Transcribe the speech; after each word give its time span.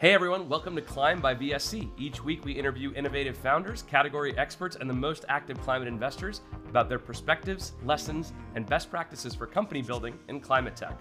Hey 0.00 0.14
everyone, 0.14 0.48
welcome 0.48 0.76
to 0.76 0.80
Climb 0.80 1.20
by 1.20 1.34
VSC. 1.34 1.90
Each 1.98 2.22
week 2.22 2.44
we 2.44 2.52
interview 2.52 2.92
innovative 2.94 3.36
founders, 3.36 3.82
category 3.82 4.32
experts, 4.38 4.76
and 4.76 4.88
the 4.88 4.94
most 4.94 5.24
active 5.28 5.60
climate 5.62 5.88
investors 5.88 6.42
about 6.68 6.88
their 6.88 7.00
perspectives, 7.00 7.72
lessons, 7.82 8.32
and 8.54 8.64
best 8.64 8.90
practices 8.90 9.34
for 9.34 9.44
company 9.44 9.82
building 9.82 10.16
in 10.28 10.38
climate 10.38 10.76
tech. 10.76 10.96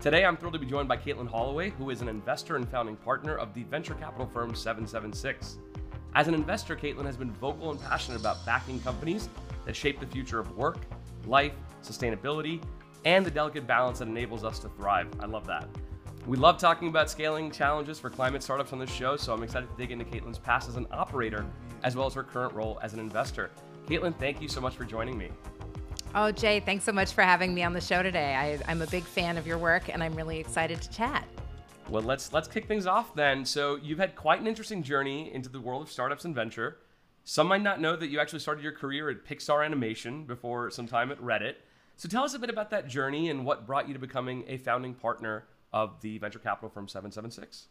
Today 0.00 0.24
I'm 0.24 0.36
thrilled 0.36 0.52
to 0.52 0.60
be 0.60 0.66
joined 0.66 0.86
by 0.86 0.96
Katelin 0.96 1.26
Holloway, 1.26 1.70
who 1.70 1.90
is 1.90 2.02
an 2.02 2.08
investor 2.08 2.54
and 2.54 2.68
founding 2.68 2.94
partner 2.94 3.34
of 3.34 3.52
the 3.52 3.64
venture 3.64 3.94
capital 3.94 4.28
firm 4.28 4.54
776. 4.54 5.58
As 6.14 6.28
an 6.28 6.34
investor, 6.34 6.76
Katelin 6.76 7.06
has 7.06 7.16
been 7.16 7.32
vocal 7.32 7.72
and 7.72 7.82
passionate 7.82 8.20
about 8.20 8.46
backing 8.46 8.78
companies 8.78 9.28
that 9.66 9.74
shape 9.74 9.98
the 9.98 10.06
future 10.06 10.38
of 10.38 10.56
work, 10.56 10.78
life, 11.26 11.54
sustainability, 11.82 12.62
and 13.04 13.26
the 13.26 13.30
delicate 13.32 13.66
balance 13.66 13.98
that 13.98 14.06
enables 14.06 14.44
us 14.44 14.60
to 14.60 14.68
thrive. 14.68 15.08
I 15.18 15.26
love 15.26 15.48
that. 15.48 15.68
We 16.26 16.36
love 16.36 16.58
talking 16.58 16.88
about 16.88 17.10
scaling 17.10 17.50
challenges 17.50 17.98
for 17.98 18.10
climate 18.10 18.42
startups 18.42 18.74
on 18.74 18.78
this 18.78 18.90
show, 18.90 19.16
so 19.16 19.32
I'm 19.32 19.42
excited 19.42 19.70
to 19.70 19.76
dig 19.76 19.90
into 19.90 20.04
Katelin's 20.04 20.38
past 20.38 20.68
as 20.68 20.76
an 20.76 20.86
operator, 20.90 21.46
as 21.82 21.96
well 21.96 22.06
as 22.06 22.12
her 22.12 22.22
current 22.22 22.52
role 22.52 22.78
as 22.82 22.92
an 22.92 23.00
investor. 23.00 23.50
Katelin, 23.86 24.14
thank 24.18 24.42
you 24.42 24.48
so 24.48 24.60
much 24.60 24.76
for 24.76 24.84
joining 24.84 25.16
me. 25.16 25.30
Oh, 26.14 26.30
Jay, 26.30 26.60
thanks 26.60 26.84
so 26.84 26.92
much 26.92 27.12
for 27.12 27.22
having 27.22 27.54
me 27.54 27.62
on 27.62 27.72
the 27.72 27.80
show 27.80 28.02
today. 28.02 28.34
I, 28.34 28.70
am 28.70 28.82
a 28.82 28.86
big 28.88 29.04
fan 29.04 29.38
of 29.38 29.46
your 29.46 29.56
work, 29.56 29.88
and 29.88 30.02
I'm 30.02 30.14
really 30.14 30.38
excited 30.38 30.82
to 30.82 30.90
chat. 30.90 31.26
Well, 31.88 32.02
let's 32.02 32.32
let's 32.34 32.46
kick 32.46 32.68
things 32.68 32.86
off 32.86 33.14
then. 33.14 33.44
So 33.44 33.76
you've 33.76 33.98
had 33.98 34.14
quite 34.14 34.40
an 34.40 34.46
interesting 34.46 34.82
journey 34.82 35.32
into 35.32 35.48
the 35.48 35.60
world 35.60 35.82
of 35.82 35.90
startups 35.90 36.26
and 36.26 36.34
venture. 36.34 36.76
Some 37.24 37.48
might 37.48 37.62
not 37.62 37.80
know 37.80 37.96
that 37.96 38.08
you 38.08 38.20
actually 38.20 38.40
started 38.40 38.62
your 38.62 38.72
career 38.72 39.08
at 39.08 39.24
Pixar 39.24 39.64
Animation 39.64 40.24
before 40.24 40.70
some 40.70 40.86
time 40.86 41.10
at 41.10 41.20
Reddit. 41.20 41.54
So 41.96 42.08
tell 42.08 42.24
us 42.24 42.34
a 42.34 42.38
bit 42.38 42.50
about 42.50 42.70
that 42.70 42.88
journey 42.88 43.30
and 43.30 43.44
what 43.44 43.66
brought 43.66 43.88
you 43.88 43.94
to 43.94 44.00
becoming 44.00 44.44
a 44.46 44.58
founding 44.58 44.94
partner 44.94 45.46
of 45.72 46.00
the 46.00 46.18
venture 46.18 46.38
capital 46.38 46.68
firm 46.68 46.88
776? 46.88 47.68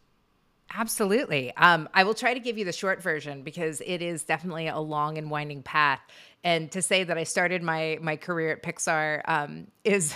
Absolutely. 0.72 1.54
Um, 1.56 1.88
I 1.92 2.04
will 2.04 2.14
try 2.14 2.32
to 2.34 2.40
give 2.40 2.56
you 2.56 2.64
the 2.64 2.72
short 2.72 3.02
version 3.02 3.42
because 3.42 3.82
it 3.84 4.02
is 4.02 4.22
definitely 4.22 4.68
a 4.68 4.78
long 4.78 5.18
and 5.18 5.30
winding 5.30 5.62
path. 5.62 6.00
And 6.44 6.70
to 6.72 6.80
say 6.80 7.02
that 7.02 7.18
I 7.18 7.24
started 7.24 7.62
my 7.62 7.98
my 8.00 8.16
career 8.16 8.52
at 8.52 8.62
Pixar 8.62 9.22
um, 9.26 9.66
is 9.84 10.14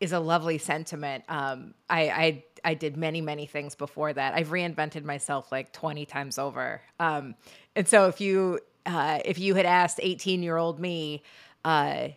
is 0.00 0.12
a 0.12 0.18
lovely 0.18 0.58
sentiment. 0.58 1.24
Um, 1.28 1.74
I, 1.88 2.08
I, 2.08 2.44
I 2.64 2.74
did 2.74 2.96
many 2.96 3.20
many 3.20 3.46
things 3.46 3.74
before 3.74 4.12
that. 4.12 4.34
I've 4.34 4.48
reinvented 4.48 5.04
myself 5.04 5.52
like 5.52 5.72
twenty 5.72 6.06
times 6.06 6.38
over. 6.38 6.80
Um, 6.98 7.34
and 7.76 7.86
so 7.86 8.08
if 8.08 8.20
you 8.20 8.60
uh, 8.86 9.20
if 9.24 9.38
you 9.38 9.54
had 9.54 9.66
asked 9.66 10.00
eighteen 10.02 10.42
year 10.42 10.56
old 10.56 10.80
me. 10.80 11.22
Uh, 11.64 12.08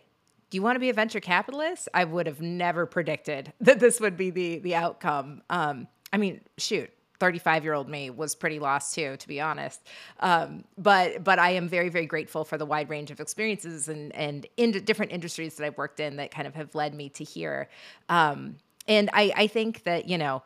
do 0.50 0.56
you 0.56 0.62
want 0.62 0.76
to 0.76 0.80
be 0.80 0.90
a 0.90 0.94
venture 0.94 1.20
capitalist? 1.20 1.88
I 1.92 2.04
would 2.04 2.26
have 2.26 2.40
never 2.40 2.86
predicted 2.86 3.52
that 3.60 3.80
this 3.80 4.00
would 4.00 4.16
be 4.16 4.30
the 4.30 4.58
the 4.58 4.74
outcome. 4.74 5.42
Um, 5.50 5.88
I 6.12 6.18
mean, 6.18 6.40
shoot, 6.56 6.90
35 7.18 7.64
year 7.64 7.74
old 7.74 7.88
me 7.88 8.10
was 8.10 8.34
pretty 8.34 8.58
lost 8.58 8.94
too, 8.94 9.16
to 9.16 9.28
be 9.28 9.40
honest. 9.40 9.86
Um, 10.20 10.64
but 10.78 11.24
but 11.24 11.38
I 11.38 11.50
am 11.50 11.68
very 11.68 11.88
very 11.88 12.06
grateful 12.06 12.44
for 12.44 12.58
the 12.58 12.66
wide 12.66 12.88
range 12.88 13.10
of 13.10 13.20
experiences 13.20 13.88
and 13.88 14.14
and 14.14 14.46
in 14.56 14.72
different 14.72 15.12
industries 15.12 15.56
that 15.56 15.66
I've 15.66 15.78
worked 15.78 16.00
in 16.00 16.16
that 16.16 16.30
kind 16.30 16.46
of 16.46 16.54
have 16.54 16.74
led 16.74 16.94
me 16.94 17.08
to 17.10 17.24
here. 17.24 17.68
Um, 18.08 18.56
and 18.86 19.10
I 19.12 19.32
I 19.36 19.46
think 19.46 19.84
that 19.84 20.08
you 20.08 20.18
know 20.18 20.42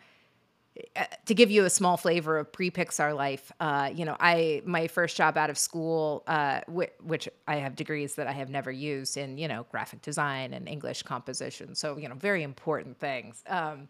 to 1.27 1.35
give 1.35 1.51
you 1.51 1.65
a 1.65 1.71
small 1.71 1.97
flavor 1.97 2.39
of 2.39 2.53
pre-Pixar 2.53 3.15
life, 3.15 3.53
uh, 3.61 3.91
you 3.95 4.05
know, 4.05 4.17
I 4.21 4.63
my 4.65 4.87
first 4.87 5.17
job 5.17 5.37
out 5.37 5.51
of 5.51 5.59
school, 5.59 6.23
uh, 6.27 6.61
wh- 6.69 7.05
which 7.05 7.29
I 7.47 7.57
have 7.57 7.77
degrees 7.77 8.15
that 8.17 8.27
I 8.27 8.33
have 8.33 8.51
never 8.51 8.71
used 8.71 9.17
in, 9.17 9.39
you 9.39 9.49
know, 9.49 9.67
graphic 9.71 10.03
design 10.03 10.53
and 10.55 10.69
English 10.69 11.03
composition. 11.03 11.75
So 11.75 11.97
you 11.97 12.09
know, 12.09 12.15
very 12.15 12.43
important 12.43 12.99
things. 12.99 13.43
Um, 13.47 13.89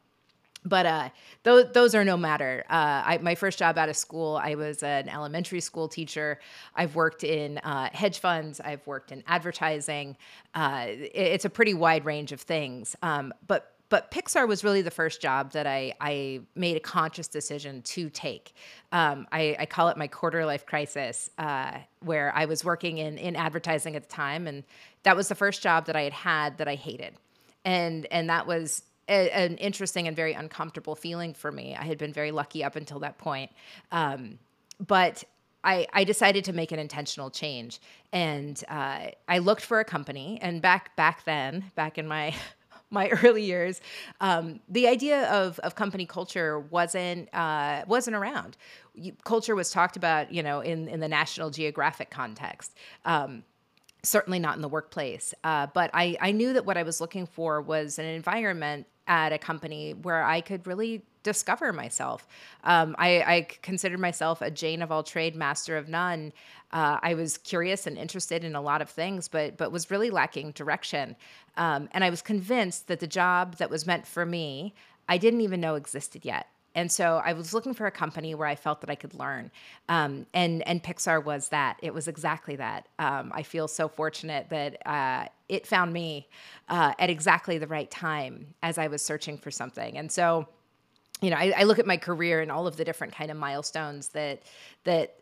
but 0.65 0.85
uh, 0.87 1.09
those 1.43 1.73
those 1.73 1.95
are 1.95 2.05
no 2.05 2.17
matter. 2.17 2.65
Uh, 2.69 3.03
I, 3.07 3.19
my 3.23 3.35
first 3.35 3.59
job 3.59 3.79
out 3.79 3.89
of 3.89 3.97
school, 3.97 4.37
I 4.43 4.55
was 4.55 4.83
an 4.83 5.09
elementary 5.09 5.61
school 5.61 5.89
teacher. 5.89 6.39
I've 6.75 6.95
worked 6.95 7.25
in 7.25 7.59
uh, 7.59 7.89
hedge 7.93 8.19
funds. 8.19 8.61
I've 8.61 8.87
worked 8.87 9.11
in 9.11 9.25
advertising. 9.27 10.17
Uh, 10.55 10.87
it, 10.89 11.13
it's 11.15 11.45
a 11.45 11.51
pretty 11.51 11.75
wide 11.75 12.05
range 12.05 12.33
of 12.33 12.41
things. 12.41 12.95
Um, 13.03 13.33
but 13.47 13.75
but 13.91 14.11
Pixar 14.11 14.49
was 14.49 14.65
really 14.65 14.83
the 14.83 14.91
first 14.91 15.21
job 15.21 15.53
that 15.53 15.67
I, 15.67 15.93
I 16.01 16.41
made 16.55 16.77
a 16.77 16.81
conscious 16.81 17.29
decision 17.29 17.83
to 17.83 18.09
take. 18.09 18.55
Um, 18.93 19.27
I, 19.33 19.57
I, 19.59 19.67
call 19.67 19.89
it 19.89 19.97
my 19.97 20.07
quarter 20.07 20.47
life 20.47 20.65
crisis, 20.65 21.29
uh, 21.39 21.73
where 22.01 22.33
I 22.35 22.47
was 22.47 22.65
working 22.65 22.99
in, 22.99 23.19
in 23.19 23.37
advertising 23.37 23.97
at 23.97 24.05
the 24.05 24.09
time. 24.09 24.47
And 24.47 24.63
that 25.03 25.17
was 25.17 25.29
the 25.29 25.35
first 25.35 25.61
job 25.61 25.87
that 25.87 25.97
I 25.97 26.03
had 26.03 26.13
had 26.13 26.59
that 26.59 26.69
I 26.69 26.77
hated. 26.77 27.15
And, 27.65 28.07
and 28.13 28.31
that 28.31 28.47
was 28.47 28.85
a, 29.09 29.29
an 29.31 29.57
interesting 29.57 30.07
and 30.07 30.17
very 30.17 30.35
uncomfortable 30.35 30.95
feeling 30.95 31.35
for 31.35 31.51
me. 31.51 31.77
I 31.77 31.85
had 31.85 31.99
been 31.99 32.13
very 32.13 32.31
lucky 32.31 32.63
up 32.63 32.77
until 32.77 33.01
that 33.01 33.19
point. 33.19 33.51
Um, 33.91 34.39
but 34.79 35.25
I, 35.65 35.87
I, 35.93 36.05
decided 36.05 36.45
to 36.47 36.55
make 36.55 36.73
an 36.73 36.79
intentional 36.79 37.29
change 37.29 37.81
and 38.13 38.63
uh, 38.69 39.09
I 39.29 39.39
looked 39.39 39.63
for 39.63 39.79
a 39.79 39.85
company 39.85 40.39
and 40.41 40.63
back 40.63 40.97
back 40.97 41.25
then 41.27 41.71
back 41.75 41.99
in 41.99 42.09
my 42.09 42.35
my 42.91 43.09
early 43.25 43.45
years, 43.45 43.81
um, 44.21 44.61
the 44.69 44.89
idea 44.89 45.31
of, 45.31 45.59
of 45.61 45.75
company 45.75 46.07
culture 46.07 46.61
wasn't 46.61 47.33
uh, 47.35 47.85
wasn't 47.87 48.17
around. 48.17 48.57
culture 49.25 49.55
was 49.55 49.71
talked 49.71 49.97
about, 49.97 50.33
you 50.33 50.43
know, 50.43 50.61
in 50.61 50.89
in 50.89 51.01
the 51.01 51.09
National 51.09 51.51
Geographic 51.51 52.11
context. 52.11 52.77
Um, 53.05 53.45
certainly 54.03 54.39
not 54.39 54.57
in 54.57 54.63
the 54.63 54.69
workplace. 54.69 55.35
Uh, 55.45 55.67
but 55.73 55.91
I, 55.93 56.17
I 56.21 56.33
knew 56.33 56.53
that 56.53 56.65
what 56.65 56.77
I 56.77 56.83
was 56.83 57.01
looking 57.01 57.27
for 57.27 57.61
was 57.61 57.99
an 57.99 58.07
environment 58.07 58.87
at 59.07 59.33
a 59.33 59.39
company 59.39 59.93
where 59.93 60.23
I 60.23 60.41
could 60.41 60.67
really 60.67 61.03
discover 61.23 61.73
myself. 61.73 62.27
Um, 62.65 62.95
I, 62.99 63.21
I, 63.21 63.47
considered 63.63 64.01
myself 64.01 64.41
a 64.41 64.51
Jane 64.51 64.81
of 64.81 64.91
all 64.91 65.03
trade, 65.03 65.37
master 65.37 65.77
of 65.77 65.89
none. 65.89 66.33
Uh, 66.73 66.99
I 67.03 67.15
was 67.15 67.37
curious 67.37 67.87
and 67.87 67.99
interested 67.99 68.45
in 68.45 68.55
a 68.55 68.61
lot 68.61 68.81
of 68.81 68.89
things, 68.89 69.29
but 69.29 69.57
but 69.59 69.73
was 69.73 69.91
really 69.91 70.11
lacking 70.11 70.53
direction. 70.53 71.17
Um, 71.57 71.89
and 71.93 72.05
I 72.05 72.11
was 72.11 72.23
convinced 72.23 72.89
that 72.89 73.01
the 73.01 73.07
job 73.07 73.57
that 73.57 73.69
was 73.69 73.87
meant 73.87 74.07
for 74.07 74.25
me, 74.25 74.75
I 75.09 75.19
didn't 75.19 75.43
even 75.43 75.61
know 75.61 75.75
existed 75.75 76.25
yet. 76.25 76.47
And 76.75 76.91
so 76.91 77.21
I 77.25 77.33
was 77.33 77.53
looking 77.53 77.75
for 77.75 77.87
a 77.87 77.91
company 77.91 78.35
where 78.35 78.47
I 78.47 78.55
felt 78.55 78.81
that 78.83 78.91
I 78.91 78.95
could 78.95 79.15
learn, 79.15 79.51
um, 79.89 80.27
and 80.33 80.67
and 80.69 80.83
Pixar 80.83 81.25
was 81.25 81.49
that. 81.49 81.79
It 81.83 81.93
was 81.93 82.07
exactly 82.07 82.57
that. 82.57 82.87
Um, 82.99 83.33
I 83.35 83.43
feel 83.43 83.67
so 83.67 83.89
fortunate 83.89 84.49
that 84.51 84.87
uh, 84.87 85.27
it 85.49 85.67
found 85.67 85.93
me 85.93 86.29
uh, 86.69 86.93
at 86.99 87.11
exactly 87.11 87.59
the 87.59 87.67
right 87.67 87.91
time 87.91 88.55
as 88.63 88.79
I 88.79 88.87
was 88.87 89.03
searching 89.03 89.37
for 89.37 89.51
something. 89.51 89.99
And 89.99 90.13
so, 90.13 90.47
you 91.21 91.31
know, 91.31 91.37
I, 91.37 91.53
I 91.57 91.63
look 91.65 91.81
at 91.81 91.87
my 91.87 91.97
career 91.97 92.41
and 92.41 92.53
all 92.53 92.67
of 92.67 92.77
the 92.77 92.85
different 92.85 93.15
kind 93.15 93.31
of 93.31 93.37
milestones 93.37 94.09
that 94.09 94.43
that 94.85 95.17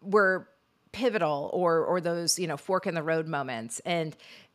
were 0.00 0.48
pivotal 0.92 1.50
or 1.52 1.84
or 1.84 2.00
those 2.00 2.38
you 2.38 2.46
know 2.46 2.56
fork 2.56 2.86
in 2.86 2.94
the 2.94 3.02
road 3.02 3.26
moments 3.26 3.80
and 3.84 4.14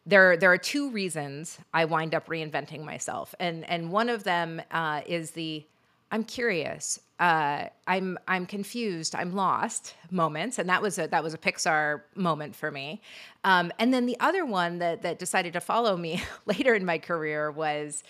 there 0.09 0.37
there 0.37 0.51
are 0.51 0.57
two 0.57 0.89
reasons 0.89 1.59
I 1.73 1.85
wind 1.85 2.15
up 2.15 2.27
reinventing 2.27 2.83
myself, 2.83 3.35
and 3.39 3.67
and 3.69 3.91
one 3.91 4.09
of 4.09 4.23
them 4.23 4.61
uh, 4.71 5.01
is 5.05 5.31
the 5.31 5.65
I'm 6.11 6.23
curious, 6.23 6.99
uh, 7.19 7.65
I'm 7.85 8.17
I'm 8.27 8.45
confused, 8.45 9.13
I'm 9.13 9.35
lost 9.35 9.95
moments, 10.09 10.57
and 10.57 10.67
that 10.69 10.81
was 10.81 10.97
a 10.97 11.07
that 11.07 11.23
was 11.23 11.33
a 11.33 11.37
Pixar 11.37 12.01
moment 12.15 12.55
for 12.55 12.71
me. 12.71 13.01
Um, 13.43 13.71
and 13.77 13.93
then 13.93 14.05
the 14.05 14.19
other 14.19 14.45
one 14.45 14.79
that 14.79 15.03
that 15.03 15.19
decided 15.19 15.53
to 15.53 15.61
follow 15.61 15.95
me 15.97 16.23
later 16.45 16.73
in 16.73 16.85
my 16.85 16.97
career 16.97 17.51
was, 17.51 18.03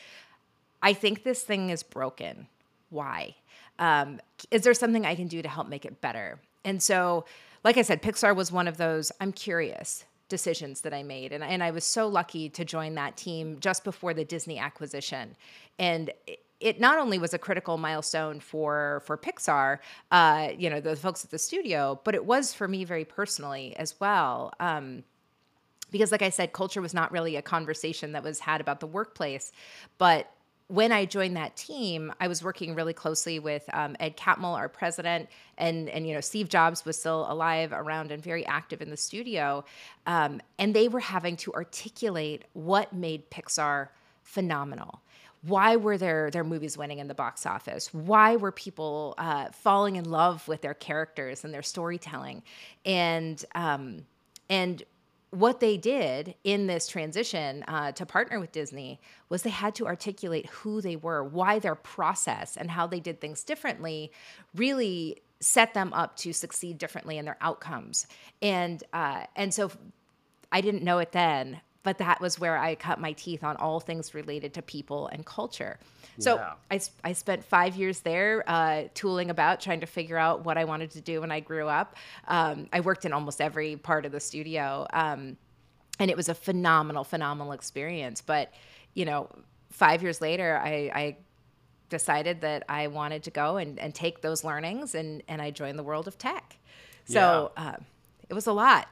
I 0.81 0.93
think 0.93 1.23
this 1.23 1.43
thing 1.43 1.71
is 1.71 1.83
broken. 1.83 2.47
Why? 2.89 3.35
Um, 3.79 4.19
is 4.51 4.63
there 4.63 4.73
something 4.73 5.05
I 5.05 5.16
can 5.16 5.27
do 5.27 5.41
to 5.41 5.49
help 5.49 5.67
make 5.67 5.85
it 5.85 6.01
better? 6.01 6.39
And 6.63 6.81
so, 6.81 7.25
like 7.63 7.77
I 7.77 7.81
said, 7.81 8.01
Pixar 8.01 8.35
was 8.35 8.51
one 8.51 8.67
of 8.67 8.77
those. 8.77 9.11
I'm 9.19 9.31
curious 9.31 10.05
decisions 10.29 10.81
that 10.81 10.93
I 10.93 11.03
made. 11.03 11.33
And, 11.33 11.43
and 11.43 11.63
I 11.63 11.71
was 11.71 11.83
so 11.83 12.07
lucky 12.07 12.49
to 12.49 12.63
join 12.63 12.95
that 12.95 13.17
team 13.17 13.57
just 13.59 13.83
before 13.83 14.13
the 14.13 14.23
Disney 14.23 14.59
acquisition. 14.59 15.35
And 15.79 16.11
it, 16.59 16.80
not 16.80 17.00
only 17.00 17.18
was 17.18 17.34
a 17.34 17.38
critical 17.38 17.78
milestone 17.78 18.40
for 18.40 19.02
for 19.06 19.18
Pixar, 19.18 19.80
uh, 20.12 20.50
you 20.58 20.70
know, 20.70 20.79
the 20.79 20.96
folks 20.96 21.23
at 21.23 21.32
the 21.32 21.40
studio, 21.40 22.00
but 22.03 22.16
it 22.16 22.26
was 22.26 22.53
for 22.53 22.67
me 22.67 22.84
very 22.84 23.06
personally 23.06 23.76
as 23.78 24.00
well. 24.00 24.53
Um, 24.59 25.03
because, 25.91 26.11
like 26.11 26.22
I 26.22 26.29
said, 26.29 26.53
culture 26.53 26.82
was 26.82 26.94
not 26.94 27.11
really 27.11 27.35
a 27.35 27.41
conversation 27.41 28.11
that 28.11 28.23
was 28.23 28.40
had 28.40 28.61
about 28.61 28.79
the 28.79 28.88
workplace, 28.88 29.52
but 29.97 30.32
when 30.67 30.91
I 30.91 31.06
joined 31.06 31.35
that 31.35 31.56
team, 31.56 32.14
I 32.20 32.28
was 32.28 32.44
working 32.44 32.76
really 32.76 32.94
closely 32.94 33.40
with 33.40 33.67
um, 33.73 33.96
Ed 34.00 34.16
Catmull, 34.17 34.55
our 34.55 34.70
president, 34.70 35.28
and 35.58 35.90
and 35.90 36.08
you 36.08 36.14
know 36.14 36.22
Steve 36.22 36.47
Jobs 36.47 36.85
was 36.85 36.97
still 36.97 37.26
alive, 37.29 37.72
around, 37.73 38.12
and 38.12 38.23
very 38.23 38.46
active 38.46 38.82
in 38.82 38.91
the 38.91 38.97
studio, 38.97 39.66
um, 40.05 40.41
and 40.59 40.76
they 40.76 40.88
were 40.88 41.00
having 41.00 41.38
to 41.38 41.53
articulate 41.53 42.44
what 42.53 42.94
made 42.94 43.32
Pixar 43.32 43.88
phenomenal. 44.22 45.02
Why 45.41 45.78
were 45.78 45.97
their 45.97 46.30
their 46.30 46.44
movies 46.44 46.78
winning 46.78 47.00
in 47.00 47.08
the 47.08 47.14
box 47.14 47.46
office? 47.46 47.94
Why 47.94 48.36
were 48.36 48.52
people 48.52 49.16
uh, 49.18 49.50
falling 49.52 49.96
in 49.96 50.09
love 50.09 50.47
with 50.47 50.62
their 50.62 50.74
characters 50.74 51.44
and 51.44 51.53
their 51.53 51.64
storytelling? 51.64 52.44
And 52.86 53.44
um, 53.56 54.06
and 54.50 54.84
what 55.32 55.59
they 55.59 55.78
did 55.78 56.34
in 56.44 56.68
this 56.68 56.88
transition 56.88 57.64
uh, 57.68 57.91
to 57.91 58.06
partner 58.06 58.40
with 58.40 58.52
Disney 58.52 59.00
was 59.30 59.44
they 59.44 59.50
had 59.52 59.76
to 59.76 59.86
articulate 59.86 60.47
who 60.47 60.82
they 60.82 60.96
were, 60.96 61.24
why 61.24 61.59
their 61.59 61.76
process 61.76 62.58
and 62.58 62.72
how 62.72 62.88
they 62.88 63.00
did 63.00 63.22
things 63.22 63.44
differently 63.44 64.12
really 64.56 65.22
set 65.40 65.74
them 65.74 65.94
up 65.94 66.18
to 66.18 66.34
succeed 66.34 66.78
differently 66.78 67.18
in 67.18 67.26
their 67.26 67.38
outcomes. 67.41 68.08
And 68.41 68.84
uh, 68.91 69.26
and 69.36 69.53
so 69.53 69.72
I 70.52 70.62
didn't 70.62 70.84
know 70.84 70.97
it 70.97 71.12
then, 71.12 71.62
but 71.84 71.97
that 71.97 72.20
was 72.20 72.40
where 72.40 72.58
I 72.58 72.76
cut 72.76 72.99
my 72.99 73.14
teeth 73.14 73.43
on 73.43 73.55
all 73.55 73.79
things 73.79 74.14
related 74.14 74.53
to 74.55 74.61
people 74.61 75.08
and 75.08 75.26
culture. 75.26 75.79
So 76.17 76.35
Yeah. 76.35 76.53
I, 76.70 76.81
I 77.03 77.14
spent 77.14 77.46
five 77.46 77.78
years 77.78 78.02
there 78.02 78.43
uh, 78.47 78.84
tooling 78.93 79.29
about, 79.29 79.61
trying 79.61 79.79
to 79.79 79.85
figure 79.85 80.17
out 80.17 80.43
what 80.43 80.58
I 80.58 80.66
wanted 80.66 80.91
to 80.91 81.02
do 81.02 81.22
when 81.22 81.31
I 81.31 81.40
grew 81.40 81.67
up. 81.67 81.96
Um, 82.28 82.67
I 82.73 82.81
worked 82.81 83.05
in 83.05 83.14
almost 83.14 83.40
every 83.40 83.78
part 83.78 84.05
of 84.05 84.11
the 84.11 84.20
studio, 84.20 84.85
um, 84.91 85.37
and 85.99 86.11
it 86.11 86.17
was 86.17 86.28
a 86.28 86.35
phenomenal, 86.35 87.05
phenomenal 87.05 87.53
experience. 87.53 88.22
But, 88.22 88.53
you 88.93 89.05
know, 89.05 89.29
five 89.72 90.03
years 90.03 90.20
later, 90.20 90.59
I, 90.61 90.91
I 90.93 91.17
decided 91.90 92.41
that 92.41 92.64
I 92.67 92.87
wanted 92.87 93.23
to 93.23 93.31
go 93.31 93.58
and, 93.58 93.79
and 93.79 93.96
take 93.96 94.22
those 94.22 94.43
learnings, 94.43 94.96
and, 94.96 95.23
and 95.29 95.41
I 95.41 95.52
joined 95.52 95.79
the 95.79 95.84
world 95.84 96.08
of 96.08 96.17
tech. 96.17 96.58
So 97.05 97.52
uh, 97.55 97.78
it 98.28 98.34
was 98.34 98.47
a 98.47 98.53
lot. 98.53 98.87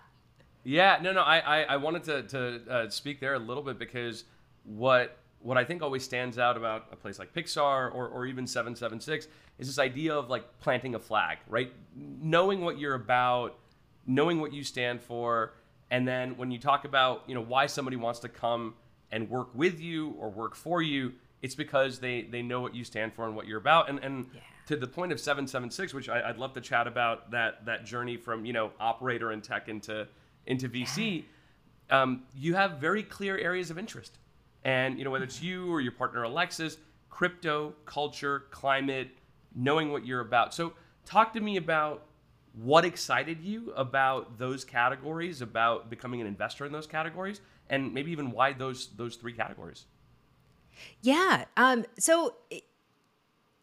Yeah, 0.67 0.99
no, 1.01 1.13
no. 1.13 1.21
I, 1.21 1.37
I, 1.37 1.61
I 1.61 1.77
wanted 1.77 2.03
to, 2.03 2.23
to 2.23 2.61
uh, 2.69 2.89
speak 2.89 3.21
there 3.21 3.35
a 3.35 3.39
little 3.39 3.63
bit 3.63 3.79
because 3.79 4.25
what 4.65 5.17
what 5.39 5.57
I 5.57 5.63
think 5.63 5.81
always 5.81 6.03
stands 6.03 6.37
out 6.37 6.57
about 6.57 6.87
a 6.91 6.97
place 6.97 7.19
like 7.19 7.33
Pixar 7.33 7.93
or, 7.95 8.09
or 8.09 8.25
even 8.25 8.45
776 8.45 9.27
is 9.59 9.67
this 9.67 9.79
idea 9.79 10.13
of 10.13 10.29
like 10.29 10.59
planting 10.59 10.93
a 10.95 10.99
flag, 10.99 11.37
right? 11.47 11.71
Knowing 11.95 12.59
what 12.59 12.77
you're 12.77 12.95
about, 12.95 13.57
knowing 14.07 14.41
what 14.41 14.51
you 14.51 14.61
stand 14.61 14.99
for, 14.99 15.53
and 15.89 16.05
then 16.05 16.35
when 16.35 16.51
you 16.51 16.59
talk 16.59 16.83
about 16.83 17.23
you 17.27 17.33
know 17.33 17.43
why 17.43 17.65
somebody 17.65 17.95
wants 17.95 18.19
to 18.19 18.27
come 18.27 18.73
and 19.09 19.29
work 19.29 19.47
with 19.55 19.79
you 19.79 20.17
or 20.19 20.29
work 20.29 20.53
for 20.53 20.81
you, 20.81 21.13
it's 21.41 21.55
because 21.55 21.99
they 21.99 22.23
they 22.23 22.41
know 22.41 22.59
what 22.59 22.75
you 22.75 22.83
stand 22.83 23.13
for 23.13 23.25
and 23.25 23.37
what 23.37 23.47
you're 23.47 23.59
about. 23.59 23.87
And 23.89 23.99
and 23.99 24.25
to 24.65 24.75
the 24.75 24.87
point 24.87 25.13
of 25.13 25.19
776, 25.21 25.93
which 25.93 26.09
I, 26.09 26.27
I'd 26.27 26.37
love 26.37 26.51
to 26.55 26.61
chat 26.61 26.87
about 26.87 27.31
that 27.31 27.65
that 27.67 27.85
journey 27.85 28.17
from 28.17 28.43
you 28.43 28.51
know 28.51 28.71
operator 28.81 29.31
and 29.31 29.41
tech 29.41 29.69
into 29.69 30.09
into 30.47 30.69
VC. 30.69 31.23
Um, 31.89 32.23
you 32.35 32.55
have 32.55 32.79
very 32.79 33.03
clear 33.03 33.37
areas 33.37 33.69
of 33.69 33.77
interest, 33.77 34.17
and 34.63 34.97
you 34.97 35.05
know 35.05 35.11
whether 35.11 35.25
it's 35.25 35.41
you 35.41 35.71
or 35.71 35.79
your 35.79 35.91
partner 35.91 36.23
Alexis, 36.23 36.77
crypto, 37.09 37.73
culture, 37.85 38.45
climate, 38.51 39.09
knowing 39.55 39.91
what 39.91 40.05
you're 40.05 40.21
about. 40.21 40.53
So 40.53 40.73
talk 41.05 41.33
to 41.33 41.39
me 41.39 41.57
about 41.57 42.03
what 42.53 42.85
excited 42.85 43.41
you 43.41 43.71
about 43.75 44.37
those 44.37 44.65
categories, 44.65 45.41
about 45.41 45.89
becoming 45.89 46.21
an 46.21 46.27
investor 46.27 46.65
in 46.65 46.71
those 46.71 46.87
categories, 46.87 47.39
and 47.69 47.93
maybe 47.93 48.11
even 48.11 48.31
why 48.31 48.53
those 48.53 48.87
those 48.97 49.15
three 49.15 49.33
categories. 49.33 49.85
Yeah. 51.01 51.45
Um, 51.55 51.85
so 51.97 52.35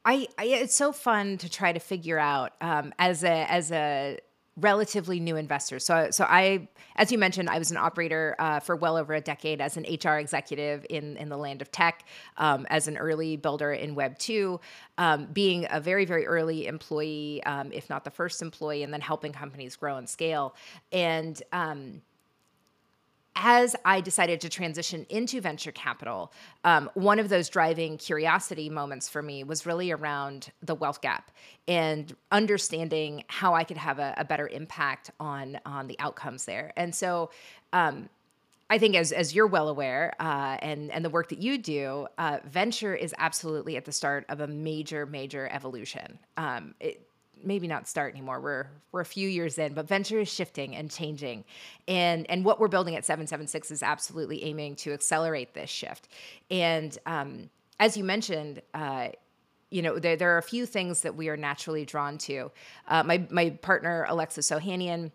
I, 0.05 0.29
I 0.39 0.45
it's 0.45 0.75
so 0.75 0.93
fun 0.93 1.39
to 1.39 1.49
try 1.49 1.73
to 1.73 1.81
figure 1.81 2.19
out 2.19 2.53
um, 2.61 2.93
as 2.99 3.25
a 3.25 3.51
as 3.51 3.73
a 3.73 4.19
relatively 4.57 5.21
new 5.21 5.37
investors. 5.37 5.85
So 5.85 6.09
so 6.11 6.25
I 6.29 6.69
as 6.97 7.11
you 7.11 7.19
mentioned, 7.19 7.51
I 7.51 7.59
was 7.59 7.71
an 7.71 7.77
operator 7.77 8.37
uh, 8.39 8.61
for 8.61 8.77
well 8.77 8.97
over 8.97 9.15
a 9.15 9.21
decade 9.21 9.61
as 9.61 9.77
an 9.77 9.85
HR 9.85 10.19
executive 10.19 10.87
in 10.89 11.17
in 11.17 11.29
the 11.29 11.37
land 11.37 11.63
of 11.63 11.73
tech, 11.73 12.05
um, 12.37 12.67
as 12.71 12.87
an 12.89 12.97
early 12.97 13.37
builder 13.37 13.73
in 13.73 13.95
Web 13.95 14.19
two, 14.19 14.61
um, 14.99 15.27
being 15.33 15.67
a 15.71 15.81
very 15.81 16.05
very 16.05 16.27
early 16.27 16.67
employee, 16.67 17.43
um, 17.45 17.73
if 17.73 17.91
not 17.91 18.05
the 18.05 18.11
first 18.11 18.43
employee, 18.43 18.83
and 18.83 18.93
then 18.93 19.01
helping 19.01 19.33
companies 19.33 19.77
grow 19.77 19.97
and 19.97 20.09
scale. 20.09 20.55
And 20.93 21.43
um, 21.53 22.03
as 23.37 23.75
I 23.85 24.01
decided 24.01 24.41
to 24.43 24.49
transition 24.49 25.07
into 25.09 25.41
venture 25.41 25.73
capital, 25.73 26.33
um, 26.65 26.91
one 26.95 27.19
of 27.19 27.29
those 27.29 27.49
driving 27.49 27.99
curiosity 27.99 28.71
moments 28.71 29.09
for 29.09 29.23
me 29.23 29.45
was 29.45 29.67
really 29.67 29.91
around 29.91 30.53
the 30.63 30.75
wealth 30.75 31.01
gap 31.01 31.31
and 31.67 32.15
understanding 32.31 33.25
how 33.29 33.55
I 33.55 33.65
could 33.65 33.77
have 33.77 33.99
a, 33.99 34.15
a 34.17 34.25
better 34.25 34.49
impact 34.49 35.11
on 35.19 35.59
on 35.67 35.89
the 35.89 35.99
outcomes 35.99 36.45
there. 36.45 36.73
And 36.77 36.95
so, 36.95 37.31
um, 37.73 38.09
I 38.71 38.79
think 38.79 38.97
as 38.97 39.13
as 39.13 39.35
you're 39.35 39.47
well 39.47 39.69
aware, 39.69 40.15
uh, 40.19 40.57
and 40.61 40.91
and 40.91 41.05
the 41.05 41.11
work 41.11 41.29
that 41.29 41.39
you 41.39 41.59
do, 41.59 42.07
uh, 42.17 42.39
venture 42.45 42.95
is 42.95 43.15
absolutely 43.19 43.77
at 43.77 43.85
the 43.85 43.93
start 43.93 44.25
of 44.29 44.41
a 44.41 44.47
major 44.47 45.07
major 45.07 45.49
evolution. 45.53 46.19
Um, 46.37 46.75
it, 46.81 47.04
maybe 47.45 47.67
not 47.67 47.89
start 47.89 48.13
anymore. 48.13 48.41
We're 48.41 48.67
we're 48.93 49.01
a 49.01 49.07
few 49.07 49.29
years 49.29 49.59
in, 49.59 49.75
but 49.75 49.89
venture 49.89 50.21
is 50.21 50.29
shifting 50.29 50.75
and 50.77 50.91
changing, 50.91 51.45
and 51.89 52.29
and 52.31 52.45
what 52.45 52.61
we're 52.61 52.69
building 52.69 52.97
at 52.97 53.05
seven 53.05 53.27
seven 53.27 53.47
six 53.47 53.71
is 53.71 53.83
absolutely 53.83 54.45
aiming 54.45 54.77
to 54.77 54.93
accelerate 54.93 55.55
this 55.55 55.71
shift. 55.71 56.09
And 56.51 56.97
um, 57.07 57.51
as 57.81 57.97
you 57.97 58.05
mentioned. 58.05 58.63
Uh, 58.73 59.09
you 59.71 59.83
know, 59.83 59.99
there, 59.99 60.15
there 60.15 60.33
are 60.33 60.39
a 60.39 60.43
few 60.43 60.67
things 60.67 61.01
that 61.01 61.17
we 61.17 61.29
are 61.29 61.37
naturally 61.37 61.85
drawn 61.85 62.17
to. 62.17 62.53
Uh, 62.87 63.03
my 63.03 63.27
my 63.29 63.51
partner 63.51 64.07
Alexis 64.09 64.51
Ohanian 64.51 65.11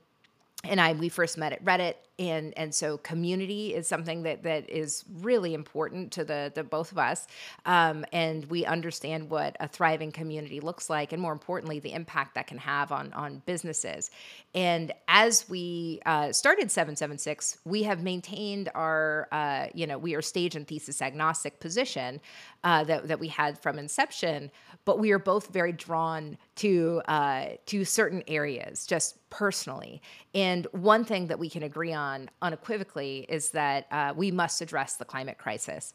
and 0.63 0.81
I 0.81 0.93
we 0.93 1.09
first 1.09 1.37
met 1.37 1.53
at 1.53 1.63
Reddit 1.63 1.93
and 2.19 2.53
and 2.57 2.75
so 2.75 2.97
community 2.97 3.73
is 3.73 3.87
something 3.87 4.23
that 4.23 4.43
that 4.43 4.69
is 4.69 5.05
really 5.21 5.53
important 5.53 6.11
to 6.11 6.25
the 6.25 6.51
the 6.53 6.63
both 6.63 6.91
of 6.91 6.97
us 6.97 7.27
um, 7.65 8.05
and 8.11 8.45
we 8.45 8.65
understand 8.65 9.29
what 9.29 9.55
a 9.59 9.67
thriving 9.67 10.11
community 10.11 10.59
looks 10.59 10.89
like 10.89 11.13
and 11.13 11.21
more 11.21 11.31
importantly 11.31 11.79
the 11.79 11.93
impact 11.93 12.35
that 12.35 12.45
can 12.45 12.57
have 12.57 12.91
on 12.91 13.11
on 13.13 13.41
businesses. 13.45 14.11
And 14.53 14.91
as 15.07 15.47
we 15.47 16.01
uh, 16.05 16.31
started 16.31 16.69
776 16.69 17.59
we 17.65 17.83
have 17.83 18.03
maintained 18.03 18.69
our 18.75 19.27
uh, 19.31 19.67
you 19.73 19.87
know 19.87 19.97
we 19.97 20.13
are 20.13 20.21
stage 20.21 20.55
and 20.55 20.67
thesis 20.67 21.01
agnostic 21.01 21.59
position 21.59 22.19
uh, 22.63 22.83
that, 22.83 23.07
that 23.07 23.19
we 23.19 23.29
had 23.29 23.57
from 23.57 23.79
inception 23.79 24.51
but 24.85 24.99
we 24.99 25.11
are 25.11 25.19
both 25.19 25.47
very 25.53 25.71
drawn 25.71 26.37
to 26.55 27.01
uh, 27.07 27.49
to 27.67 27.85
certain 27.85 28.23
areas 28.27 28.85
just 28.85 29.17
personally. 29.29 30.01
And 30.33 30.65
one 30.71 31.05
thing 31.05 31.27
that 31.27 31.37
we 31.37 31.49
can 31.49 31.63
agree 31.63 31.93
on 31.93 32.08
unequivocally 32.41 33.25
is 33.27 33.51
that 33.51 33.87
uh, 33.91 34.13
we 34.15 34.31
must 34.31 34.61
address 34.61 34.95
the 34.95 35.05
climate 35.05 35.37
crisis. 35.37 35.93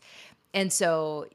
And 0.53 0.73
so, 0.73 1.27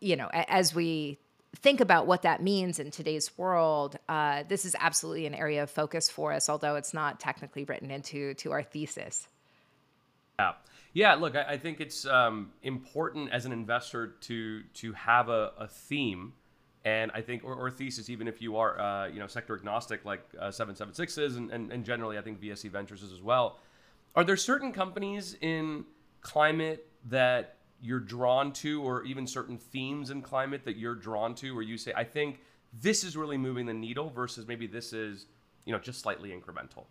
you 0.00 0.16
know, 0.16 0.28
as 0.32 0.74
we 0.74 1.18
think 1.56 1.80
about 1.80 2.06
what 2.06 2.22
that 2.22 2.42
means 2.42 2.78
in 2.78 2.90
today's 2.90 3.36
world, 3.38 3.96
uh, 4.08 4.42
this 4.48 4.64
is 4.64 4.74
absolutely 4.78 5.26
an 5.26 5.34
area 5.34 5.62
of 5.62 5.70
focus 5.70 6.10
for 6.10 6.32
us, 6.32 6.48
although 6.48 6.76
it's 6.76 6.92
not 6.92 7.20
technically 7.20 7.64
written 7.64 7.90
into 7.90 8.34
to 8.34 8.52
our 8.52 8.62
thesis. 8.62 9.28
Yeah, 10.38 10.52
yeah. 10.92 11.14
Look, 11.14 11.36
I, 11.36 11.44
I 11.50 11.56
think 11.58 11.80
it's 11.80 12.06
um, 12.06 12.50
important 12.62 13.30
as 13.32 13.46
an 13.46 13.52
investor 13.52 14.08
to 14.22 14.62
to 14.74 14.92
have 14.92 15.28
a, 15.28 15.52
a 15.58 15.68
theme, 15.68 16.32
and 16.84 17.10
I 17.14 17.20
think 17.20 17.44
or, 17.44 17.54
or 17.54 17.70
thesis, 17.70 18.10
even 18.10 18.26
if 18.26 18.42
you 18.42 18.56
are 18.56 18.78
uh, 18.78 19.06
you 19.08 19.20
know 19.20 19.28
sector 19.28 19.54
agnostic 19.54 20.04
like 20.04 20.22
uh, 20.38 20.50
seven 20.50 20.74
seven 20.74 20.92
six 20.92 21.16
is, 21.18 21.36
and, 21.36 21.50
and 21.52 21.72
and 21.72 21.84
generally 21.84 22.18
I 22.18 22.22
think 22.22 22.40
VSC 22.40 22.70
Ventures 22.70 23.02
is 23.02 23.12
as 23.12 23.22
well. 23.22 23.58
Are 24.14 24.24
there 24.24 24.36
certain 24.36 24.72
companies 24.72 25.36
in 25.40 25.84
climate 26.20 26.86
that 27.06 27.56
you're 27.80 28.00
drawn 28.00 28.52
to, 28.52 28.82
or 28.82 29.04
even 29.04 29.26
certain 29.26 29.58
themes 29.58 30.10
in 30.10 30.22
climate 30.22 30.64
that 30.64 30.76
you're 30.76 30.94
drawn 30.94 31.34
to, 31.36 31.52
where 31.54 31.62
you 31.62 31.76
say, 31.76 31.92
I 31.94 32.04
think 32.04 32.40
this 32.72 33.04
is 33.04 33.16
really 33.16 33.36
moving 33.36 33.66
the 33.66 33.74
needle 33.74 34.10
versus 34.10 34.46
maybe 34.46 34.66
this 34.66 34.92
is, 34.92 35.26
you 35.64 35.72
know, 35.72 35.78
just 35.78 36.00
slightly 36.00 36.30
incremental? 36.30 36.84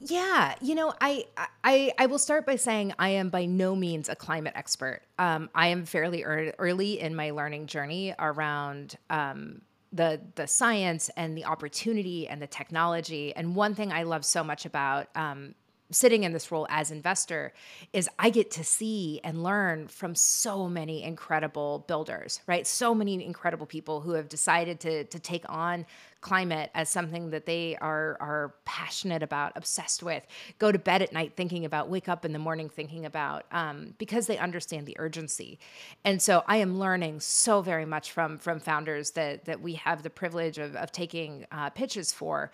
Yeah, 0.00 0.54
you 0.60 0.76
know, 0.76 0.94
I, 1.00 1.24
I 1.64 1.92
I 1.98 2.06
will 2.06 2.20
start 2.20 2.46
by 2.46 2.54
saying 2.54 2.94
I 3.00 3.08
am 3.08 3.30
by 3.30 3.46
no 3.46 3.74
means 3.74 4.08
a 4.08 4.14
climate 4.14 4.52
expert. 4.54 5.00
Um, 5.18 5.50
I 5.56 5.68
am 5.68 5.86
fairly 5.86 6.20
ear- 6.20 6.54
early 6.58 7.00
in 7.00 7.16
my 7.16 7.32
learning 7.32 7.66
journey 7.66 8.14
around 8.16 8.96
um, 9.10 9.62
the 9.92 10.20
the 10.36 10.46
science 10.46 11.10
and 11.16 11.36
the 11.36 11.46
opportunity 11.46 12.28
and 12.28 12.40
the 12.40 12.46
technology. 12.46 13.34
And 13.34 13.56
one 13.56 13.74
thing 13.74 13.90
I 13.90 14.04
love 14.04 14.24
so 14.24 14.44
much 14.44 14.66
about 14.66 15.08
um, 15.16 15.56
sitting 15.90 16.24
in 16.24 16.32
this 16.32 16.52
role 16.52 16.66
as 16.68 16.90
investor 16.90 17.52
is 17.92 18.08
I 18.18 18.30
get 18.30 18.50
to 18.52 18.64
see 18.64 19.20
and 19.24 19.42
learn 19.42 19.88
from 19.88 20.14
so 20.14 20.68
many 20.68 21.02
incredible 21.02 21.84
builders, 21.88 22.40
right? 22.46 22.66
So 22.66 22.94
many 22.94 23.24
incredible 23.24 23.66
people 23.66 24.00
who 24.00 24.12
have 24.12 24.28
decided 24.28 24.80
to 24.80 25.04
to 25.04 25.18
take 25.18 25.44
on 25.48 25.86
climate 26.20 26.68
as 26.74 26.88
something 26.88 27.30
that 27.30 27.46
they 27.46 27.76
are 27.76 28.16
are 28.20 28.54
passionate 28.64 29.22
about, 29.22 29.52
obsessed 29.56 30.02
with, 30.02 30.26
go 30.58 30.70
to 30.70 30.78
bed 30.78 31.00
at 31.00 31.12
night 31.12 31.32
thinking 31.36 31.64
about, 31.64 31.88
wake 31.88 32.08
up 32.08 32.24
in 32.24 32.32
the 32.32 32.38
morning 32.38 32.68
thinking 32.68 33.06
about, 33.06 33.46
um, 33.52 33.94
because 33.98 34.26
they 34.26 34.36
understand 34.36 34.86
the 34.86 34.96
urgency. 34.98 35.58
And 36.04 36.20
so 36.20 36.42
I 36.46 36.56
am 36.56 36.78
learning 36.78 37.20
so 37.20 37.62
very 37.62 37.86
much 37.86 38.12
from 38.12 38.38
from 38.38 38.60
founders 38.60 39.12
that 39.12 39.46
that 39.46 39.62
we 39.62 39.74
have 39.74 40.02
the 40.02 40.10
privilege 40.10 40.58
of 40.58 40.76
of 40.76 40.92
taking 40.92 41.46
uh, 41.50 41.70
pitches 41.70 42.12
for, 42.12 42.50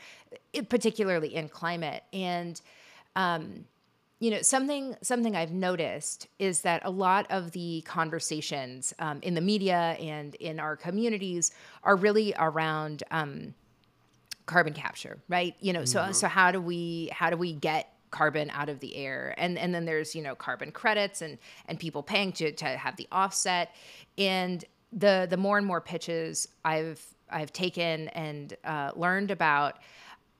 particularly 0.68 1.34
in 1.34 1.48
climate 1.48 2.04
and 2.12 2.60
um, 3.16 3.64
you 4.20 4.30
know 4.30 4.40
something 4.42 4.96
something 5.02 5.36
i've 5.36 5.52
noticed 5.52 6.28
is 6.38 6.62
that 6.62 6.80
a 6.84 6.90
lot 6.90 7.26
of 7.30 7.50
the 7.52 7.82
conversations 7.84 8.94
um, 8.98 9.18
in 9.22 9.34
the 9.34 9.40
media 9.40 9.96
and 10.00 10.34
in 10.36 10.58
our 10.60 10.76
communities 10.76 11.50
are 11.82 11.96
really 11.96 12.32
around 12.38 13.02
um, 13.10 13.54
carbon 14.46 14.72
capture 14.72 15.18
right 15.28 15.56
you 15.60 15.72
know 15.72 15.84
so 15.84 16.12
so 16.12 16.28
how 16.28 16.50
do 16.50 16.60
we 16.60 17.10
how 17.12 17.28
do 17.28 17.36
we 17.36 17.52
get 17.52 17.94
carbon 18.14 18.48
out 18.50 18.68
of 18.68 18.78
the 18.78 18.94
air. 18.94 19.34
And 19.36 19.58
and 19.58 19.74
then 19.74 19.84
there's, 19.86 20.14
you 20.14 20.22
know, 20.22 20.36
carbon 20.36 20.70
credits 20.70 21.20
and 21.20 21.36
and 21.66 21.80
people 21.80 22.02
paying 22.02 22.32
to 22.34 22.52
to 22.52 22.64
have 22.64 22.94
the 22.96 23.08
offset. 23.10 23.74
And 24.16 24.64
the 24.92 25.26
the 25.28 25.36
more 25.36 25.58
and 25.58 25.66
more 25.66 25.80
pitches 25.80 26.46
I've 26.64 27.04
I've 27.28 27.52
taken 27.52 28.08
and 28.08 28.56
uh, 28.64 28.92
learned 28.94 29.32
about 29.32 29.78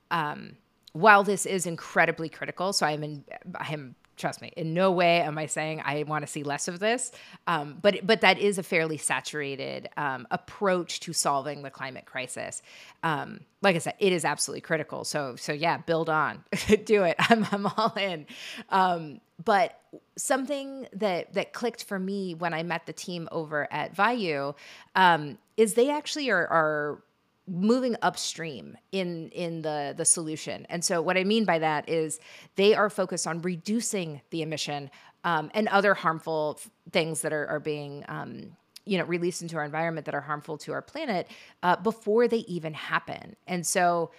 um, 0.09 0.55
while 0.95 1.25
this 1.25 1.45
is 1.45 1.65
incredibly 1.65 2.29
critical, 2.29 2.71
so 2.71 2.85
I'm 2.85 3.03
in, 3.03 3.25
I'm 3.53 3.95
trust 4.15 4.41
me, 4.41 4.53
in 4.55 4.73
no 4.73 4.93
way 4.93 5.19
am 5.19 5.37
I 5.37 5.45
saying 5.45 5.81
I 5.83 6.03
want 6.03 6.25
to 6.25 6.31
see 6.31 6.41
less 6.43 6.69
of 6.69 6.79
this. 6.79 7.11
Um, 7.47 7.77
but 7.81 8.07
but 8.07 8.21
that 8.21 8.39
is 8.39 8.57
a 8.57 8.63
fairly 8.63 8.95
saturated 8.95 9.89
um, 9.97 10.25
approach 10.31 11.01
to 11.01 11.11
solving 11.11 11.63
the 11.63 11.69
climate 11.69 12.05
crisis. 12.05 12.61
Um, 13.03 13.41
like 13.61 13.75
I 13.75 13.79
said, 13.79 13.95
it 13.99 14.13
is 14.13 14.23
absolutely 14.23 14.61
critical. 14.61 15.03
So 15.03 15.35
so 15.35 15.51
yeah, 15.51 15.79
build 15.79 16.09
on, 16.09 16.45
do 16.85 17.03
it. 17.03 17.17
I'm 17.19 17.45
I'm 17.51 17.67
all 17.67 17.93
in. 17.97 18.25
Um, 18.69 19.19
but 19.43 19.77
something 20.17 20.87
that 20.93 21.33
that 21.33 21.51
clicked 21.51 21.83
for 21.83 21.99
me 21.99 22.35
when 22.35 22.53
I 22.53 22.63
met 22.63 22.85
the 22.85 22.93
team 22.93 23.27
over 23.33 23.67
at 23.69 23.97
Vaayu 23.97 24.55
um, 24.95 25.37
is 25.57 25.73
they 25.73 25.89
actually 25.89 26.29
are 26.29 26.47
are 26.47 27.03
moving 27.47 27.95
upstream 28.01 28.77
in 28.91 29.29
in 29.29 29.61
the 29.61 29.93
the 29.95 30.05
solution. 30.05 30.65
And 30.69 30.83
so 30.83 31.01
what 31.01 31.17
I 31.17 31.23
mean 31.23 31.45
by 31.45 31.59
that 31.59 31.87
is 31.87 32.19
they 32.55 32.73
are 32.73 32.89
focused 32.89 33.27
on 33.27 33.41
reducing 33.41 34.21
the 34.31 34.41
emission 34.41 34.89
um, 35.23 35.51
and 35.53 35.67
other 35.67 35.93
harmful 35.93 36.59
things 36.91 37.21
that 37.21 37.33
are, 37.33 37.47
are 37.47 37.59
being 37.59 38.03
um, 38.07 38.55
you 38.85 38.97
know 38.97 39.05
released 39.05 39.41
into 39.41 39.57
our 39.57 39.65
environment 39.65 40.05
that 40.05 40.15
are 40.15 40.21
harmful 40.21 40.57
to 40.59 40.73
our 40.73 40.81
planet 40.81 41.27
uh, 41.63 41.75
before 41.75 42.27
they 42.27 42.39
even 42.39 42.73
happen. 42.73 43.35
And 43.47 43.65
so 43.65 44.11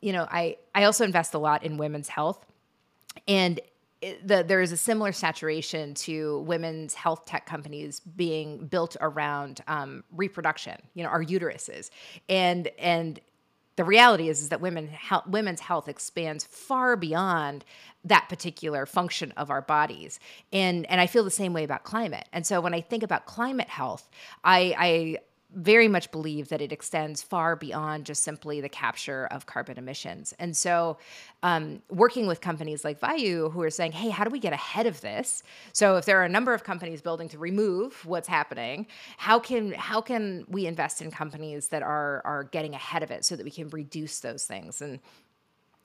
you 0.00 0.12
know 0.12 0.26
I 0.30 0.56
I 0.74 0.84
also 0.84 1.04
invest 1.04 1.34
a 1.34 1.38
lot 1.38 1.64
in 1.64 1.76
women's 1.76 2.08
health. 2.08 2.44
And 3.28 3.60
the, 4.24 4.44
there 4.46 4.60
is 4.60 4.72
a 4.72 4.76
similar 4.76 5.12
saturation 5.12 5.94
to 5.94 6.40
women's 6.40 6.94
health 6.94 7.24
tech 7.24 7.46
companies 7.46 8.00
being 8.00 8.66
built 8.66 8.96
around 9.00 9.60
um, 9.68 10.02
reproduction, 10.12 10.80
you 10.94 11.02
know, 11.02 11.08
our 11.08 11.22
uteruses, 11.24 11.90
and 12.28 12.68
and 12.78 13.20
the 13.76 13.84
reality 13.84 14.28
is 14.28 14.42
is 14.42 14.48
that 14.50 14.60
women 14.60 14.88
health, 14.88 15.26
women's 15.26 15.60
health 15.60 15.88
expands 15.88 16.44
far 16.44 16.96
beyond 16.96 17.64
that 18.04 18.28
particular 18.28 18.84
function 18.84 19.32
of 19.36 19.50
our 19.50 19.62
bodies. 19.62 20.18
And 20.52 20.84
and 20.86 21.00
i 21.00 21.06
feel 21.06 21.24
the 21.24 21.30
same 21.30 21.52
way 21.52 21.64
about 21.64 21.84
climate. 21.84 22.28
And 22.32 22.46
so 22.46 22.60
when 22.60 22.74
i 22.74 22.80
think 22.80 23.02
about 23.02 23.26
climate 23.26 23.68
health 23.68 24.10
i 24.44 24.74
i 24.78 25.18
very 25.54 25.88
much 25.88 26.10
believe 26.10 26.48
that 26.48 26.60
it 26.60 26.72
extends 26.72 27.22
far 27.22 27.56
beyond 27.56 28.06
just 28.06 28.22
simply 28.22 28.60
the 28.60 28.68
capture 28.68 29.26
of 29.30 29.46
carbon 29.46 29.78
emissions. 29.78 30.34
And 30.38 30.56
so, 30.56 30.98
um, 31.42 31.82
working 31.90 32.26
with 32.26 32.40
companies 32.40 32.84
like 32.84 33.00
Vaayu 33.00 33.52
who 33.52 33.62
are 33.62 33.70
saying, 33.70 33.92
hey, 33.92 34.10
how 34.10 34.24
do 34.24 34.30
we 34.30 34.38
get 34.38 34.52
ahead 34.52 34.86
of 34.86 35.00
this? 35.00 35.42
So, 35.72 35.96
if 35.96 36.04
there 36.04 36.20
are 36.20 36.24
a 36.24 36.28
number 36.28 36.54
of 36.54 36.64
companies 36.64 37.02
building 37.02 37.28
to 37.30 37.38
remove 37.38 38.04
what's 38.06 38.28
happening, 38.28 38.86
how 39.16 39.38
can 39.38 39.72
how 39.72 40.00
can 40.00 40.44
we 40.48 40.66
invest 40.66 41.02
in 41.02 41.10
companies 41.10 41.68
that 41.68 41.82
are 41.82 42.22
are 42.24 42.44
getting 42.44 42.74
ahead 42.74 43.02
of 43.02 43.10
it 43.10 43.24
so 43.24 43.36
that 43.36 43.44
we 43.44 43.50
can 43.50 43.68
reduce 43.70 44.20
those 44.20 44.44
things? 44.44 44.80
And 44.80 45.00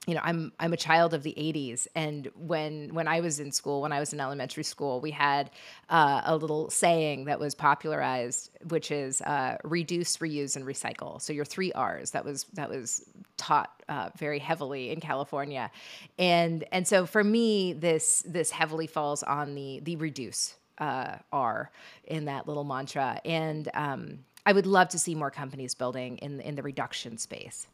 you 0.07 0.15
know 0.15 0.21
i'm 0.23 0.51
i'm 0.59 0.73
a 0.73 0.77
child 0.77 1.13
of 1.13 1.21
the 1.21 1.35
80s 1.37 1.87
and 1.93 2.31
when 2.35 2.93
when 2.93 3.07
i 3.07 3.19
was 3.19 3.39
in 3.39 3.51
school 3.51 3.81
when 3.81 3.91
i 3.91 3.99
was 3.99 4.13
in 4.13 4.19
elementary 4.19 4.63
school 4.63 4.99
we 4.99 5.11
had 5.11 5.51
uh, 5.89 6.21
a 6.25 6.35
little 6.35 6.69
saying 6.69 7.25
that 7.25 7.39
was 7.39 7.53
popularized 7.53 8.49
which 8.69 8.91
is 8.91 9.21
uh, 9.21 9.57
reduce 9.63 10.17
reuse 10.17 10.55
and 10.55 10.65
recycle. 10.65 11.21
So 11.21 11.33
your 11.33 11.45
three 11.45 11.71
r's 11.73 12.11
that 12.11 12.25
was 12.25 12.45
that 12.53 12.69
was 12.69 13.05
taught 13.37 13.83
uh, 13.89 14.09
very 14.17 14.39
heavily 14.39 14.91
in 14.91 14.99
california. 14.99 15.71
And 16.17 16.63
and 16.71 16.87
so 16.87 17.05
for 17.05 17.23
me 17.23 17.73
this 17.73 18.23
this 18.27 18.51
heavily 18.51 18.87
falls 18.87 19.23
on 19.23 19.55
the 19.55 19.79
the 19.81 19.95
reduce 19.95 20.55
uh, 20.77 21.17
r 21.31 21.71
in 22.05 22.25
that 22.25 22.47
little 22.47 22.63
mantra. 22.63 23.21
And 23.25 23.69
um, 23.73 24.19
i 24.45 24.53
would 24.53 24.65
love 24.65 24.89
to 24.89 24.99
see 24.99 25.15
more 25.15 25.31
companies 25.31 25.75
building 25.75 26.17
in 26.17 26.39
in 26.41 26.55
the 26.55 26.63
reduction 26.63 27.17
space 27.17 27.67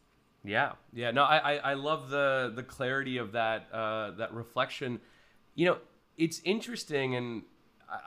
yeah, 0.43 0.73
yeah. 0.93 1.11
No, 1.11 1.23
I, 1.23 1.37
I, 1.37 1.55
I 1.55 1.73
love 1.73 2.09
the 2.09 2.51
the 2.53 2.63
clarity 2.63 3.17
of 3.17 3.31
that 3.31 3.67
uh, 3.71 4.11
that 4.11 4.33
reflection. 4.33 4.99
You 5.55 5.67
know, 5.67 5.77
it's 6.17 6.41
interesting, 6.43 7.15
and 7.15 7.43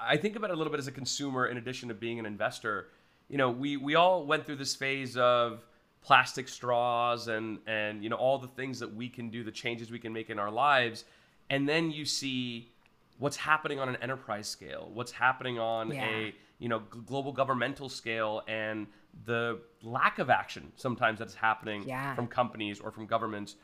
I 0.00 0.16
think 0.16 0.36
about 0.36 0.50
it 0.50 0.54
a 0.54 0.56
little 0.56 0.70
bit 0.70 0.80
as 0.80 0.88
a 0.88 0.92
consumer, 0.92 1.46
in 1.46 1.56
addition 1.56 1.88
to 1.88 1.94
being 1.94 2.18
an 2.18 2.26
investor. 2.26 2.88
You 3.28 3.38
know, 3.38 3.50
we 3.50 3.76
we 3.76 3.94
all 3.94 4.26
went 4.26 4.44
through 4.44 4.56
this 4.56 4.74
phase 4.74 5.16
of 5.16 5.64
plastic 6.02 6.48
straws 6.48 7.26
and 7.26 7.58
and 7.66 8.04
you 8.04 8.10
know 8.10 8.16
all 8.16 8.38
the 8.38 8.48
things 8.48 8.78
that 8.80 8.94
we 8.94 9.08
can 9.08 9.30
do, 9.30 9.42
the 9.42 9.50
changes 9.50 9.90
we 9.90 9.98
can 9.98 10.12
make 10.12 10.30
in 10.30 10.38
our 10.38 10.50
lives, 10.50 11.04
and 11.50 11.68
then 11.68 11.90
you 11.90 12.04
see 12.04 12.70
what's 13.18 13.36
happening 13.36 13.80
on 13.80 13.88
an 13.88 13.96
enterprise 13.96 14.46
scale, 14.46 14.90
what's 14.92 15.12
happening 15.12 15.58
on 15.58 15.90
yeah. 15.90 16.06
a 16.06 16.34
you 16.58 16.68
know 16.68 16.80
global 17.06 17.32
governmental 17.32 17.88
scale, 17.88 18.42
and 18.46 18.86
the 19.24 19.60
lack 19.82 20.18
of 20.18 20.30
action 20.30 20.72
sometimes 20.76 21.18
that's 21.18 21.34
happening 21.34 21.84
yeah. 21.86 22.14
from 22.14 22.26
companies 22.26 22.80
or 22.80 22.90
from 22.90 23.06
governments. 23.06 23.56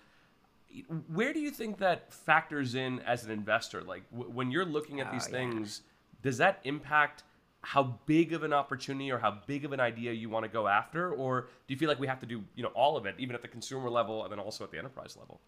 Where 1.13 1.33
do 1.33 1.41
you 1.41 1.51
think 1.51 1.79
that 1.79 2.13
factors 2.13 2.75
in 2.75 3.01
as 3.01 3.25
an 3.25 3.31
investor? 3.31 3.83
Like 3.83 4.11
w- 4.11 4.31
when 4.31 4.51
you're 4.51 4.65
looking 4.65 5.01
at 5.01 5.09
oh, 5.09 5.13
these 5.13 5.27
things 5.27 5.83
yeah. 5.85 6.19
does 6.23 6.39
that 6.39 6.61
impact 6.65 7.25
how 7.61 7.99
big 8.07 8.33
of 8.33 8.43
an 8.43 8.53
opportunity 8.53 9.13
or 9.13 9.19
how 9.19 9.39
big 9.47 9.65
of 9.65 9.73
an 9.73 9.81
idea 9.81 10.13
you 10.13 10.29
want 10.29 10.45
to 10.45 10.49
go 10.49 10.67
after? 10.67 11.13
Or 11.13 11.43
do 11.43 11.75
you 11.75 11.77
feel 11.77 11.89
like 11.89 12.01
we 12.01 12.07
have 12.07 12.21
to 12.21 12.27
do 12.27 12.43
you 12.55 12.63
know 12.63 12.71
all 12.71 12.97
of 12.97 13.07
it 13.07 13.15
even 13.19 13.35
at 13.35 13.43
the 13.43 13.49
consumer 13.49 13.91
level 13.91 14.23
and 14.25 14.33
then 14.33 14.39
also 14.39 14.65
at 14.65 14.71
the 14.71 14.79
enterprise 14.79 15.17
level? 15.19 15.41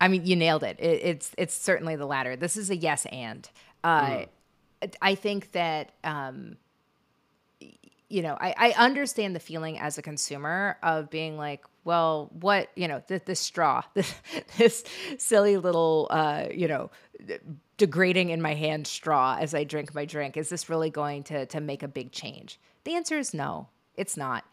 I 0.00 0.08
mean 0.08 0.26
you 0.26 0.36
nailed 0.36 0.62
it, 0.62 0.78
it 0.78 1.00
it's 1.02 1.34
it's 1.38 1.54
certainly 1.54 1.96
the 1.96 2.06
latter. 2.06 2.36
This 2.36 2.56
is 2.56 2.70
a 2.70 2.76
yes 2.76 3.06
and. 3.06 3.48
Uh, 3.84 4.24
mm. 4.82 4.94
i 5.00 5.14
think 5.14 5.52
that 5.52 5.92
um, 6.02 6.56
you 8.08 8.22
know, 8.22 8.36
I, 8.40 8.54
I 8.56 8.84
understand 8.84 9.34
the 9.34 9.40
feeling 9.40 9.78
as 9.78 9.98
a 9.98 10.02
consumer 10.02 10.78
of 10.82 11.10
being 11.10 11.36
like, 11.36 11.64
well, 11.84 12.30
what, 12.40 12.68
you 12.76 12.88
know, 12.88 13.02
this, 13.08 13.22
this 13.24 13.40
straw, 13.40 13.82
this, 13.94 14.14
this 14.58 14.84
silly 15.18 15.56
little, 15.56 16.06
uh, 16.10 16.46
you 16.52 16.68
know, 16.68 16.90
degrading 17.76 18.30
in 18.30 18.40
my 18.40 18.54
hand 18.54 18.86
straw 18.86 19.36
as 19.40 19.54
I 19.54 19.64
drink 19.64 19.94
my 19.94 20.04
drink, 20.04 20.36
is 20.36 20.48
this 20.48 20.68
really 20.68 20.90
going 20.90 21.24
to, 21.24 21.46
to 21.46 21.60
make 21.60 21.82
a 21.82 21.88
big 21.88 22.12
change? 22.12 22.60
The 22.84 22.94
answer 22.94 23.18
is 23.18 23.34
no, 23.34 23.68
it's 23.96 24.16
not, 24.16 24.44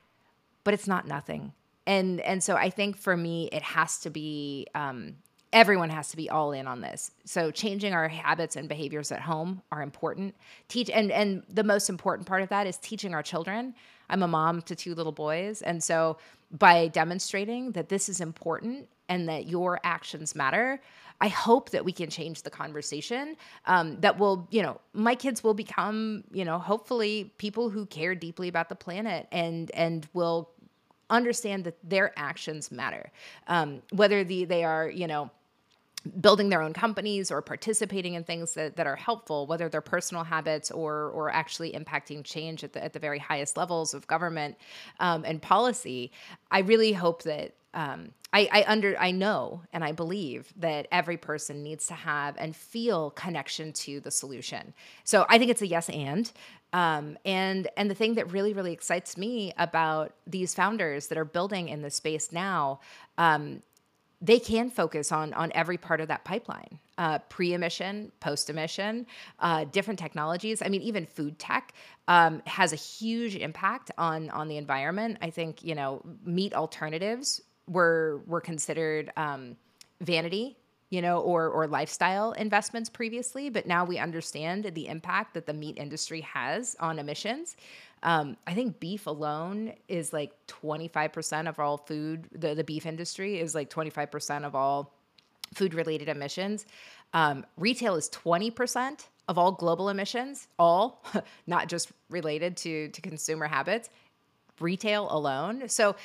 but 0.63 0.73
it's 0.73 0.87
not 0.87 1.07
nothing. 1.07 1.53
And, 1.85 2.21
and 2.21 2.43
so 2.43 2.55
I 2.55 2.69
think 2.69 2.97
for 2.97 3.15
me, 3.15 3.49
it 3.51 3.61
has 3.61 3.99
to 3.99 4.09
be 4.09 4.67
um, 4.73 5.17
everyone 5.53 5.91
has 5.91 6.09
to 6.09 6.17
be 6.17 6.29
all 6.29 6.51
in 6.51 6.67
on 6.67 6.81
this. 6.81 7.11
So 7.23 7.51
changing 7.51 7.93
our 7.93 8.09
habits 8.09 8.55
and 8.55 8.67
behaviors 8.67 9.11
at 9.11 9.21
home 9.21 9.61
are 9.71 9.81
important. 9.81 10.35
Teach 10.67 10.89
and 10.89 11.11
and 11.11 11.43
the 11.47 11.63
most 11.63 11.89
important 11.89 12.27
part 12.27 12.41
of 12.41 12.49
that 12.49 12.67
is 12.67 12.77
teaching 12.77 13.13
our 13.13 13.23
children. 13.23 13.75
I'm 14.09 14.23
a 14.23 14.27
mom 14.27 14.61
to 14.63 14.75
two 14.75 14.95
little 14.95 15.13
boys, 15.13 15.61
and 15.61 15.81
so 15.81 16.17
by 16.51 16.87
demonstrating 16.87 17.71
that 17.71 17.87
this 17.87 18.09
is 18.09 18.19
important 18.19 18.89
and 19.09 19.29
that 19.29 19.47
your 19.47 19.79
actions 19.83 20.35
matter, 20.35 20.81
I 21.21 21.27
hope 21.27 21.69
that 21.71 21.85
we 21.85 21.91
can 21.91 22.09
change 22.09 22.41
the 22.41 22.49
conversation. 22.49 23.35
Um, 23.65 23.99
that 24.01 24.17
will, 24.19 24.47
you 24.51 24.61
know, 24.61 24.79
my 24.93 25.15
kids 25.15 25.43
will 25.43 25.53
become, 25.53 26.23
you 26.31 26.45
know, 26.45 26.59
hopefully 26.59 27.33
people 27.37 27.69
who 27.69 27.85
care 27.85 28.15
deeply 28.15 28.47
about 28.49 28.69
the 28.69 28.75
planet 28.75 29.27
and 29.31 29.71
and 29.71 30.07
will 30.13 30.49
understand 31.09 31.63
that 31.65 31.77
their 31.83 32.11
actions 32.17 32.71
matter. 32.71 33.11
Um, 33.47 33.83
whether 33.91 34.23
the 34.23 34.45
they 34.45 34.63
are, 34.63 34.89
you 34.89 35.07
know 35.07 35.29
building 36.19 36.49
their 36.49 36.61
own 36.61 36.73
companies 36.73 37.31
or 37.31 37.41
participating 37.41 38.13
in 38.13 38.23
things 38.23 38.53
that, 38.55 38.75
that 38.75 38.87
are 38.87 38.95
helpful, 38.95 39.47
whether 39.47 39.69
they're 39.69 39.81
personal 39.81 40.23
habits 40.23 40.69
or 40.69 41.09
or 41.09 41.29
actually 41.29 41.71
impacting 41.71 42.23
change 42.23 42.63
at 42.63 42.73
the 42.73 42.83
at 42.83 42.93
the 42.93 42.99
very 42.99 43.19
highest 43.19 43.55
levels 43.55 43.93
of 43.93 44.05
government 44.07 44.57
um, 44.99 45.23
and 45.25 45.41
policy. 45.41 46.11
I 46.51 46.59
really 46.59 46.93
hope 46.93 47.23
that 47.23 47.55
um, 47.73 48.11
I, 48.33 48.49
I 48.51 48.65
under 48.67 48.99
I 48.99 49.11
know 49.11 49.61
and 49.71 49.83
I 49.83 49.93
believe 49.93 50.53
that 50.57 50.87
every 50.91 51.17
person 51.17 51.63
needs 51.63 51.87
to 51.87 51.93
have 51.93 52.35
and 52.37 52.55
feel 52.55 53.11
connection 53.11 53.71
to 53.73 53.99
the 53.99 54.11
solution. 54.11 54.73
So 55.03 55.25
I 55.29 55.37
think 55.37 55.51
it's 55.51 55.61
a 55.61 55.67
yes 55.67 55.89
and. 55.89 56.31
Um, 56.73 57.19
and 57.23 57.67
and 57.77 57.89
the 57.89 57.95
thing 57.95 58.15
that 58.15 58.31
really 58.31 58.53
really 58.53 58.73
excites 58.73 59.15
me 59.15 59.53
about 59.57 60.13
these 60.25 60.55
founders 60.55 61.07
that 61.07 61.19
are 61.19 61.25
building 61.25 61.69
in 61.69 61.83
this 61.83 61.95
space 61.95 62.31
now 62.31 62.79
um, 63.19 63.61
they 64.23 64.39
can 64.39 64.69
focus 64.69 65.11
on 65.11 65.33
on 65.33 65.51
every 65.53 65.77
part 65.77 66.01
of 66.01 66.07
that 66.07 66.23
pipeline 66.23 66.79
uh, 66.97 67.19
pre-emission 67.29 68.11
post-emission 68.19 69.05
uh, 69.39 69.65
different 69.65 69.99
technologies 69.99 70.61
i 70.61 70.69
mean 70.69 70.81
even 70.81 71.05
food 71.05 71.37
tech 71.37 71.73
um, 72.07 72.41
has 72.45 72.73
a 72.73 72.77
huge 72.77 73.35
impact 73.35 73.91
on 73.97 74.29
on 74.31 74.47
the 74.47 74.57
environment 74.57 75.17
i 75.21 75.29
think 75.29 75.63
you 75.63 75.75
know 75.75 76.01
meat 76.25 76.53
alternatives 76.53 77.41
were 77.67 78.21
were 78.25 78.41
considered 78.41 79.11
um, 79.17 79.55
vanity 80.01 80.57
you 80.93 81.01
know, 81.01 81.21
or 81.21 81.49
or 81.49 81.65
lifestyle 81.65 82.33
investments 82.33 82.87
previously, 82.87 83.49
but 83.49 83.65
now 83.65 83.83
we 83.83 83.97
understand 83.97 84.65
the 84.75 84.87
impact 84.87 85.33
that 85.33 85.47
the 85.47 85.53
meat 85.53 85.75
industry 85.79 86.21
has 86.21 86.75
on 86.79 86.99
emissions. 86.99 87.57
Um, 88.03 88.37
I 88.45 88.53
think 88.53 88.79
beef 88.79 89.07
alone 89.07 89.73
is 89.87 90.13
like 90.13 90.31
25% 90.47 91.47
of 91.47 91.59
all 91.59 91.77
food. 91.77 92.27
The, 92.33 92.53
the 92.53 92.63
beef 92.63 92.85
industry 92.85 93.39
is 93.39 93.55
like 93.55 93.69
25% 93.69 94.43
of 94.43 94.55
all 94.55 94.93
food 95.53 95.73
related 95.73 96.09
emissions. 96.09 96.65
Um, 97.13 97.45
retail 97.57 97.95
is 97.95 98.09
20% 98.09 99.05
of 99.27 99.37
all 99.37 99.53
global 99.53 99.89
emissions, 99.89 100.47
all, 100.59 101.03
not 101.47 101.69
just 101.69 101.91
related 102.09 102.57
to, 102.57 102.89
to 102.89 103.01
consumer 103.01 103.47
habits 103.47 103.89
retail 104.59 105.07
alone. 105.09 105.67
So 105.67 105.95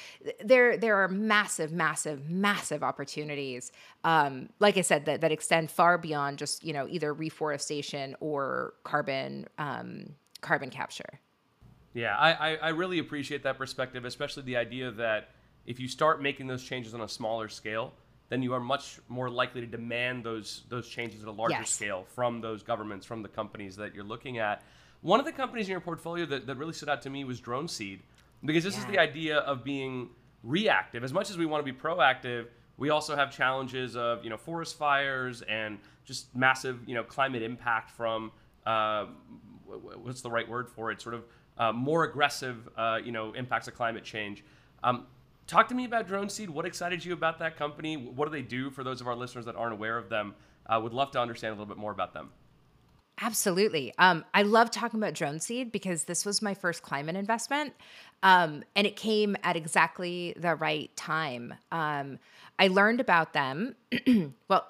there 0.43 0.77
there 0.77 0.97
are 0.97 1.09
massive, 1.09 1.71
massive, 1.71 2.31
massive 2.31 2.83
opportunities. 2.83 3.73
Um, 4.05 4.49
like 4.59 4.77
I 4.77 4.81
said, 4.81 5.05
that 5.05 5.21
that 5.21 5.33
extend 5.33 5.71
far 5.71 5.99
beyond 5.99 6.39
just 6.39 6.65
you 6.65 6.73
know 6.73 6.87
either 6.89 7.13
reforestation 7.13 8.17
or 8.21 8.75
carbon 8.85 9.47
um, 9.59 10.15
carbon 10.41 10.71
capture. 10.71 11.21
Yeah, 11.99 12.17
I, 12.17 12.57
I 12.57 12.69
really 12.69 13.01
appreciate 13.01 13.43
that 13.43 13.59
perspective, 13.59 14.05
especially 14.05 14.45
the 14.45 14.57
idea 14.57 14.93
that 14.93 15.31
if 15.67 15.81
you 15.81 15.89
start 15.89 16.23
making 16.23 16.47
those 16.47 16.63
changes 16.63 16.95
on 16.95 17.01
a 17.01 17.09
smaller 17.09 17.49
scale, 17.49 17.93
then 18.29 18.41
you 18.41 18.55
are 18.55 18.61
much 18.61 19.01
more 19.09 19.29
likely 19.29 19.63
to 19.63 19.67
demand 19.67 20.23
those 20.23 20.63
those 20.69 20.89
changes 20.89 21.23
at 21.23 21.29
a 21.29 21.33
larger 21.33 21.55
yes. 21.55 21.71
scale 21.71 22.05
from 22.15 22.41
those 22.41 22.63
governments, 22.63 23.05
from 23.05 23.23
the 23.23 23.29
companies 23.29 23.75
that 23.77 23.97
you're 23.97 24.05
looking 24.05 24.39
at. 24.39 24.63
One 25.01 25.19
of 25.19 25.27
the 25.27 25.33
companies 25.33 25.67
in 25.67 25.73
your 25.73 25.81
portfolio 25.81 26.25
that, 26.27 26.47
that 26.47 26.57
really 26.57 26.73
stood 26.73 26.89
out 26.89 27.03
to 27.03 27.11
me 27.11 27.25
was 27.25 27.41
DroneSeed 27.41 27.99
because 28.45 28.63
this 28.63 28.75
yeah. 28.75 28.81
is 28.81 28.87
the 28.87 28.99
idea 28.99 29.39
of 29.39 29.65
being 29.65 30.11
reactive. 30.45 31.03
As 31.03 31.13
much 31.13 31.31
as 31.31 31.37
we 31.37 31.47
want 31.47 31.67
to 31.67 31.73
be 31.73 31.77
proactive, 31.77 32.47
we 32.77 32.91
also 32.91 33.17
have 33.17 33.37
challenges 33.37 33.97
of 33.97 34.23
you 34.23 34.31
know 34.31 34.37
forest 34.37 34.79
fires 34.79 35.43
and 35.43 35.79
just 36.05 36.35
massive 36.37 36.79
you 36.87 36.95
know 36.95 37.03
climate 37.03 37.43
impact 37.43 37.91
from 37.91 38.31
uh, 38.67 39.07
what's 39.67 40.23
the 40.23 40.31
right 40.31 40.49
word 40.49 40.69
for 40.69 40.93
it? 40.93 41.01
Sort 41.01 41.17
of 41.17 41.25
uh, 41.59 41.73
more 41.73 42.05
aggressive 42.05 42.69
uh, 42.77 42.99
you 43.05 43.13
know 43.13 43.33
impacts 43.33 43.69
of 43.69 43.75
climate 43.75 44.05
change. 44.05 44.45
Um, 44.83 45.07
talk 45.47 45.69
to 45.69 45.75
me 45.75 45.85
about 45.85 46.09
DroneSeed. 46.09 46.49
What 46.49 46.65
excited 46.65 47.05
you 47.05 47.13
about 47.13 47.39
that 47.41 47.57
company? 47.57 47.97
What 47.97 48.27
do 48.27 48.33
they 48.33 48.43
do 48.43 48.71
for 48.71 48.85
those 48.85 49.01
of 49.01 49.09
our 49.09 49.17
listeners 49.17 49.45
that 49.47 49.57
aren't 49.57 49.73
aware 49.73 49.99
of 49.99 50.09
them? 50.09 50.35
Uh, 50.67 50.79
would 50.83 50.93
love 50.93 51.11
to 51.13 51.21
understand 51.21 51.53
a 51.53 51.55
little 51.55 51.67
bit 51.67 51.79
more 51.79 51.93
about 51.93 52.13
them. 52.13 52.31
Absolutely. 53.21 53.93
Um, 53.99 54.25
I 54.33 54.43
love 54.43 54.71
talking 54.71 55.01
about 55.01 55.15
DroneSeed 55.15 55.73
because 55.73 56.05
this 56.05 56.25
was 56.25 56.41
my 56.41 56.55
first 56.55 56.83
climate 56.83 57.17
investment. 57.17 57.75
Um, 58.23 58.63
and 58.77 58.87
it 58.87 58.95
came 58.97 59.37
at 59.43 59.57
exactly 59.57 60.35
the 60.37 60.55
right 60.55 60.95
time. 60.97 61.55
Um, 61.73 62.19
I 62.59 62.69
learned 62.69 63.01
about 63.01 63.33
them. 63.33 63.75
well, 64.49 64.69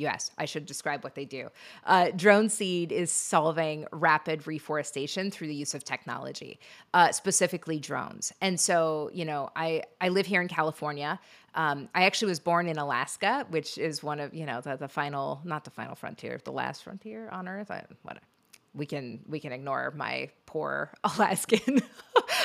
Yes, 0.00 0.30
I 0.38 0.46
should 0.46 0.64
describe 0.64 1.04
what 1.04 1.14
they 1.14 1.26
do. 1.26 1.50
Uh, 1.84 2.06
DroneSeed 2.06 2.90
is 2.90 3.12
solving 3.12 3.86
rapid 3.92 4.46
reforestation 4.46 5.30
through 5.30 5.48
the 5.48 5.54
use 5.54 5.74
of 5.74 5.84
technology, 5.84 6.58
uh, 6.94 7.12
specifically 7.12 7.78
drones. 7.78 8.32
And 8.40 8.58
so, 8.58 9.10
you 9.12 9.26
know, 9.26 9.50
I, 9.54 9.82
I 10.00 10.08
live 10.08 10.24
here 10.24 10.40
in 10.40 10.48
California. 10.48 11.20
Um, 11.54 11.90
I 11.94 12.04
actually 12.04 12.30
was 12.30 12.40
born 12.40 12.66
in 12.66 12.78
Alaska, 12.78 13.44
which 13.50 13.76
is 13.76 14.02
one 14.02 14.20
of, 14.20 14.32
you 14.32 14.46
know, 14.46 14.62
the, 14.62 14.76
the 14.76 14.88
final, 14.88 15.42
not 15.44 15.64
the 15.64 15.70
final 15.70 15.94
frontier, 15.94 16.40
the 16.44 16.50
last 16.52 16.82
frontier 16.82 17.28
on 17.28 17.46
Earth. 17.46 17.70
I, 17.70 17.84
whatever 18.02 18.24
we 18.74 18.86
can 18.86 19.20
we 19.28 19.40
can 19.40 19.52
ignore 19.52 19.92
my 19.96 20.30
poor 20.46 20.92
Alaskan 21.04 21.82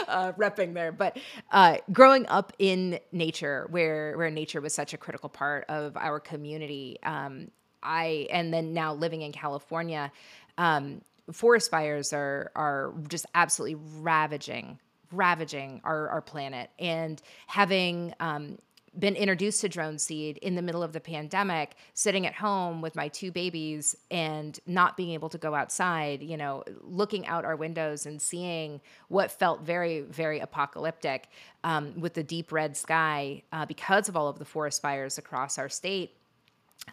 uh, 0.08 0.32
repping 0.34 0.74
there. 0.74 0.91
But 0.91 1.17
uh, 1.51 1.77
growing 1.91 2.25
up 2.27 2.53
in 2.60 3.00
nature, 3.12 3.67
where 3.70 4.17
where 4.17 4.29
nature 4.29 4.62
was 4.62 4.74
such 4.74 4.94
a 4.94 4.98
critical 4.98 5.29
part 5.29 5.65
of 5.70 5.96
our 5.98 6.20
community, 6.20 6.98
um, 7.03 7.50
I 7.84 8.27
and 8.32 8.53
then 8.53 8.74
now 8.74 8.94
living 8.94 9.22
in 9.22 9.32
California, 9.32 10.12
um, 10.58 11.01
forest 11.32 11.72
fires 11.72 12.13
are 12.13 12.51
are 12.55 12.94
just 13.08 13.25
absolutely 13.34 13.75
ravaging 14.00 14.79
ravaging 15.12 15.82
our, 15.84 16.10
our 16.10 16.22
planet 16.22 16.70
and 16.79 17.22
having 17.48 18.13
um, 18.20 18.58
been 18.98 19.16
introduced 19.16 19.62
to 19.62 19.70
DroneSeed 19.70 20.38
in 20.38 20.56
the 20.56 20.62
middle 20.62 20.84
of 20.84 20.94
the 20.94 21.00
pandemic, 21.00 21.75
sitting 21.94 22.25
at 22.25 22.34
home 22.34 22.82
with 22.82 22.96
my 22.96 23.08
two 23.08 23.32
babies 23.32 23.96
and 24.10 24.60
not 24.66 24.96
being 24.98 25.12
able 25.12 25.30
to 25.30 25.38
go 25.38 25.54
outside, 25.54 26.22
you 26.24 26.38
know, 26.38 26.64
looking 26.82 27.25
out 27.28 27.46
our 27.46 27.56
windows 27.56 28.06
and 28.06 28.22
seeing 28.22 28.82
what 29.08 29.32
felt 29.32 29.62
very, 29.62 30.02
very 30.02 30.40
apocalyptic 30.40 31.30
um, 31.64 32.00
with 32.00 32.14
the 32.14 32.24
deep 32.24 32.52
red 32.52 32.75
sky 32.78 33.42
uh, 33.52 33.66
because 33.66 34.08
of 34.10 34.16
all 34.16 34.28
of 34.28 34.40
the 34.40 34.46
forest 34.46 34.82
fires 34.82 35.18
across 35.18 35.58
our 35.58 35.70
state. 35.70 36.16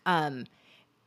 Um, 0.07 0.45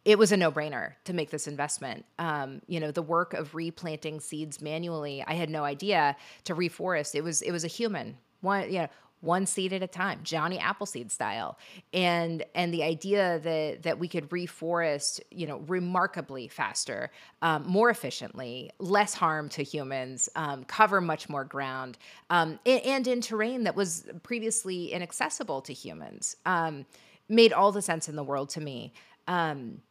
it 0.06 0.20
was 0.20 0.32
a 0.32 0.38
no-brainer 0.38 0.94
to 1.06 1.14
make 1.14 1.32
this 1.32 1.48
investment. 1.48 2.06
Um, 2.20 2.62
you 2.68 2.80
know, 2.80 2.92
the 2.92 3.02
work 3.02 3.34
of 3.34 3.56
replanting 3.56 4.20
seeds 4.20 4.62
manually, 4.62 5.24
I 5.26 5.34
had 5.34 5.50
no 5.50 5.64
idea 5.64 6.16
to 6.44 6.56
reforest. 6.56 7.16
It 7.16 7.24
was 7.24 7.42
it 7.42 7.52
was 7.52 7.64
a 7.64 7.68
human 7.68 8.18
one, 8.42 8.72
you 8.72 8.80
know, 8.80 8.88
one 9.26 9.46
seed 9.46 9.74
at 9.74 9.82
a 9.84 9.88
time, 9.88 10.20
Johnny 10.24 10.60
Appleseed 10.60 11.12
style. 11.12 11.58
And 11.94 12.44
and 12.54 12.74
the 12.74 12.84
idea 12.84 13.40
that 13.40 13.84
that 13.84 14.00
we 14.00 14.08
could 14.08 14.30
reforest, 14.30 15.20
you 15.32 15.48
know, 15.48 15.58
remarkably 15.68 16.48
faster, 16.48 17.12
um, 17.42 17.66
more 17.68 17.90
efficiently, 17.90 18.72
less 18.80 19.14
harm 19.14 19.50
to 19.50 19.64
humans, 19.64 20.30
um, 20.36 20.64
cover 20.66 21.02
much 21.02 21.28
more 21.30 21.44
ground, 21.44 21.98
um, 22.30 22.60
and, 22.66 22.82
and, 22.84 23.08
in 23.08 23.22
terrain 23.22 23.64
that 23.64 23.76
was 23.76 24.08
previously 24.24 24.92
inaccessible 24.92 25.62
to 25.62 25.74
humans, 25.74 26.36
um, 26.46 26.86
made 27.30 27.54
all 27.54 27.72
the 27.72 27.82
sense 27.82 28.08
in 28.10 28.16
the 28.16 28.24
world 28.24 28.50
to 28.50 28.62
me 28.62 28.94
um, 29.28 29.82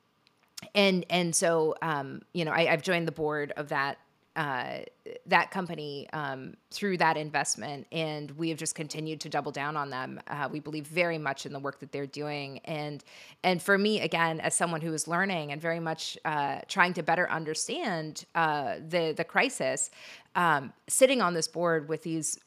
and 0.75 1.05
and 1.11 1.35
so 1.35 1.75
um, 1.83 2.23
you 2.33 2.45
know 2.45 2.53
I, 2.53 2.67
have 2.67 2.83
joined 2.83 3.09
the 3.09 3.13
board 3.13 3.53
of 3.57 3.69
that 3.69 3.99
uh, 4.37 4.79
that 5.27 5.51
company 5.51 6.09
um, 6.13 6.55
through 6.71 6.97
that 6.99 7.17
investment, 7.17 7.87
and 7.93 8.31
we 8.33 8.49
have 8.49 8.59
just 8.59 8.75
continued 8.75 9.21
to 9.21 9.29
double 9.29 9.53
down 9.53 9.77
on 9.77 9.91
them. 9.91 10.21
Uh, 10.27 10.49
we 10.51 10.59
believe 10.59 10.87
very 10.87 11.19
much 11.19 11.47
in 11.47 11.53
the 11.53 11.59
work 11.59 11.79
that 11.81 11.93
they're 11.93 12.07
doing, 12.07 12.59
and 12.65 13.05
and 13.45 13.63
for 13.63 13.79
me, 13.79 14.01
again, 14.01 14.41
as 14.41 14.55
someone 14.55 14.81
who 14.81 14.93
is 14.93 15.07
learning 15.07 15.53
and 15.53 15.61
very 15.61 15.79
much 15.79 16.19
uh, 16.25 16.61
trying 16.67 16.95
to 16.95 17.03
better 17.03 17.31
understand 17.31 18.25
uh, 18.35 18.77
the 18.89 19.15
the 19.17 19.25
crisis, 19.25 19.91
um, 20.35 20.73
sitting 20.89 21.21
on 21.21 21.35
this 21.35 21.47
board 21.47 21.89
with 21.89 22.03
these 22.03 22.41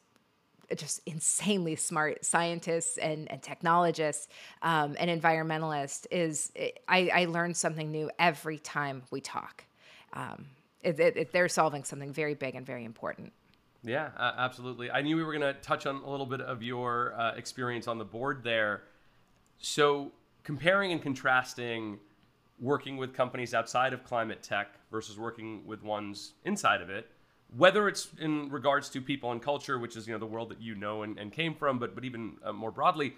just 0.76 1.00
insanely 1.06 1.78
smart 1.78 2.26
scientists 2.26 2.98
and, 2.98 3.32
and 3.32 3.42
technologists 3.42 4.28
um, 4.62 4.98
and 5.00 5.10
environmentalists 5.10 6.06
is 6.12 6.52
I, 6.90 7.10
I 7.14 7.26
learn 7.26 7.54
something 7.54 7.90
new 7.90 8.12
every 8.20 8.60
time 8.60 9.04
we 9.10 9.22
talk. 9.22 9.64
Um, 10.12 10.48
it, 10.82 11.00
it, 11.00 11.32
they're 11.32 11.50
solving 11.50 11.84
something 11.84 12.14
very 12.14 12.34
big 12.34 12.56
and 12.56 12.66
very 12.66 12.86
important. 12.86 13.34
Yeah, 13.84 14.10
uh, 14.18 14.34
absolutely. 14.38 14.92
I 14.92 15.02
knew 15.02 15.16
we 15.16 15.24
were 15.24 15.34
going 15.34 15.54
to 15.54 15.60
touch 15.62 15.86
on 15.86 15.98
a 15.98 16.10
little 16.10 16.26
bit 16.26 16.42
of 16.42 16.64
your 16.64 17.14
uh, 17.18 17.36
experience 17.36 17.88
on 17.88 17.98
the 17.98 18.06
board 18.06 18.44
there. 18.44 18.84
So, 19.60 20.12
comparing 20.44 20.92
and 20.92 21.02
contrasting 21.02 22.00
working 22.60 22.98
with 22.98 23.14
companies 23.14 23.54
outside 23.54 23.94
of 23.94 24.04
climate 24.04 24.42
tech 24.42 24.80
versus 24.92 25.18
working 25.18 25.66
with 25.66 25.84
ones 25.84 26.34
inside 26.44 26.82
of 26.82 26.90
it, 26.90 27.08
whether 27.56 27.88
it's 27.88 28.10
in 28.20 28.50
regards 28.50 28.90
to 28.90 29.02
people 29.02 29.32
and 29.32 29.42
culture, 29.42 29.78
which 29.78 29.96
is 29.96 30.08
you 30.08 30.14
know 30.14 30.20
the 30.20 30.26
world 30.26 30.50
that 30.50 30.62
you 30.62 30.76
know 30.76 31.04
and, 31.04 31.18
and 31.18 31.32
came 31.32 31.54
from, 31.54 31.80
but 31.80 31.96
but 31.96 32.04
even 32.04 32.38
uh, 32.44 32.52
more 32.52 32.72
broadly, 32.72 33.16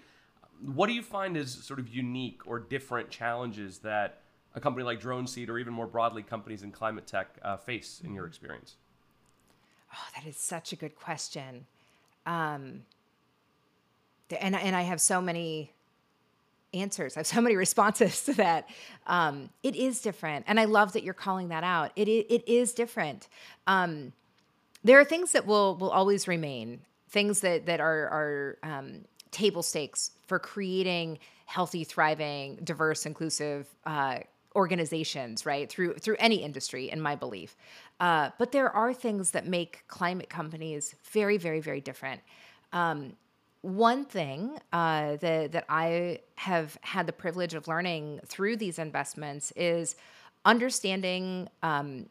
what 0.60 0.86
do 0.86 0.92
you 0.92 1.02
find 1.02 1.36
is 1.36 1.52
sort 1.52 1.80
of 1.80 1.88
unique 1.88 2.46
or 2.46 2.58
different 2.58 3.10
challenges 3.10 3.78
that 3.78 4.20
a 4.54 4.60
company 4.60 4.84
like 4.84 5.00
DroneSeed 5.00 5.48
or 5.48 5.58
even 5.58 5.72
more 5.72 5.86
broadly 5.86 6.22
companies 6.22 6.62
in 6.62 6.72
climate 6.72 7.06
tech 7.06 7.28
uh, 7.42 7.56
face 7.56 8.00
in 8.04 8.14
your 8.14 8.26
experience? 8.26 8.76
Oh, 9.92 10.08
that 10.16 10.28
is 10.28 10.36
such 10.36 10.72
a 10.72 10.76
good 10.76 10.96
question. 10.96 11.66
Um, 12.26 12.82
and, 14.40 14.54
and 14.54 14.76
I 14.76 14.82
have 14.82 15.00
so 15.00 15.20
many 15.20 15.72
answers. 16.72 17.16
I 17.16 17.20
have 17.20 17.26
so 17.26 17.40
many 17.40 17.56
responses 17.66 18.24
to 18.24 18.34
that. 18.34 18.68
Um, 19.06 19.50
it 19.62 19.74
is 19.76 20.00
different. 20.00 20.44
And 20.48 20.60
I 20.60 20.64
love 20.64 20.92
that 20.92 21.02
you're 21.02 21.14
calling 21.14 21.48
that 21.48 21.64
out. 21.64 21.92
It, 21.96 22.08
it, 22.08 22.32
it 22.32 22.48
is 22.48 22.72
different. 22.72 23.28
Um, 23.66 24.12
there 24.84 24.98
are 24.98 25.04
things 25.04 25.32
that 25.32 25.46
will, 25.46 25.76
will 25.76 25.90
always 25.90 26.26
remain, 26.26 26.80
things 27.08 27.40
that, 27.40 27.66
that 27.66 27.80
are, 27.80 28.08
are 28.08 28.58
um, 28.62 29.04
table 29.30 29.62
stakes 29.62 30.12
for 30.26 30.38
creating 30.38 31.18
healthy, 31.46 31.84
thriving, 31.84 32.56
diverse, 32.62 33.06
inclusive 33.06 33.66
uh, 33.84 34.18
organizations, 34.56 35.46
right? 35.46 35.70
Through 35.70 35.94
through 35.94 36.16
any 36.18 36.36
industry, 36.36 36.90
in 36.90 37.00
my 37.00 37.14
belief. 37.14 37.56
Uh, 38.00 38.30
but 38.38 38.52
there 38.52 38.70
are 38.70 38.92
things 38.92 39.30
that 39.32 39.46
make 39.46 39.84
climate 39.88 40.28
companies 40.28 40.94
very, 41.10 41.36
very, 41.36 41.60
very 41.60 41.80
different. 41.80 42.20
Um, 42.72 43.14
one 43.62 44.04
thing 44.04 44.58
uh, 44.72 45.16
that 45.16 45.52
that 45.52 45.64
I 45.68 46.20
have 46.36 46.78
had 46.82 47.06
the 47.06 47.12
privilege 47.12 47.54
of 47.54 47.68
learning 47.68 48.20
through 48.26 48.56
these 48.56 48.78
investments 48.78 49.52
is 49.54 49.96
understanding 50.44 51.48
um, 51.62 52.06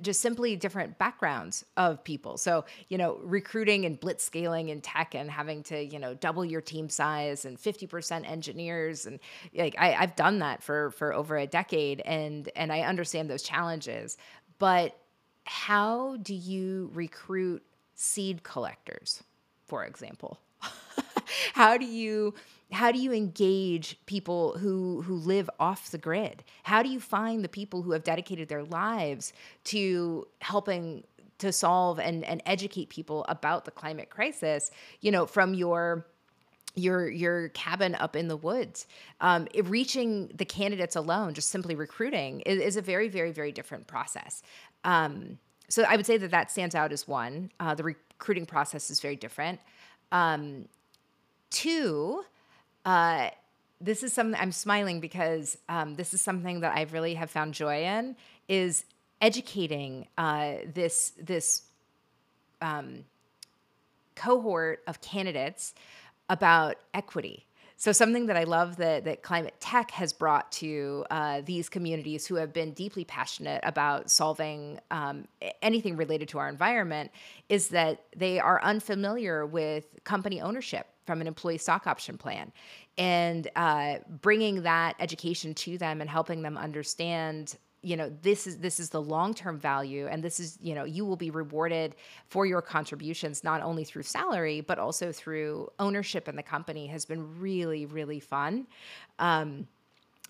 just 0.00 0.20
simply 0.20 0.56
different 0.56 0.98
backgrounds 0.98 1.64
of 1.76 2.02
people. 2.04 2.38
So, 2.38 2.64
you 2.88 2.96
know, 2.96 3.18
recruiting 3.22 3.84
and 3.84 3.98
blitz 3.98 4.24
scaling 4.24 4.68
in 4.68 4.80
tech 4.80 5.14
and 5.14 5.30
having 5.30 5.62
to, 5.64 5.82
you 5.82 5.98
know, 5.98 6.14
double 6.14 6.44
your 6.44 6.60
team 6.60 6.88
size 6.88 7.44
and 7.44 7.58
50% 7.58 8.28
engineers. 8.28 9.06
And 9.06 9.18
like, 9.54 9.74
I, 9.78 9.94
I've 9.94 10.16
done 10.16 10.38
that 10.38 10.62
for, 10.62 10.90
for 10.92 11.12
over 11.12 11.36
a 11.36 11.46
decade 11.46 12.00
and, 12.00 12.48
and 12.56 12.72
I 12.72 12.80
understand 12.80 13.28
those 13.28 13.42
challenges, 13.42 14.16
but 14.58 14.96
how 15.44 16.16
do 16.16 16.34
you 16.34 16.90
recruit 16.94 17.62
seed 17.94 18.42
collectors, 18.42 19.22
for 19.66 19.84
example? 19.84 20.40
how 21.52 21.76
do 21.76 21.84
you 21.84 22.34
how 22.74 22.90
do 22.92 22.98
you 22.98 23.12
engage 23.12 23.98
people 24.06 24.58
who 24.58 25.02
who 25.02 25.14
live 25.14 25.48
off 25.58 25.90
the 25.90 25.98
grid? 25.98 26.44
How 26.64 26.82
do 26.82 26.88
you 26.88 27.00
find 27.00 27.42
the 27.42 27.48
people 27.48 27.82
who 27.82 27.92
have 27.92 28.04
dedicated 28.04 28.48
their 28.48 28.64
lives 28.64 29.32
to 29.64 30.26
helping 30.40 31.04
to 31.38 31.52
solve 31.52 31.98
and 31.98 32.24
and 32.24 32.42
educate 32.44 32.88
people 32.88 33.24
about 33.28 33.64
the 33.64 33.70
climate 33.70 34.10
crisis 34.10 34.70
you 35.00 35.10
know 35.10 35.26
from 35.26 35.54
your 35.54 36.06
your 36.74 37.08
your 37.08 37.48
cabin 37.50 37.94
up 37.94 38.16
in 38.16 38.28
the 38.28 38.36
woods? 38.36 38.86
Um, 39.20 39.46
it, 39.54 39.66
reaching 39.68 40.30
the 40.34 40.44
candidates 40.44 40.96
alone 40.96 41.34
just 41.34 41.50
simply 41.50 41.74
recruiting 41.74 42.40
is, 42.40 42.60
is 42.60 42.76
a 42.76 42.82
very 42.82 43.08
very 43.08 43.32
very 43.32 43.52
different 43.52 43.86
process. 43.86 44.42
Um, 44.84 45.38
so 45.66 45.82
i 45.84 45.96
would 45.96 46.04
say 46.04 46.18
that 46.18 46.30
that 46.30 46.50
stands 46.50 46.74
out 46.74 46.92
as 46.92 47.08
one. 47.08 47.50
Uh, 47.58 47.74
the 47.74 47.84
recruiting 47.84 48.46
process 48.46 48.90
is 48.90 49.00
very 49.00 49.16
different. 49.16 49.60
Um, 50.12 50.66
two 51.50 52.24
uh, 52.84 53.30
this 53.80 54.02
is 54.02 54.12
something 54.12 54.40
I'm 54.40 54.52
smiling 54.52 55.00
because 55.00 55.58
um, 55.68 55.94
this 55.94 56.14
is 56.14 56.20
something 56.20 56.60
that 56.60 56.76
I 56.76 56.82
really 56.84 57.14
have 57.14 57.30
found 57.30 57.54
joy 57.54 57.84
in 57.84 58.16
is 58.48 58.84
educating 59.20 60.06
uh, 60.16 60.54
this 60.72 61.12
this 61.20 61.62
um, 62.60 63.04
cohort 64.14 64.82
of 64.86 65.00
candidates 65.00 65.74
about 66.30 66.76
equity. 66.94 67.46
So 67.76 67.92
something 67.92 68.26
that 68.26 68.36
I 68.36 68.44
love 68.44 68.76
that 68.76 69.04
that 69.04 69.22
climate 69.22 69.54
tech 69.60 69.90
has 69.90 70.12
brought 70.12 70.50
to 70.52 71.04
uh, 71.10 71.42
these 71.44 71.68
communities 71.68 72.26
who 72.26 72.36
have 72.36 72.52
been 72.52 72.72
deeply 72.72 73.04
passionate 73.04 73.60
about 73.64 74.10
solving 74.10 74.80
um, 74.90 75.26
anything 75.60 75.96
related 75.96 76.28
to 76.28 76.38
our 76.38 76.48
environment 76.48 77.10
is 77.48 77.68
that 77.68 78.04
they 78.16 78.38
are 78.38 78.62
unfamiliar 78.62 79.44
with 79.44 79.84
company 80.04 80.40
ownership 80.40 80.86
from 81.04 81.20
an 81.20 81.26
employee 81.26 81.58
stock 81.58 81.86
option 81.86 82.18
plan. 82.18 82.52
And 82.96 83.48
uh, 83.56 83.96
bringing 84.20 84.62
that 84.62 84.96
education 84.98 85.54
to 85.54 85.78
them 85.78 86.00
and 86.00 86.08
helping 86.08 86.42
them 86.42 86.56
understand 86.56 87.56
you 87.84 87.96
know 87.96 88.10
this 88.22 88.46
is 88.46 88.58
this 88.58 88.80
is 88.80 88.88
the 88.88 89.00
long-term 89.00 89.58
value 89.58 90.06
and 90.06 90.24
this 90.24 90.40
is 90.40 90.58
you 90.60 90.74
know 90.74 90.84
you 90.84 91.04
will 91.04 91.16
be 91.16 91.30
rewarded 91.30 91.94
for 92.28 92.46
your 92.46 92.62
contributions 92.62 93.44
not 93.44 93.62
only 93.62 93.84
through 93.84 94.02
salary 94.02 94.62
but 94.62 94.78
also 94.78 95.12
through 95.12 95.68
ownership 95.78 96.26
in 96.26 96.34
the 96.34 96.42
company 96.42 96.86
has 96.86 97.04
been 97.04 97.38
really 97.38 97.86
really 97.86 98.20
fun. 98.20 98.66
Um, 99.18 99.68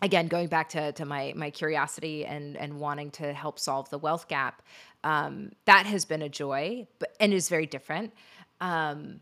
again 0.02 0.26
going 0.26 0.48
back 0.48 0.68
to, 0.70 0.92
to 0.92 1.04
my 1.04 1.32
my 1.36 1.50
curiosity 1.50 2.26
and 2.26 2.56
and 2.56 2.80
wanting 2.80 3.10
to 3.12 3.32
help 3.32 3.58
solve 3.58 3.88
the 3.88 3.98
wealth 3.98 4.26
gap 4.26 4.62
um, 5.04 5.52
that 5.64 5.86
has 5.86 6.04
been 6.04 6.22
a 6.22 6.28
joy 6.28 6.86
but 6.98 7.14
and 7.20 7.32
is 7.32 7.48
very 7.48 7.66
different. 7.66 8.12
Um, 8.60 9.20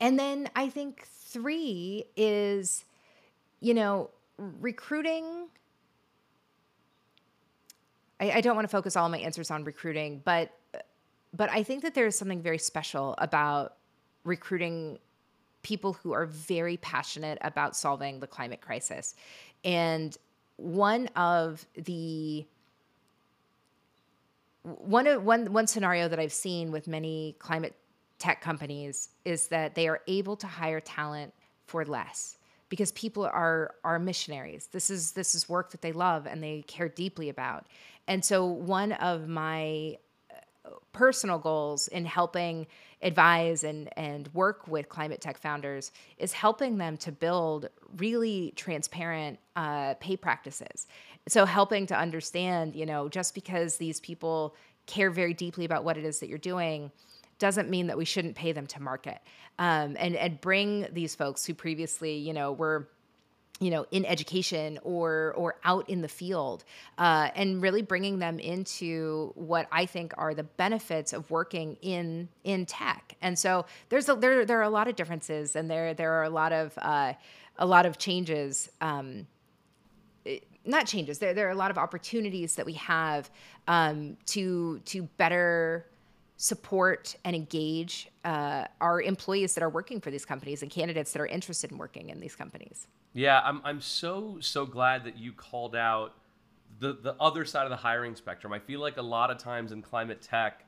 and 0.00 0.18
then 0.18 0.48
I 0.54 0.68
think 0.68 1.06
three 1.06 2.04
is, 2.16 2.84
you 3.60 3.74
know, 3.74 4.10
recruiting. 4.38 5.48
I, 8.20 8.32
I 8.32 8.40
don't 8.40 8.56
want 8.56 8.64
to 8.68 8.72
focus 8.72 8.96
all 8.96 9.08
my 9.08 9.18
answers 9.18 9.50
on 9.50 9.64
recruiting, 9.64 10.22
but 10.24 10.50
but 11.36 11.50
I 11.50 11.62
think 11.64 11.82
that 11.82 11.94
there 11.94 12.06
is 12.06 12.16
something 12.16 12.42
very 12.42 12.58
special 12.58 13.14
about 13.18 13.74
recruiting 14.24 14.98
people 15.62 15.94
who 15.94 16.12
are 16.12 16.26
very 16.26 16.76
passionate 16.76 17.38
about 17.40 17.74
solving 17.74 18.20
the 18.20 18.26
climate 18.26 18.60
crisis. 18.60 19.14
And 19.64 20.16
one 20.56 21.08
of 21.16 21.66
the 21.74 22.46
one 24.62 25.06
of 25.06 25.24
one 25.24 25.52
one 25.52 25.66
scenario 25.66 26.08
that 26.08 26.18
I've 26.18 26.32
seen 26.32 26.70
with 26.70 26.86
many 26.86 27.34
climate 27.38 27.74
tech 28.18 28.40
companies 28.40 29.10
is 29.24 29.48
that 29.48 29.74
they 29.74 29.88
are 29.88 30.00
able 30.06 30.36
to 30.36 30.46
hire 30.46 30.80
talent 30.80 31.32
for 31.66 31.84
less 31.84 32.38
because 32.68 32.92
people 32.92 33.24
are 33.24 33.74
are 33.84 33.98
missionaries. 33.98 34.68
This 34.72 34.90
is 34.90 35.12
this 35.12 35.34
is 35.34 35.48
work 35.48 35.70
that 35.70 35.82
they 35.82 35.92
love 35.92 36.26
and 36.26 36.42
they 36.42 36.62
care 36.66 36.88
deeply 36.88 37.28
about. 37.28 37.66
And 38.06 38.24
so 38.24 38.44
one 38.44 38.92
of 38.92 39.28
my 39.28 39.98
uh, 40.30 40.70
personal 40.92 41.38
goals 41.38 41.88
in 41.88 42.04
helping 42.04 42.66
advise 43.02 43.64
and 43.64 43.88
and 43.96 44.28
work 44.34 44.66
with 44.66 44.88
climate 44.88 45.20
tech 45.20 45.38
founders 45.38 45.92
is 46.18 46.32
helping 46.32 46.78
them 46.78 46.96
to 46.98 47.12
build 47.12 47.68
really 47.96 48.52
transparent 48.56 49.38
uh, 49.56 49.94
pay 49.94 50.16
practices. 50.16 50.86
So 51.28 51.44
helping 51.44 51.86
to 51.86 51.98
understand, 51.98 52.74
you 52.74 52.86
know, 52.86 53.08
just 53.08 53.34
because 53.34 53.76
these 53.76 54.00
people 54.00 54.54
care 54.86 55.10
very 55.10 55.32
deeply 55.32 55.64
about 55.64 55.84
what 55.84 55.96
it 55.96 56.04
is 56.04 56.20
that 56.20 56.28
you're 56.28 56.38
doing 56.38 56.90
doesn't 57.44 57.68
mean 57.68 57.88
that 57.88 57.98
we 57.98 58.06
shouldn't 58.06 58.34
pay 58.34 58.52
them 58.52 58.66
to 58.66 58.80
market 58.80 59.18
um, 59.58 59.98
and 59.98 60.16
and 60.16 60.40
bring 60.40 60.86
these 60.92 61.14
folks 61.14 61.44
who 61.44 61.52
previously 61.52 62.14
you 62.16 62.32
know 62.32 62.52
were 62.52 62.88
you 63.60 63.70
know 63.70 63.84
in 63.90 64.06
education 64.06 64.78
or 64.82 65.34
or 65.36 65.56
out 65.62 65.86
in 65.90 66.00
the 66.00 66.08
field 66.08 66.64
uh, 66.96 67.28
and 67.34 67.60
really 67.60 67.82
bringing 67.82 68.18
them 68.18 68.38
into 68.38 69.30
what 69.34 69.68
i 69.70 69.84
think 69.84 70.14
are 70.16 70.32
the 70.32 70.42
benefits 70.42 71.12
of 71.12 71.30
working 71.30 71.76
in 71.82 72.30
in 72.44 72.64
tech. 72.64 73.14
And 73.20 73.38
so 73.38 73.66
there's 73.90 74.08
a 74.08 74.14
there, 74.14 74.46
there 74.46 74.58
are 74.58 74.62
a 74.62 74.70
lot 74.70 74.88
of 74.88 74.96
differences 74.96 75.54
and 75.54 75.70
there 75.70 75.92
there 75.92 76.12
are 76.14 76.24
a 76.24 76.30
lot 76.30 76.52
of 76.54 76.72
uh, 76.78 77.12
a 77.58 77.66
lot 77.66 77.84
of 77.84 77.98
changes 77.98 78.70
um, 78.80 79.26
not 80.64 80.86
changes 80.86 81.18
there 81.18 81.34
there 81.34 81.46
are 81.46 81.56
a 81.58 81.62
lot 81.64 81.70
of 81.70 81.76
opportunities 81.76 82.54
that 82.54 82.64
we 82.64 82.72
have 82.72 83.30
um, 83.68 84.16
to 84.24 84.78
to 84.86 85.02
better 85.18 85.84
support 86.36 87.16
and 87.24 87.36
engage 87.36 88.08
uh, 88.24 88.64
our 88.80 89.00
employees 89.00 89.54
that 89.54 89.62
are 89.62 89.70
working 89.70 90.00
for 90.00 90.10
these 90.10 90.24
companies 90.24 90.62
and 90.62 90.70
candidates 90.70 91.12
that 91.12 91.20
are 91.20 91.26
interested 91.26 91.70
in 91.70 91.78
working 91.78 92.10
in 92.10 92.20
these 92.20 92.34
companies. 92.34 92.88
Yeah, 93.12 93.40
I'm, 93.44 93.60
I'm 93.64 93.80
so, 93.80 94.38
so 94.40 94.66
glad 94.66 95.04
that 95.04 95.16
you 95.16 95.32
called 95.32 95.76
out 95.76 96.14
the, 96.80 96.94
the 97.00 97.14
other 97.20 97.44
side 97.44 97.64
of 97.64 97.70
the 97.70 97.76
hiring 97.76 98.16
spectrum. 98.16 98.52
I 98.52 98.58
feel 98.58 98.80
like 98.80 98.96
a 98.96 99.02
lot 99.02 99.30
of 99.30 99.38
times 99.38 99.70
in 99.70 99.80
climate 99.80 100.20
tech, 100.20 100.64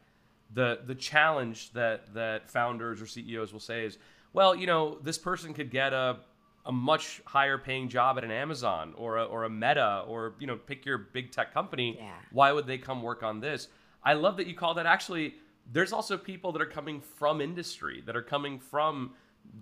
the, 0.54 0.80
the 0.86 0.94
challenge 0.94 1.72
that, 1.72 2.14
that 2.14 2.48
founders 2.48 3.02
or 3.02 3.06
CEOs 3.06 3.52
will 3.52 3.58
say 3.58 3.84
is, 3.84 3.98
well, 4.32 4.54
you 4.54 4.68
know, 4.68 4.98
this 5.02 5.18
person 5.18 5.52
could 5.52 5.72
get 5.72 5.92
a, 5.92 6.18
a 6.64 6.70
much 6.70 7.20
higher 7.24 7.58
paying 7.58 7.88
job 7.88 8.18
at 8.18 8.22
an 8.22 8.30
Amazon 8.30 8.94
or 8.96 9.16
a, 9.16 9.24
or 9.24 9.42
a 9.42 9.50
Meta 9.50 10.04
or, 10.06 10.34
you 10.38 10.46
know, 10.46 10.54
pick 10.54 10.86
your 10.86 10.98
big 10.98 11.32
tech 11.32 11.52
company. 11.52 11.96
Yeah. 11.98 12.12
Why 12.30 12.52
would 12.52 12.68
they 12.68 12.78
come 12.78 13.02
work 13.02 13.24
on 13.24 13.40
this? 13.40 13.66
I 14.04 14.12
love 14.12 14.36
that 14.36 14.46
you 14.46 14.54
call 14.54 14.74
that 14.74 14.86
actually– 14.86 15.34
there's 15.72 15.92
also 15.92 16.16
people 16.16 16.52
that 16.52 16.62
are 16.62 16.66
coming 16.66 17.00
from 17.00 17.40
industry 17.40 18.02
that 18.06 18.16
are 18.16 18.22
coming 18.22 18.58
from 18.58 19.12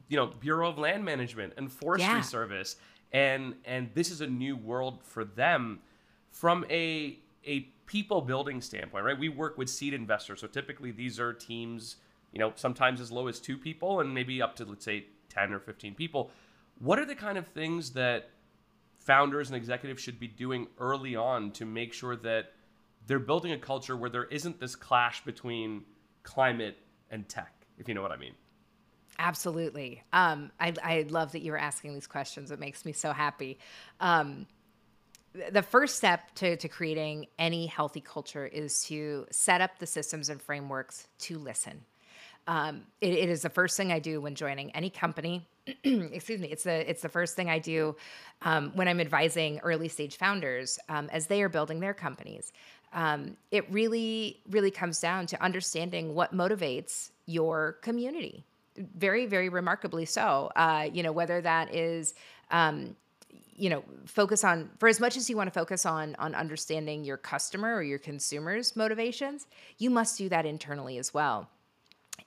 you 0.09 0.17
know 0.17 0.27
bureau 0.27 0.69
of 0.69 0.79
land 0.79 1.05
management 1.05 1.53
and 1.57 1.71
forestry 1.71 2.14
yeah. 2.14 2.21
service 2.21 2.77
and 3.12 3.55
and 3.64 3.90
this 3.95 4.11
is 4.11 4.21
a 4.21 4.27
new 4.27 4.57
world 4.57 5.01
for 5.03 5.25
them. 5.25 5.81
From 6.31 6.64
a 6.71 7.19
a 7.47 7.61
people 7.87 8.23
building 8.23 8.61
standpoint 8.61 9.05
right 9.05 9.19
we 9.19 9.29
work 9.29 9.57
with 9.57 9.71
seed 9.71 9.95
investors. 9.95 10.40
So 10.40 10.47
typically 10.47 10.90
these 10.90 11.21
are 11.21 11.33
teams 11.33 11.97
you 12.33 12.38
know 12.38 12.53
sometimes 12.57 13.01
as 13.01 13.11
low 13.11 13.29
as 13.29 13.40
two 13.40 13.57
people 13.57 14.01
and 14.01 14.12
maybe 14.12 14.43
up 14.43 14.57
to 14.57 14.64
let's 14.64 14.85
say 14.85 15.07
10 15.31 15.53
or 15.53 15.61
15 15.61 15.95
people. 15.95 16.31
What 16.81 16.99
are 16.99 17.05
the 17.05 17.14
kind 17.14 17.38
of 17.38 17.47
things 17.49 17.90
that 17.90 18.31
founders 18.99 19.49
and 19.49 19.57
executives 19.57 20.03
should 20.03 20.19
be 20.19 20.27
doing 20.27 20.67
early 20.79 21.14
on 21.14 21.51
to 21.53 21.64
make 21.64 21.93
sure 21.93 22.17
that 22.17 22.53
they're 23.07 23.19
building 23.19 23.53
a 23.53 23.59
culture 23.59 23.97
where 23.97 24.11
there 24.11 24.25
isn't 24.25 24.59
this 24.61 24.75
clash 24.75 25.23
between 25.25 25.85
climate 26.25 26.77
and 27.11 27.29
tech, 27.29 27.53
if 27.79 27.87
you 27.87 27.95
know 27.95 28.03
what 28.03 28.11
I 28.11 28.17
mean. 28.17 28.35
Absolutely. 29.19 30.03
Um, 30.13 30.51
I, 30.59 30.75
I 30.83 31.07
love 31.09 31.33
that 31.33 31.43
you 31.43 31.53
were 31.53 31.59
asking 31.59 31.95
these 31.95 32.09
questions. 32.09 32.51
It 32.51 32.59
makes 32.59 32.85
me 32.85 32.93
so 32.93 33.13
happy. 33.13 33.59
Um, 34.01 34.47
the 35.51 35.63
first 35.63 35.97
step 35.97 36.35
to, 36.37 36.57
to 36.57 36.69
creating 36.69 37.27
any 37.39 37.67
healthy 37.67 38.01
culture 38.01 38.47
is 38.47 38.85
to 38.85 39.27
set 39.31 39.61
up 39.61 39.79
the 39.79 39.87
systems 39.87 40.29
and 40.29 40.41
frameworks 40.43 41.07
to 41.21 41.39
listen. 41.39 41.85
Um, 42.47 42.83
it, 43.01 43.15
it 43.15 43.29
is 43.31 43.43
the 43.43 43.51
first 43.51 43.77
thing 43.77 43.93
I 43.93 43.99
do 43.99 44.21
when 44.21 44.35
joining 44.35 44.71
any 44.73 44.91
company. 44.91 45.49
Excuse 45.85 46.41
me. 46.41 46.49
It's 46.49 46.65
the 46.65 46.89
it's 46.89 47.01
the 47.01 47.09
first 47.09 47.37
thing 47.37 47.49
I 47.49 47.59
do 47.59 47.97
um, 48.43 48.73
when 48.75 48.87
I'm 48.87 49.01
advising 49.01 49.61
early 49.61 49.89
stage 49.89 50.17
founders 50.17 50.79
um, 50.89 51.09
as 51.11 51.27
they 51.27 51.43
are 51.43 51.49
building 51.49 51.81
their 51.81 51.95
companies 51.95 52.53
um, 52.94 53.37
it 53.50 53.70
really, 53.70 54.40
really 54.48 54.70
comes 54.70 55.00
down 55.00 55.26
to 55.26 55.42
understanding 55.42 56.14
what 56.14 56.33
motivates 56.33 57.11
your 57.26 57.72
community. 57.83 58.44
Very, 58.76 59.26
very 59.26 59.48
remarkably 59.48 60.04
so. 60.04 60.50
Uh, 60.57 60.88
you 60.92 61.02
know, 61.02 61.12
whether 61.12 61.40
that 61.40 61.74
is, 61.74 62.14
um, 62.50 62.96
you 63.57 63.68
know, 63.68 63.85
focus 64.07 64.44
on 64.44 64.70
for 64.78 64.88
as 64.88 65.00
much 65.00 65.16
as 65.16 65.28
you 65.28 65.37
want 65.37 65.48
to 65.48 65.59
focus 65.59 65.85
on 65.85 66.16
on 66.16 66.35
understanding 66.35 67.04
your 67.04 67.16
customer 67.16 67.74
or 67.74 67.83
your 67.83 67.98
consumers' 67.98 68.74
motivations, 68.74 69.46
you 69.78 69.90
must 69.90 70.16
do 70.18 70.28
that 70.28 70.46
internally 70.46 70.98
as 70.98 71.12
well 71.12 71.48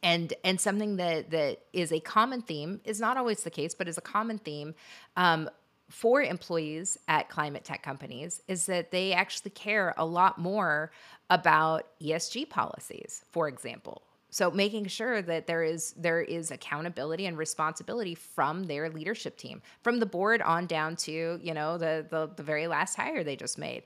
and 0.03 0.34
and 0.43 0.60
something 0.60 0.97
that 0.97 1.32
that 1.32 1.60
is 1.73 1.91
a 1.91 1.99
common 1.99 2.41
theme 2.41 2.80
is 2.86 2.99
not 2.99 3.17
always 3.17 3.43
the 3.43 3.49
case 3.49 3.73
but 3.73 3.88
is 3.88 3.97
a 3.97 4.01
common 4.01 4.38
theme 4.38 4.75
um, 5.15 5.49
for 5.89 6.21
employees 6.21 6.97
at 7.08 7.30
climate 7.30 7.63
tech 7.63 7.82
companies 7.82 8.41
is 8.47 8.65
that 8.65 8.91
they 8.91 9.13
actually 9.13 9.52
care 9.52 9.93
a 9.97 10.06
lot 10.06 10.38
more 10.38 10.91
about 11.30 11.88
ESG 12.02 12.50
policies, 12.50 13.23
for 13.32 13.47
example. 13.47 14.02
So 14.30 14.52
making 14.52 14.88
sure 14.88 15.21
that 15.21 15.47
there 15.47 15.63
is 15.63 15.93
there 15.93 16.21
is 16.21 16.52
accountability 16.52 17.26
and 17.26 17.38
responsibility 17.38 18.13
from 18.13 18.65
their 18.65 18.89
leadership 18.89 19.38
team, 19.38 19.62
from 19.82 20.00
the 20.00 20.06
board 20.06 20.41
on 20.41 20.67
down 20.67 20.97
to 20.97 21.39
you 21.41 21.54
know 21.54 21.78
the 21.78 22.06
the, 22.10 22.30
the 22.36 22.43
very 22.43 22.67
last 22.67 22.95
hire 22.95 23.23
they 23.23 23.38
just 23.38 23.58
made. 23.58 23.84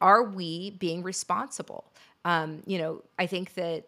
Are 0.00 0.24
we 0.24 0.70
being 0.72 1.02
responsible? 1.02 1.84
Um, 2.24 2.62
you 2.66 2.78
know, 2.78 3.02
I 3.18 3.26
think 3.26 3.54
that 3.54 3.84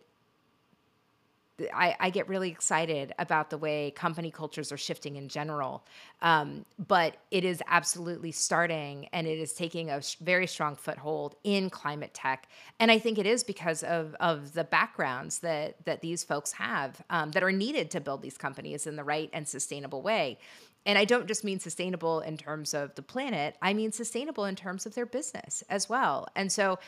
I, 1.73 1.96
I, 2.01 2.11
get 2.11 2.29
really 2.29 2.51
excited 2.51 3.12
about 3.18 3.51
the 3.51 3.59
way 3.59 3.90
company 3.92 4.31
cultures 4.31 4.73
are 4.73 4.77
shifting 4.77 5.16
in 5.16 5.29
general. 5.29 5.85
Um, 6.23 6.64
but 6.88 7.16
it 7.31 7.44
is 7.44 7.62
absolutely 7.66 8.33
starting 8.33 9.09
and 9.12 9.27
it 9.27 9.38
is 9.38 9.53
taking 9.53 9.90
a 9.90 10.01
very 10.20 10.46
strong 10.46 10.77
foothold 10.77 11.37
in 11.44 11.70
climate 11.70 12.14
tech. 12.14 12.49
And 12.79 12.90
I 12.90 12.99
think 12.99 13.18
it 13.18 13.27
is 13.27 13.44
because 13.44 13.83
of, 13.83 14.14
of 14.20 14.53
the 14.55 14.64
backgrounds 14.64 15.40
that, 15.40 15.85
that 15.85 16.01
these 16.01 16.25
folks 16.25 16.53
have 16.53 17.03
um, 17.11 17.31
that 17.33 17.42
are 17.42 17.53
needed 17.53 17.90
to 17.92 18.01
build 18.01 18.23
these 18.23 18.38
companies 18.38 18.87
in 18.87 18.96
the 18.96 19.05
right 19.05 19.31
and 19.33 19.49
sustainable 19.49 20.03
way. 20.03 20.38
And 20.87 20.96
I 20.96 21.05
don't 21.05 21.27
just 21.27 21.44
mean 21.44 21.61
sustainable 21.61 22.20
in 22.20 22.37
terms 22.37 22.73
of 22.73 22.94
the 22.94 23.03
planet, 23.03 23.57
I 23.61 23.75
mean 23.75 23.92
sustainable 23.92 24.46
in 24.46 24.57
terms 24.57 24.87
of 24.87 24.94
their 24.94 25.07
business 25.07 25.62
as 25.68 25.88
well. 25.88 26.27
And 26.35 26.51
so, 26.51 26.79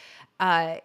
uh, 0.41 0.77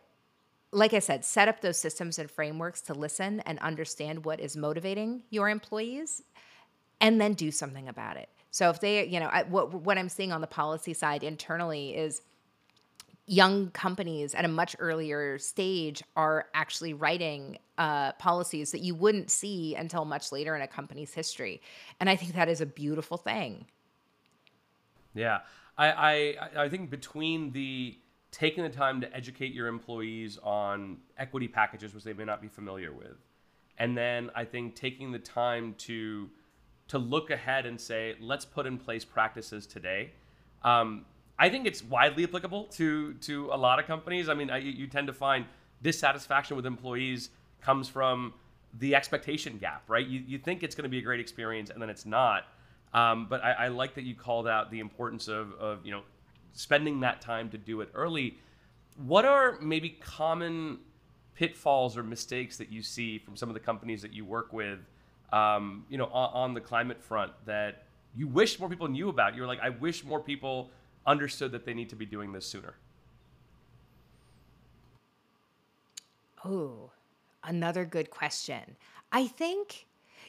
like 0.72 0.94
I 0.94 1.00
said, 1.00 1.24
set 1.24 1.48
up 1.48 1.62
those 1.62 1.80
systems 1.80 2.20
and 2.20 2.30
frameworks 2.30 2.82
to 2.82 2.94
listen 2.94 3.40
and 3.42 3.58
understand 3.60 4.26
what 4.26 4.40
is 4.40 4.58
motivating 4.58 5.24
your 5.30 5.50
employees 5.50 6.24
and 7.00 7.22
then 7.22 7.34
do 7.34 7.52
something 7.52 7.88
about 7.88 8.18
it. 8.18 8.30
So 8.52 8.70
if 8.70 8.80
they, 8.80 9.06
you 9.06 9.20
know, 9.20 9.28
I, 9.28 9.44
what 9.44 9.74
what 9.74 9.98
I'm 9.98 10.10
seeing 10.10 10.32
on 10.32 10.42
the 10.42 10.48
policy 10.48 10.94
side 10.94 11.24
internally 11.24 11.96
is 11.96 12.22
young 13.28 13.70
companies 13.72 14.34
at 14.34 14.46
a 14.46 14.48
much 14.48 14.76
earlier 14.80 15.38
stage 15.38 16.02
are 16.16 16.48
actually 16.54 16.94
writing 16.94 17.60
uh, 17.78 18.14
policies 18.14 18.72
that 18.72 18.80
you 18.80 18.96
wouldn't 18.96 19.30
see 19.30 19.76
until 19.76 20.06
much 20.06 20.32
later 20.32 20.56
in 20.56 20.62
a 20.62 20.68
company's 20.68 21.14
history, 21.14 21.62
and 22.00 22.10
I 22.10 22.16
think 22.16 22.34
that 22.34 22.50
is 22.50 22.62
a 22.62 22.66
beautiful 22.66 23.18
thing. 23.18 23.66
Yeah, 25.14 25.40
I 25.78 25.92
I, 25.92 26.64
I 26.64 26.70
think 26.70 26.90
between 26.90 27.52
the 27.52 28.00
taking 28.32 28.64
the 28.64 28.70
time 28.70 29.02
to 29.02 29.16
educate 29.16 29.54
your 29.54 29.68
employees 29.68 30.38
on 30.44 30.98
equity 31.18 31.48
packages 31.48 31.94
which 31.94 32.04
they 32.04 32.14
may 32.14 32.26
not 32.26 32.42
be 32.42 32.48
familiar 32.48 32.92
with. 32.92 33.18
And 33.78 33.98
then 33.98 34.32
i 34.36 34.44
think 34.44 34.76
taking 34.76 35.12
the 35.12 35.20
time 35.20 35.76
to 35.80 36.30
to 36.88 36.98
look 36.98 37.32
ahead 37.32 37.66
and 37.66 37.80
say 37.80 38.16
let's 38.20 38.46
put 38.46 38.66
in 38.66 38.78
place 38.78 39.06
practices 39.06 39.66
today. 39.66 40.12
Um, 40.64 41.06
i 41.40 41.50
think 41.50 41.66
it's 41.66 41.84
widely 41.84 42.24
applicable 42.24 42.66
to 42.66 43.14
to 43.16 43.50
a 43.52 43.58
lot 43.58 43.80
of 43.80 43.86
companies. 43.86 44.30
I 44.30 44.34
mean 44.34 44.50
I, 44.50 44.58
you 44.58 44.88
tend 44.88 45.08
to 45.08 45.14
find 45.14 45.46
dissatisfaction 45.82 46.58
with 46.58 46.66
employees 46.66 47.30
comes 47.62 47.88
from 47.88 48.34
the 48.80 48.94
expectation 48.96 49.58
gap 49.58 49.84
right? 49.88 50.06
You, 50.06 50.24
you 50.28 50.38
think 50.38 50.64
it's 50.64 50.76
going 50.76 50.84
to 50.84 50.90
be 50.90 51.00
a 51.00 51.02
great 51.04 51.20
experience 51.20 51.70
and 51.70 51.82
then 51.82 51.90
it's 51.90 52.06
not. 52.06 52.44
Um, 52.94 53.28
but 53.30 53.44
I, 53.44 53.52
I 53.52 53.68
like 53.68 53.96
that 53.96 54.06
you 54.06 54.16
called 54.16 54.48
out 54.48 54.72
the 54.72 54.80
importance 54.80 55.28
of, 55.28 55.54
of 55.54 55.86
you 55.86 55.92
know 55.92 56.02
spending 56.58 57.00
that 57.02 57.22
time 57.22 57.50
to 57.52 57.58
do 57.58 57.82
it 57.82 57.90
early. 57.94 58.38
What 58.98 59.26
are 59.26 59.60
maybe 59.62 59.92
common 59.92 60.80
pitfalls 61.36 61.96
or 61.96 62.04
mistakes 62.04 62.58
that 62.58 62.72
you 62.72 62.82
see 62.82 63.20
from 63.20 63.36
some 63.36 63.48
of 63.48 63.54
the 63.54 63.60
companies 63.60 64.02
that 64.02 64.12
you 64.12 64.26
work 64.26 64.52
with, 64.52 64.80
um, 65.32 65.86
you 65.88 66.00
know, 66.00 66.06
on, 66.06 66.30
on, 66.34 66.54
the 66.56 66.62
climate 66.62 67.00
front 67.00 67.32
that 67.46 67.84
you 68.16 68.28
wish 68.28 68.60
more 68.60 68.70
people 68.70 68.88
knew 68.88 69.10
about? 69.10 69.36
You're 69.36 69.46
like, 69.46 69.60
I 69.62 69.70
wish 69.70 70.04
more 70.04 70.20
people 70.20 70.72
understood 71.06 71.52
that 71.52 71.64
they 71.64 71.76
need 71.76 71.90
to 71.90 71.96
be 71.96 72.08
doing 72.08 72.32
this 72.32 72.48
sooner. 72.48 72.74
Oh, 76.44 76.90
another 77.44 77.86
good 77.86 78.10
question. 78.10 78.76
I 79.12 79.28
think, 79.28 79.86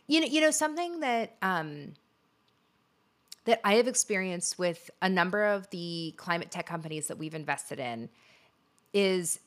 you 0.06 0.20
know, 0.20 0.26
you 0.26 0.42
know, 0.42 0.50
something 0.50 1.00
that 1.00 1.36
um, 1.40 1.94
that 3.48 3.66
I 3.66 3.76
have 3.76 3.88
experienced 3.88 4.58
with 4.58 4.90
a 5.00 5.08
number 5.08 5.42
of 5.42 5.70
the 5.70 6.12
climate 6.18 6.50
tech 6.50 6.66
companies 6.66 7.06
that 7.06 7.16
we've 7.16 7.34
invested 7.34 7.78
in 7.78 8.10
is 8.92 9.40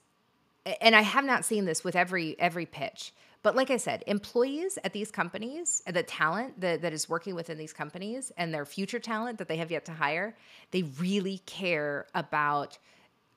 and 0.82 0.96
I 0.96 1.02
have 1.02 1.24
not 1.24 1.46
seen 1.46 1.66
this 1.66 1.84
with 1.84 1.96
every 1.96 2.36
every 2.40 2.66
pitch. 2.66 3.14
But 3.44 3.56
like 3.56 3.70
I 3.70 3.78
said, 3.78 4.04
employees 4.08 4.80
at 4.84 4.92
these 4.94 5.10
companies, 5.12 5.84
the 5.86 6.02
talent 6.04 6.62
that, 6.62 6.82
that 6.82 6.94
is 6.94 7.10
working 7.10 7.34
within 7.36 7.58
these 7.58 7.74
companies 7.74 8.32
and 8.38 8.52
their 8.52 8.66
future 8.66 9.00
talent 9.00 9.38
that 9.38 9.48
they 9.48 9.58
have 9.58 9.72
yet 9.72 9.86
to 9.86 9.92
hire, 9.92 10.36
they 10.72 10.84
really 11.00 11.40
care 11.48 12.08
about 12.14 12.80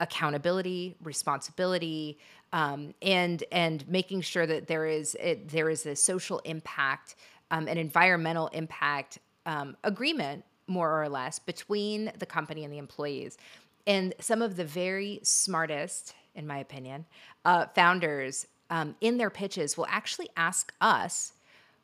accountability, 0.00 0.96
responsibility, 1.02 2.18
um, 2.54 2.94
and 3.02 3.44
and 3.52 3.86
making 3.86 4.22
sure 4.22 4.46
that 4.46 4.66
there 4.66 4.86
is 4.86 5.14
it, 5.20 5.50
there 5.50 5.68
is 5.68 5.84
a 5.84 5.94
social 5.94 6.38
impact, 6.46 7.16
um, 7.50 7.68
an 7.68 7.76
environmental 7.76 8.46
impact 8.48 9.18
um, 9.44 9.76
agreement 9.84 10.42
more 10.66 11.02
or 11.02 11.08
less, 11.08 11.38
between 11.38 12.12
the 12.18 12.26
company 12.26 12.64
and 12.64 12.72
the 12.72 12.78
employees. 12.78 13.38
And 13.86 14.14
some 14.18 14.42
of 14.42 14.56
the 14.56 14.64
very 14.64 15.20
smartest, 15.22 16.14
in 16.34 16.46
my 16.46 16.58
opinion, 16.58 17.04
uh, 17.44 17.66
founders 17.74 18.46
um, 18.70 18.96
in 19.00 19.18
their 19.18 19.30
pitches 19.30 19.76
will 19.76 19.86
actually 19.88 20.30
ask 20.36 20.72
us 20.80 21.34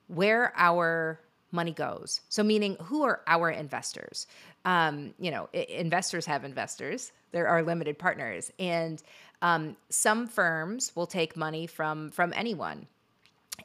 where 0.08 0.52
our 0.56 1.20
money 1.52 1.72
goes. 1.72 2.20
So, 2.28 2.42
meaning 2.42 2.76
who 2.82 3.02
are 3.02 3.20
our 3.26 3.50
investors? 3.50 4.26
Um, 4.64 5.14
you 5.18 5.30
know, 5.30 5.48
I- 5.54 5.66
investors 5.68 6.26
have 6.26 6.44
investors. 6.44 7.12
There 7.32 7.46
are 7.48 7.62
limited 7.62 7.98
partners, 7.98 8.50
and 8.58 9.02
um, 9.42 9.76
some 9.88 10.26
firms 10.26 10.92
will 10.94 11.06
take 11.06 11.36
money 11.36 11.66
from 11.66 12.10
from 12.10 12.32
anyone. 12.34 12.86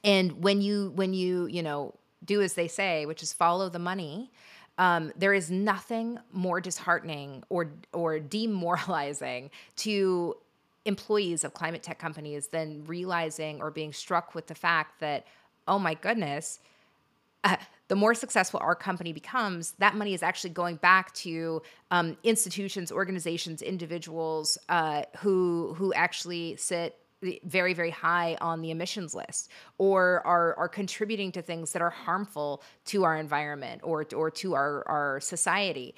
And 0.04 0.44
when 0.44 0.62
you 0.62 0.92
when 0.96 1.14
you 1.14 1.48
you 1.48 1.64
know 1.64 1.94
do 2.24 2.42
as 2.42 2.54
they 2.54 2.68
say, 2.68 3.06
which 3.06 3.24
is 3.24 3.34
follow 3.34 3.70
the 3.70 3.80
money, 3.80 4.32
um, 4.78 5.12
there 5.16 5.34
is 5.34 5.50
nothing 5.50 6.20
more 6.32 6.60
disheartening 6.60 7.44
or 7.50 7.72
or 7.94 8.20
demoralizing 8.20 9.50
to 9.78 10.36
employees 10.86 11.44
of 11.44 11.54
climate 11.54 11.82
tech 11.82 11.98
companies 11.98 12.48
than 12.48 12.84
realizing 12.86 13.62
or 13.62 13.72
being 13.72 13.92
struck 13.92 14.36
with 14.36 14.48
the 14.48 14.56
fact 14.56 15.00
that 15.00 15.26
oh 15.68 15.80
my 15.80 15.94
goodness 15.96 16.60
uh, 17.44 17.56
the 17.88 17.96
more 17.96 18.16
successful 18.16 18.60
our 18.64 18.76
company 18.76 19.14
becomes, 19.14 19.74
that 19.78 19.96
money 19.96 20.14
is 20.16 20.24
actually 20.24 20.50
going 20.50 20.78
back 20.78 21.14
to 21.14 21.62
um, 21.92 22.18
institutions, 22.24 22.92
organizations, 22.92 23.62
individuals 23.62 24.58
uh, 24.70 25.04
who 25.20 25.76
who 25.78 25.94
actually 25.94 26.56
sit 26.56 26.98
very 27.44 27.74
very 27.74 27.90
high 27.90 28.38
on 28.42 28.62
the 28.62 28.72
emissions 28.72 29.16
list 29.16 29.50
or 29.78 30.22
are 30.26 30.56
are 30.58 30.70
contributing 30.70 31.32
to 31.32 31.42
things 31.42 31.72
that 31.72 31.82
are 31.82 31.90
harmful 31.90 32.62
to 32.86 33.04
our 33.04 33.18
environment 33.18 33.82
or 33.84 34.06
or 34.16 34.30
to 34.30 34.54
our 34.54 34.84
our 34.88 35.20
society 35.20 35.96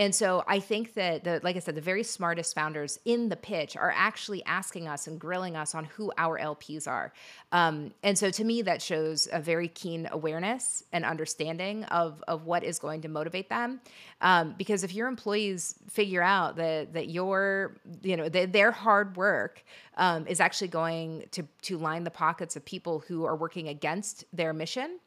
and 0.00 0.14
so 0.14 0.42
I 0.46 0.60
think 0.60 0.94
that 0.94 1.24
the 1.24 1.40
like 1.42 1.56
I 1.56 1.58
said, 1.58 1.74
the 1.74 1.82
very 1.82 2.02
smartest 2.02 2.54
founders 2.54 2.98
in 3.04 3.28
the 3.28 3.36
pitch 3.36 3.76
are 3.76 3.92
actually 3.94 4.42
asking 4.46 4.88
us 4.88 5.06
and 5.06 5.20
grilling 5.20 5.56
us 5.56 5.74
on 5.74 5.84
who 5.84 6.10
our 6.16 6.38
LPs 6.38 6.88
are. 6.88 7.12
Um, 7.52 7.92
and 8.02 8.16
so 8.16 8.30
to 8.30 8.42
me, 8.42 8.62
that 8.62 8.80
shows 8.80 9.28
a 9.30 9.42
very 9.42 9.68
keen 9.68 10.08
awareness 10.10 10.84
and 10.90 11.04
understanding 11.04 11.84
of 11.84 12.24
of 12.26 12.46
what 12.46 12.64
is 12.64 12.78
going 12.78 13.02
to 13.02 13.08
motivate 13.08 13.50
them. 13.50 13.82
Um, 14.22 14.54
because 14.56 14.84
if 14.84 14.94
your 14.94 15.06
employees 15.06 15.74
figure 15.90 16.22
out 16.22 16.56
that 16.56 16.94
that 16.94 17.10
your 17.10 17.76
you 18.02 18.16
know 18.16 18.30
their 18.30 18.70
hard 18.70 19.18
work 19.18 19.62
um, 19.98 20.26
is 20.26 20.40
actually 20.40 20.68
going 20.68 21.24
to 21.32 21.42
to 21.60 21.76
line 21.76 22.04
the 22.04 22.10
pockets 22.10 22.56
of 22.56 22.64
people 22.64 23.00
who 23.00 23.26
are 23.26 23.36
working 23.36 23.68
against 23.68 24.24
their 24.32 24.54
mission, 24.54 24.98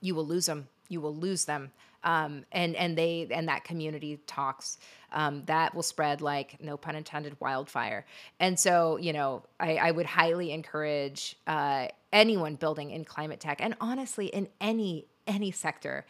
you 0.00 0.14
will 0.14 0.26
lose 0.26 0.46
them. 0.46 0.68
You 0.88 1.02
will 1.02 1.14
lose 1.14 1.44
them 1.44 1.70
um, 2.04 2.44
and 2.52 2.74
and 2.76 2.96
they 2.96 3.28
and 3.30 3.48
that 3.48 3.64
community 3.64 4.18
talks 4.26 4.78
um, 5.12 5.42
that 5.46 5.74
will 5.74 5.82
spread 5.82 6.20
like 6.20 6.60
no 6.60 6.76
pun 6.76 6.96
intended 6.96 7.36
wildfire. 7.40 8.06
And 8.38 8.58
so 8.58 8.96
you 8.96 9.12
know 9.12 9.42
i, 9.58 9.76
I 9.76 9.90
would 9.90 10.06
highly 10.06 10.52
encourage 10.52 11.36
uh, 11.46 11.88
anyone 12.12 12.56
building 12.56 12.90
in 12.90 13.04
climate 13.04 13.40
tech 13.40 13.60
and 13.60 13.74
honestly 13.80 14.26
in 14.26 14.48
any 14.60 15.06
any 15.26 15.50
sector 15.50 16.04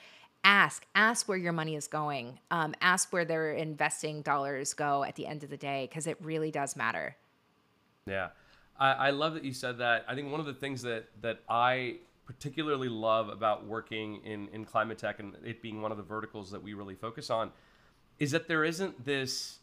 ask 0.45 0.87
ask 0.95 1.29
where 1.29 1.39
your 1.39 1.53
money 1.53 1.77
is 1.77 1.87
going. 1.87 2.39
Um, 2.51 2.75
ask 2.81 3.13
where 3.13 3.25
their 3.25 3.53
investing 3.53 4.23
dollars 4.23 4.75
go 4.75 5.05
at 5.05 5.17
the 5.17 5.27
end 5.27 5.45
of 5.45 5.51
the 5.51 5.57
day 5.57 5.87
because 5.89 6.07
it 6.07 6.17
really 6.23 6.51
does 6.51 6.77
matter. 6.77 7.17
Yeah. 8.07 8.29
I, 8.79 8.93
I 8.93 9.11
love 9.11 9.35
that 9.35 9.45
you 9.45 9.53
said 9.53 9.79
that. 9.79 10.05
I 10.09 10.15
think 10.15 10.31
one 10.31 10.41
of 10.41 10.47
the 10.47 10.55
things 10.55 10.83
that 10.83 11.07
that 11.23 11.41
i 11.49 11.97
particularly 12.31 12.89
love 12.89 13.29
about 13.29 13.67
working 13.67 14.25
in, 14.25 14.47
in 14.53 14.65
climate 14.65 14.97
tech 14.99 15.19
and 15.19 15.35
it 15.45 15.61
being 15.61 15.83
one 15.83 15.91
of 15.91 15.97
the 15.97 16.05
verticals 16.05 16.53
that 16.53 16.63
we 16.63 16.75
really 16.75 16.95
focus 16.95 17.29
on 17.29 17.51
is 18.21 18.31
that 18.31 18.47
there 18.47 18.63
isn't 18.63 19.05
this, 19.05 19.59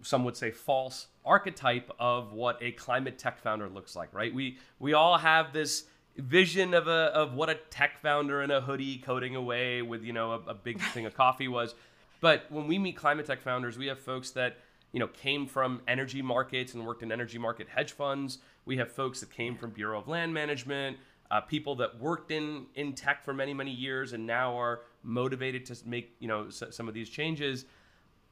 some 0.00 0.24
would 0.24 0.36
say, 0.36 0.52
false 0.52 1.08
archetype 1.24 1.90
of 1.98 2.32
what 2.32 2.56
a 2.62 2.70
climate 2.70 3.18
tech 3.18 3.36
founder 3.40 3.68
looks 3.68 3.96
like, 3.96 4.14
right? 4.14 4.32
We, 4.32 4.58
we 4.78 4.92
all 4.92 5.18
have 5.18 5.52
this 5.52 5.86
vision 6.16 6.72
of 6.72 6.86
a 6.86 7.10
of 7.14 7.32
what 7.34 7.48
a 7.48 7.54
tech 7.70 7.98
founder 8.00 8.42
in 8.42 8.52
a 8.52 8.60
hoodie 8.60 8.98
coding 8.98 9.34
away 9.34 9.80
with 9.80 10.04
you 10.04 10.12
know 10.12 10.32
a, 10.32 10.50
a 10.50 10.54
big 10.54 10.78
thing 10.78 11.06
of 11.06 11.14
coffee 11.14 11.48
was 11.48 11.74
but 12.20 12.44
when 12.50 12.66
we 12.66 12.78
meet 12.78 12.94
climate 12.94 13.24
tech 13.24 13.40
founders 13.40 13.78
we 13.78 13.86
have 13.86 13.98
folks 13.98 14.30
that 14.30 14.58
you 14.92 15.00
know 15.00 15.08
came 15.08 15.46
from 15.46 15.80
energy 15.88 16.22
markets 16.22 16.74
and 16.74 16.86
worked 16.86 17.02
in 17.02 17.10
energy 17.10 17.38
market 17.38 17.68
hedge 17.68 17.92
funds. 17.92 18.38
We 18.64 18.76
have 18.76 18.92
folks 18.92 19.20
that 19.20 19.30
came 19.30 19.56
from 19.56 19.70
Bureau 19.70 19.98
of 19.98 20.06
Land 20.06 20.32
Management, 20.32 20.98
uh, 21.32 21.40
people 21.40 21.74
that 21.76 21.98
worked 21.98 22.30
in 22.30 22.66
in 22.76 22.92
tech 22.92 23.24
for 23.24 23.32
many 23.34 23.52
many 23.54 23.72
years 23.72 24.12
and 24.12 24.26
now 24.26 24.56
are 24.56 24.82
motivated 25.02 25.66
to 25.66 25.76
make 25.86 26.14
you 26.20 26.28
know 26.28 26.46
s- 26.46 26.62
some 26.70 26.86
of 26.86 26.94
these 26.94 27.08
changes. 27.08 27.64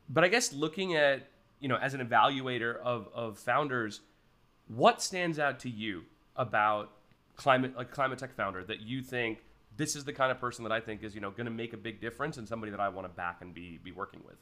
But 0.08 0.22
I 0.22 0.28
guess 0.28 0.52
looking 0.52 0.94
at 0.94 1.28
you 1.60 1.68
know 1.68 1.76
as 1.76 1.94
an 1.94 2.06
evaluator 2.06 2.76
of 2.78 3.08
of 3.14 3.38
founders, 3.38 4.02
what 4.68 5.02
stands 5.02 5.38
out 5.38 5.58
to 5.60 5.70
you 5.70 6.04
about 6.36 6.90
climate 7.36 7.74
like 7.76 7.90
climate 7.90 8.18
tech 8.18 8.34
founder 8.34 8.62
that 8.64 8.80
you 8.80 9.02
think 9.02 9.38
this 9.78 9.96
is 9.96 10.04
the 10.04 10.12
kind 10.12 10.30
of 10.30 10.38
person 10.38 10.62
that 10.64 10.72
I 10.72 10.80
think 10.80 11.02
is 11.02 11.14
you 11.14 11.22
know 11.22 11.30
going 11.30 11.46
to 11.46 11.50
make 11.50 11.72
a 11.72 11.78
big 11.78 12.00
difference 12.00 12.36
and 12.36 12.46
somebody 12.46 12.70
that 12.70 12.80
I 12.80 12.90
want 12.90 13.06
to 13.08 13.14
back 13.14 13.38
and 13.40 13.54
be 13.54 13.78
be 13.82 13.92
working 13.92 14.20
with. 14.26 14.36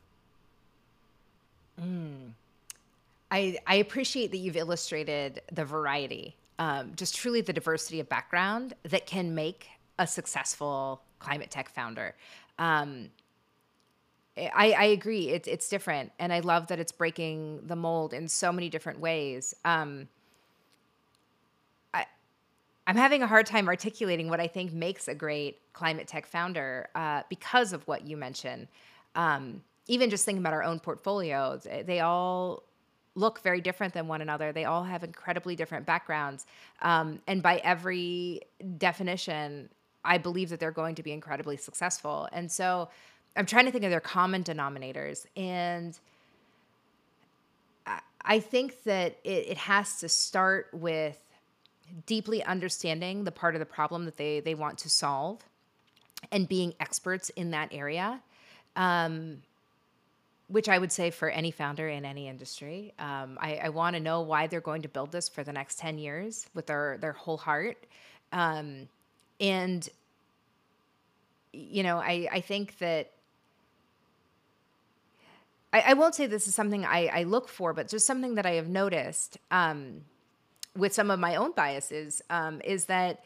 I, 3.31 3.59
I 3.66 3.77
appreciate 3.77 4.31
that 4.33 4.38
you've 4.38 4.57
illustrated 4.57 5.42
the 5.53 5.64
variety, 5.64 6.37
um, 6.59 6.92
just 6.97 7.14
truly 7.14 7.40
the 7.40 7.53
diversity 7.53 8.01
of 8.01 8.09
background 8.09 8.75
that 8.85 9.07
can 9.07 9.35
make 9.35 9.68
a 9.99 10.07
successful 10.07 11.03
climate 11.18 11.51
tech 11.51 11.68
founder. 11.68 12.14
Um, 12.59 13.11
I, 14.37 14.73
I 14.73 14.85
agree. 14.85 15.31
It's 15.31 15.49
it's 15.49 15.68
different, 15.68 16.12
and 16.18 16.33
I 16.33 16.40
love 16.40 16.68
that 16.68 16.79
it's 16.79 16.92
breaking 16.92 17.62
the 17.66 17.75
mold 17.75 18.12
in 18.12 18.29
so 18.29 18.53
many 18.53 18.68
different 18.68 19.01
ways. 19.01 19.55
Um, 19.64 20.09
I 21.92 22.07
I'm 22.87 22.97
having 22.97 23.23
a 23.23 23.27
hard 23.27 23.47
time 23.47 23.66
articulating 23.66 24.29
what 24.29 24.40
I 24.40 24.47
think 24.47 24.73
makes 24.73 25.09
a 25.09 25.14
great 25.14 25.61
climate 25.73 26.07
tech 26.07 26.27
founder 26.27 26.88
uh, 26.94 27.23
because 27.29 27.73
of 27.73 27.87
what 27.88 28.07
you 28.07 28.16
mentioned. 28.16 28.68
Um, 29.16 29.62
even 29.88 30.11
just 30.11 30.25
thinking 30.25 30.42
about 30.42 30.53
our 30.53 30.62
own 30.62 30.79
portfolios, 30.81 31.66
they 31.87 32.01
all 32.01 32.62
look 33.18 33.42
very 33.42 33.61
different 33.61 33.94
than 33.94 34.07
one 34.09 34.20
another. 34.20 34.52
They 34.52 34.64
all 34.64 34.85
have 34.85 35.02
incredibly 35.02 35.57
different 35.57 35.87
backgrounds, 35.87 36.46
um, 36.83 37.20
and 37.26 37.42
by 37.42 37.57
every 37.59 38.42
definition, 38.78 39.68
I 40.04 40.18
believe 40.18 40.50
that 40.50 40.61
they're 40.61 40.70
going 40.70 40.94
to 40.94 41.02
be 41.02 41.12
incredibly 41.12 41.57
successful. 41.57 42.28
And 42.33 42.50
so 42.50 42.88
I'm 43.37 43.46
trying 43.46 43.66
to 43.66 43.70
think 43.70 43.85
of 43.85 43.90
their 43.90 44.00
common 44.00 44.42
denominators. 44.42 45.26
And 45.37 45.98
I, 48.24 48.40
think 48.40 48.83
that 48.83 49.18
it, 49.24 49.48
it 49.48 49.57
has 49.59 50.00
to 50.00 50.09
start 50.09 50.68
with 50.72 51.18
deeply 52.07 52.42
understanding 52.44 53.24
the 53.24 53.33
part 53.33 53.54
of 53.54 53.61
the 53.61 53.66
problem 53.66 54.04
that 54.04 54.16
they, 54.16 54.40
they 54.40 54.54
want 54.54 54.78
to 54.78 54.90
solve 54.90 55.40
and 56.33 56.48
being 56.48 56.74
experts 56.81 57.31
in 57.31 57.52
that 57.52 57.68
area. 57.72 58.20
Um, 58.76 59.42
which 60.48 60.68
I 60.68 60.78
would 60.78 60.90
say 60.90 61.11
for 61.11 61.28
any 61.28 61.50
founder 61.50 61.88
in 61.88 62.04
any 62.04 62.26
industry. 62.26 62.94
Um, 62.98 63.38
I, 63.40 63.61
I 63.64 63.68
want 63.68 63.94
to 63.96 64.00
know 64.00 64.22
why 64.22 64.46
they're 64.46 64.61
going 64.61 64.82
to 64.82 64.88
build 64.88 65.12
this 65.12 65.28
for 65.28 65.44
the 65.44 65.52
next 65.52 65.78
10 65.78 65.98
years 65.98 66.46
with 66.54 66.66
their, 66.66 66.96
their 66.98 67.12
whole 67.12 67.37
heart. 67.37 67.76
Um, 68.32 68.88
and, 69.40 69.87
you 71.52 71.82
know, 71.82 71.98
I, 71.98 72.28
I 72.32 72.40
think 72.40 72.78
that 72.78 73.11
I, 75.72 75.80
I 75.80 75.94
won't 75.94 76.14
say 76.14 76.26
this 76.26 76.48
is 76.48 76.54
something 76.54 76.84
I, 76.84 77.06
I 77.08 77.22
look 77.24 77.48
for, 77.48 77.74
but 77.74 77.88
just 77.88 78.06
something 78.06 78.37
that 78.37 78.46
I 78.46 78.52
have 78.52 78.68
noticed 78.68 79.37
um, 79.50 80.02
with 80.74 80.94
some 80.94 81.11
of 81.11 81.20
my 81.20 81.37
own 81.37 81.52
biases 81.52 82.22
um, 82.30 82.62
is 82.64 82.87
that 82.87 83.22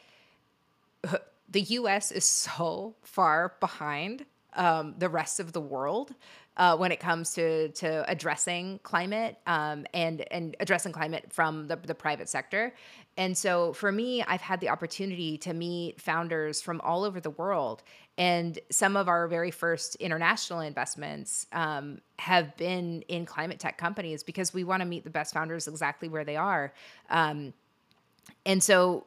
the 1.48 1.60
US 1.60 2.10
is 2.10 2.24
so 2.24 2.94
far 3.02 3.54
behind 3.60 4.24
um, 4.54 4.94
the 4.98 5.08
rest 5.08 5.40
of 5.40 5.52
the 5.52 5.60
world 5.60 6.14
uh, 6.56 6.76
when 6.76 6.92
it 6.92 7.00
comes 7.00 7.32
to 7.34 7.68
to 7.70 8.04
addressing 8.10 8.78
climate 8.82 9.38
um, 9.46 9.86
and 9.94 10.20
and 10.30 10.56
addressing 10.60 10.92
climate 10.92 11.24
from 11.30 11.66
the, 11.68 11.76
the 11.76 11.94
private 11.94 12.28
sector. 12.28 12.74
And 13.16 13.36
so 13.36 13.72
for 13.72 13.92
me, 13.92 14.22
I've 14.22 14.40
had 14.40 14.60
the 14.60 14.70
opportunity 14.70 15.36
to 15.38 15.52
meet 15.52 16.00
founders 16.00 16.62
from 16.62 16.80
all 16.80 17.04
over 17.04 17.20
the 17.20 17.30
world. 17.30 17.82
And 18.18 18.58
some 18.70 18.96
of 18.96 19.08
our 19.08 19.26
very 19.28 19.50
first 19.50 19.96
international 19.96 20.60
investments 20.60 21.46
um, 21.52 22.00
have 22.18 22.56
been 22.56 23.02
in 23.08 23.26
climate 23.26 23.58
tech 23.58 23.78
companies 23.78 24.22
because 24.22 24.54
we 24.54 24.64
want 24.64 24.80
to 24.80 24.86
meet 24.86 25.04
the 25.04 25.10
best 25.10 25.34
founders 25.34 25.68
exactly 25.68 26.08
where 26.08 26.24
they 26.24 26.36
are. 26.36 26.72
Um, 27.10 27.52
and 28.46 28.62
so 28.62 29.06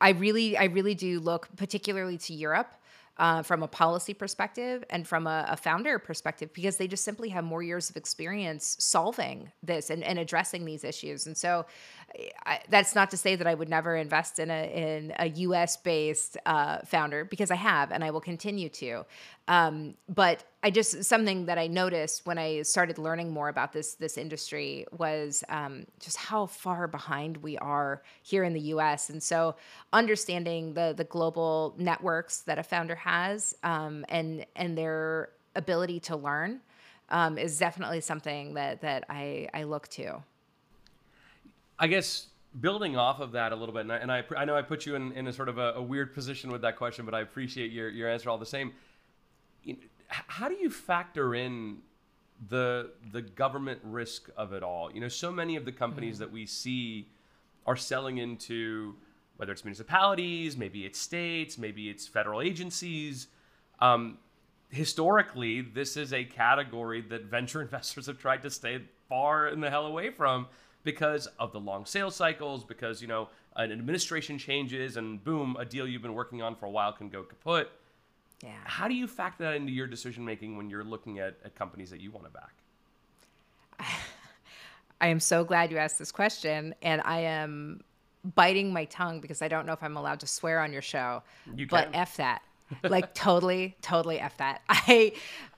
I 0.00 0.10
really, 0.10 0.56
I 0.56 0.64
really 0.64 0.94
do 0.94 1.20
look 1.20 1.48
particularly 1.56 2.18
to 2.18 2.34
Europe 2.34 2.72
uh, 3.18 3.42
from 3.42 3.62
a 3.62 3.68
policy 3.68 4.14
perspective 4.14 4.84
and 4.90 5.06
from 5.06 5.26
a, 5.26 5.46
a, 5.48 5.56
founder 5.56 5.98
perspective 5.98 6.52
because 6.52 6.76
they 6.76 6.86
just 6.86 7.04
simply 7.04 7.28
have 7.28 7.42
more 7.42 7.62
years 7.62 7.90
of 7.90 7.96
experience 7.96 8.76
solving 8.78 9.50
this 9.62 9.90
and, 9.90 10.04
and 10.04 10.18
addressing 10.18 10.64
these 10.64 10.84
issues. 10.84 11.26
And 11.26 11.36
so 11.36 11.66
I, 12.46 12.60
that's 12.68 12.94
not 12.94 13.10
to 13.10 13.16
say 13.16 13.36
that 13.36 13.46
I 13.46 13.54
would 13.54 13.68
never 13.68 13.94
invest 13.94 14.38
in 14.38 14.50
a 14.50 14.64
in 14.72 15.12
a 15.18 15.28
U.S. 15.28 15.76
based 15.76 16.36
uh, 16.46 16.78
founder 16.84 17.24
because 17.24 17.50
I 17.50 17.56
have 17.56 17.92
and 17.92 18.02
I 18.02 18.10
will 18.10 18.20
continue 18.20 18.68
to. 18.70 19.04
Um, 19.46 19.94
but 20.08 20.44
I 20.62 20.70
just 20.70 21.04
something 21.04 21.46
that 21.46 21.58
I 21.58 21.66
noticed 21.66 22.26
when 22.26 22.38
I 22.38 22.62
started 22.62 22.98
learning 22.98 23.30
more 23.30 23.48
about 23.48 23.72
this 23.72 23.94
this 23.94 24.16
industry 24.16 24.86
was 24.96 25.44
um, 25.48 25.86
just 26.00 26.16
how 26.16 26.46
far 26.46 26.88
behind 26.88 27.36
we 27.38 27.58
are 27.58 28.02
here 28.22 28.42
in 28.42 28.52
the 28.52 28.60
U.S. 28.60 29.10
And 29.10 29.22
so 29.22 29.54
understanding 29.92 30.74
the 30.74 30.94
the 30.96 31.04
global 31.04 31.74
networks 31.78 32.40
that 32.42 32.58
a 32.58 32.62
founder 32.62 32.96
has 32.96 33.54
um, 33.62 34.04
and 34.08 34.46
and 34.56 34.76
their 34.76 35.30
ability 35.54 36.00
to 36.00 36.16
learn 36.16 36.60
um, 37.10 37.38
is 37.38 37.58
definitely 37.58 38.00
something 38.00 38.54
that 38.54 38.80
that 38.80 39.04
I 39.08 39.48
I 39.52 39.64
look 39.64 39.88
to. 39.88 40.22
I 41.78 41.86
guess 41.86 42.26
building 42.60 42.96
off 42.96 43.20
of 43.20 43.32
that 43.32 43.52
a 43.52 43.56
little 43.56 43.74
bit, 43.74 43.82
and 43.82 43.92
I, 43.92 43.96
and 43.96 44.12
I, 44.12 44.24
I 44.36 44.44
know 44.44 44.56
I 44.56 44.62
put 44.62 44.86
you 44.86 44.94
in, 44.94 45.12
in 45.12 45.28
a 45.28 45.32
sort 45.32 45.48
of 45.48 45.58
a, 45.58 45.74
a, 45.74 45.82
weird 45.82 46.14
position 46.14 46.50
with 46.50 46.62
that 46.62 46.76
question, 46.76 47.04
but 47.04 47.14
I 47.14 47.20
appreciate 47.20 47.70
your, 47.70 47.88
your 47.88 48.08
answer 48.08 48.30
all 48.30 48.38
the 48.38 48.46
same. 48.46 48.72
You 49.62 49.74
know, 49.74 49.78
how 50.08 50.48
do 50.48 50.54
you 50.54 50.70
factor 50.70 51.34
in 51.34 51.78
the 52.48 52.90
the 53.12 53.20
government 53.20 53.80
risk 53.84 54.30
of 54.36 54.52
it 54.52 54.62
all? 54.62 54.92
You 54.92 55.00
know, 55.00 55.08
so 55.08 55.30
many 55.30 55.56
of 55.56 55.64
the 55.64 55.72
companies 55.72 56.14
mm-hmm. 56.16 56.24
that 56.24 56.32
we 56.32 56.46
see 56.46 57.08
are 57.66 57.76
selling 57.76 58.18
into 58.18 58.94
whether 59.36 59.52
it's 59.52 59.64
municipalities, 59.64 60.56
maybe 60.56 60.84
it's 60.84 60.98
states, 60.98 61.58
maybe 61.58 61.88
it's 61.88 62.08
federal 62.08 62.40
agencies. 62.40 63.28
Um, 63.78 64.18
historically, 64.70 65.60
this 65.60 65.96
is 65.96 66.12
a 66.12 66.24
category 66.24 67.02
that 67.02 67.24
venture 67.26 67.62
investors 67.62 68.06
have 68.06 68.18
tried 68.18 68.42
to 68.42 68.50
stay 68.50 68.80
far 69.08 69.48
in 69.48 69.60
the 69.60 69.70
hell 69.70 69.86
away 69.86 70.10
from 70.10 70.46
because 70.84 71.26
of 71.38 71.52
the 71.52 71.60
long 71.60 71.84
sales 71.86 72.16
cycles, 72.16 72.64
because, 72.64 73.02
you 73.02 73.08
know, 73.08 73.28
an 73.56 73.72
administration 73.72 74.38
changes 74.38 74.96
and 74.96 75.22
boom, 75.22 75.56
a 75.58 75.64
deal 75.64 75.86
you've 75.86 76.02
been 76.02 76.14
working 76.14 76.42
on 76.42 76.54
for 76.54 76.66
a 76.66 76.70
while 76.70 76.92
can 76.92 77.08
go 77.08 77.22
kaput. 77.22 77.70
Yeah. 78.42 78.50
How 78.64 78.86
do 78.86 78.94
you 78.94 79.06
factor 79.06 79.44
that 79.44 79.54
into 79.54 79.72
your 79.72 79.86
decision 79.86 80.24
making 80.24 80.56
when 80.56 80.70
you're 80.70 80.84
looking 80.84 81.18
at, 81.18 81.36
at 81.44 81.54
companies 81.54 81.90
that 81.90 82.00
you 82.00 82.10
want 82.10 82.26
to 82.26 82.32
back? 82.32 82.54
I 85.00 85.08
am 85.08 85.20
so 85.20 85.44
glad 85.44 85.70
you 85.70 85.78
asked 85.78 85.98
this 85.98 86.12
question, 86.12 86.74
and 86.82 87.00
I 87.04 87.20
am 87.20 87.82
biting 88.34 88.72
my 88.72 88.84
tongue 88.86 89.20
because 89.20 89.42
I 89.42 89.48
don't 89.48 89.66
know 89.66 89.72
if 89.72 89.82
I'm 89.82 89.96
allowed 89.96 90.20
to 90.20 90.26
swear 90.26 90.60
on 90.60 90.72
your 90.72 90.82
show. 90.82 91.22
You 91.54 91.66
can. 91.66 91.90
But 91.90 91.90
f 91.92 92.16
that. 92.16 92.42
Like 92.82 93.14
totally 93.26 93.76
totally 93.82 94.20
f 94.20 94.36
that. 94.38 94.62
I 94.68 95.12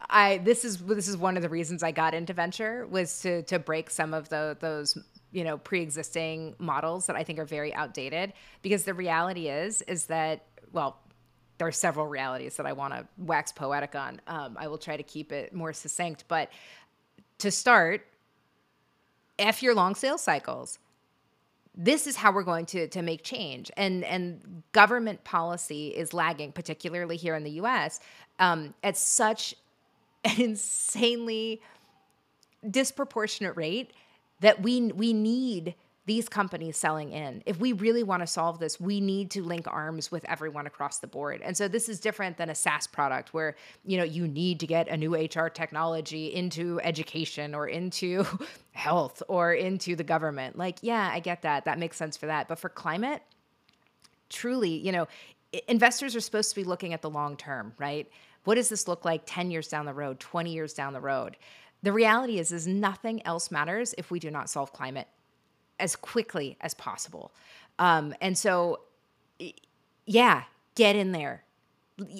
i 0.08 0.38
this 0.38 0.64
is 0.64 0.78
this 0.78 1.08
is 1.08 1.16
one 1.16 1.36
of 1.36 1.42
the 1.42 1.48
reasons 1.48 1.82
i 1.82 1.92
got 1.92 2.14
into 2.14 2.32
venture 2.32 2.86
was 2.86 3.20
to 3.20 3.42
to 3.42 3.58
break 3.58 3.90
some 3.90 4.14
of 4.14 4.28
the 4.28 4.56
those 4.60 4.98
you 5.30 5.44
know 5.44 5.58
pre-existing 5.58 6.54
models 6.58 7.06
that 7.06 7.16
i 7.16 7.24
think 7.24 7.38
are 7.38 7.44
very 7.44 7.72
outdated. 7.74 8.32
Because 8.62 8.84
the 8.84 8.94
reality 8.94 9.48
is 9.48 9.82
is 9.82 10.06
that 10.06 10.44
well 10.72 10.98
there 11.58 11.68
are 11.68 11.72
several 11.72 12.06
realities 12.06 12.56
that 12.56 12.66
i 12.66 12.72
want 12.72 12.94
to 12.94 13.06
wax 13.18 13.52
poetic 13.52 13.94
on. 13.94 14.20
Um, 14.26 14.56
i 14.58 14.68
will 14.68 14.78
try 14.78 14.96
to 14.96 15.02
keep 15.02 15.32
it 15.32 15.52
more 15.52 15.72
succinct 15.72 16.24
but 16.28 16.50
to 17.38 17.50
start 17.50 18.06
f 19.38 19.62
your 19.62 19.74
long 19.74 19.94
sales 19.94 20.22
cycles 20.22 20.78
this 21.76 22.06
is 22.06 22.16
how 22.16 22.32
we're 22.32 22.42
going 22.42 22.66
to 22.66 22.88
to 22.88 23.02
make 23.02 23.22
change. 23.22 23.70
And 23.76 24.04
and 24.04 24.62
government 24.72 25.24
policy 25.24 25.88
is 25.88 26.12
lagging 26.12 26.52
particularly 26.52 27.16
here 27.16 27.34
in 27.34 27.44
the 27.44 27.52
US 27.52 28.00
um, 28.38 28.74
at 28.82 28.96
such 28.96 29.54
an 30.24 30.40
insanely 30.40 31.60
disproportionate 32.68 33.56
rate 33.56 33.92
that 34.40 34.62
we 34.62 34.92
we 34.92 35.12
need 35.12 35.74
these 36.06 36.28
companies 36.28 36.76
selling 36.76 37.12
in. 37.12 37.42
If 37.46 37.60
we 37.60 37.72
really 37.72 38.02
want 38.02 38.22
to 38.22 38.26
solve 38.26 38.58
this, 38.58 38.80
we 38.80 39.00
need 39.00 39.30
to 39.32 39.42
link 39.42 39.66
arms 39.68 40.10
with 40.10 40.24
everyone 40.24 40.66
across 40.66 40.98
the 40.98 41.06
board. 41.06 41.42
And 41.44 41.56
so 41.56 41.68
this 41.68 41.88
is 41.88 42.00
different 42.00 42.36
than 42.36 42.48
a 42.50 42.54
SaaS 42.54 42.86
product 42.86 43.34
where, 43.34 43.54
you 43.84 43.98
know, 43.98 44.04
you 44.04 44.26
need 44.26 44.60
to 44.60 44.66
get 44.66 44.88
a 44.88 44.96
new 44.96 45.14
HR 45.14 45.48
technology 45.48 46.34
into 46.34 46.80
education 46.82 47.54
or 47.54 47.68
into 47.68 48.24
health 48.72 49.22
or 49.28 49.52
into 49.52 49.94
the 49.94 50.04
government. 50.04 50.56
Like, 50.56 50.78
yeah, 50.82 51.10
I 51.12 51.20
get 51.20 51.42
that. 51.42 51.66
That 51.66 51.78
makes 51.78 51.96
sense 51.96 52.16
for 52.16 52.26
that. 52.26 52.48
But 52.48 52.58
for 52.58 52.70
climate, 52.70 53.22
truly, 54.30 54.70
you 54.70 54.92
know, 54.92 55.06
investors 55.68 56.16
are 56.16 56.20
supposed 56.20 56.50
to 56.50 56.56
be 56.56 56.64
looking 56.64 56.94
at 56.94 57.02
the 57.02 57.10
long 57.10 57.36
term, 57.36 57.74
right? 57.78 58.10
What 58.44 58.54
does 58.54 58.70
this 58.70 58.88
look 58.88 59.04
like 59.04 59.22
10 59.26 59.50
years 59.50 59.68
down 59.68 59.84
the 59.84 59.92
road, 59.92 60.18
20 60.18 60.50
years 60.50 60.72
down 60.72 60.94
the 60.94 61.00
road? 61.00 61.36
the 61.82 61.92
reality 61.92 62.38
is 62.38 62.52
is 62.52 62.66
nothing 62.66 63.24
else 63.26 63.50
matters 63.50 63.94
if 63.96 64.10
we 64.10 64.18
do 64.18 64.30
not 64.30 64.50
solve 64.50 64.72
climate 64.72 65.08
as 65.80 65.96
quickly 65.96 66.56
as 66.60 66.74
possible. 66.74 67.32
Um, 67.78 68.14
and 68.20 68.36
so, 68.36 68.80
yeah, 70.06 70.44
get 70.74 70.96
in 70.96 71.12
there. 71.12 71.44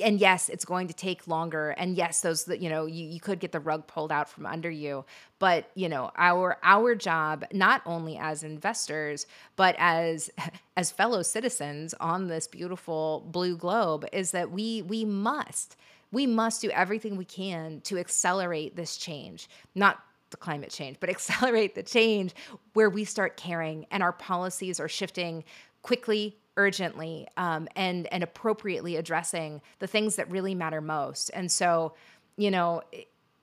And 0.03 0.21
yes, 0.21 0.51
it's 0.51 0.65
going 0.65 0.89
to 0.89 0.95
take 0.95 1.27
longer. 1.27 1.71
And 1.71 1.97
yes, 1.97 2.21
those 2.21 2.47
you 2.49 2.69
know, 2.69 2.85
you, 2.85 3.07
you 3.07 3.19
could 3.19 3.41
get 3.41 3.53
the 3.53 3.61
rug 3.61 3.87
pulled 3.87 4.13
out 4.13 4.29
from 4.29 4.45
under 4.45 4.71
you. 4.71 5.07
But 5.39 5.71
you 5.75 5.89
know, 5.89 6.11
our 6.17 6.59
our 6.63 6.95
job, 6.95 7.47
not 7.53 7.81
only 7.87 8.19
as 8.19 8.43
investors, 8.43 9.27
but 9.57 9.75
as 9.79 10.31
as 10.77 10.91
fellow 10.91 11.23
citizens 11.23 11.95
on 11.95 12.29
this 12.29 12.47
beautiful 12.47 13.27
blue 13.31 13.57
globe, 13.57 14.07
is 14.13 14.33
that 14.33 14.51
we 14.51 14.83
we 14.83 15.05
must 15.05 15.77
we 16.13 16.27
must 16.27 16.61
do 16.61 16.71
everything 16.71 17.17
we 17.17 17.25
can 17.25 17.81
to 17.83 17.99
accelerate 17.99 18.77
this 18.77 18.97
change. 18.97 19.49
Not 19.75 20.03
the 20.31 20.37
climate 20.37 20.71
change, 20.71 20.99
but 21.01 21.09
accelerate 21.11 21.75
the 21.75 21.83
change 21.83 22.35
where 22.75 22.91
we 22.91 23.05
start 23.05 23.37
caring 23.37 23.87
and 23.91 24.03
our 24.03 24.13
policies 24.13 24.81
are 24.81 24.89
shifting 24.89 25.45
quickly, 25.83 26.37
urgently, 26.57 27.27
um, 27.37 27.69
and 27.77 28.07
and 28.13 28.23
appropriately 28.23 28.97
addressing 28.97 29.61
the 29.79 29.87
things 29.87 30.17
that 30.17 30.31
really 30.31 30.55
matter 30.55 30.81
most. 30.81 31.31
And 31.31 31.51
so, 31.51 31.95
you 32.37 32.51
know, 32.51 32.83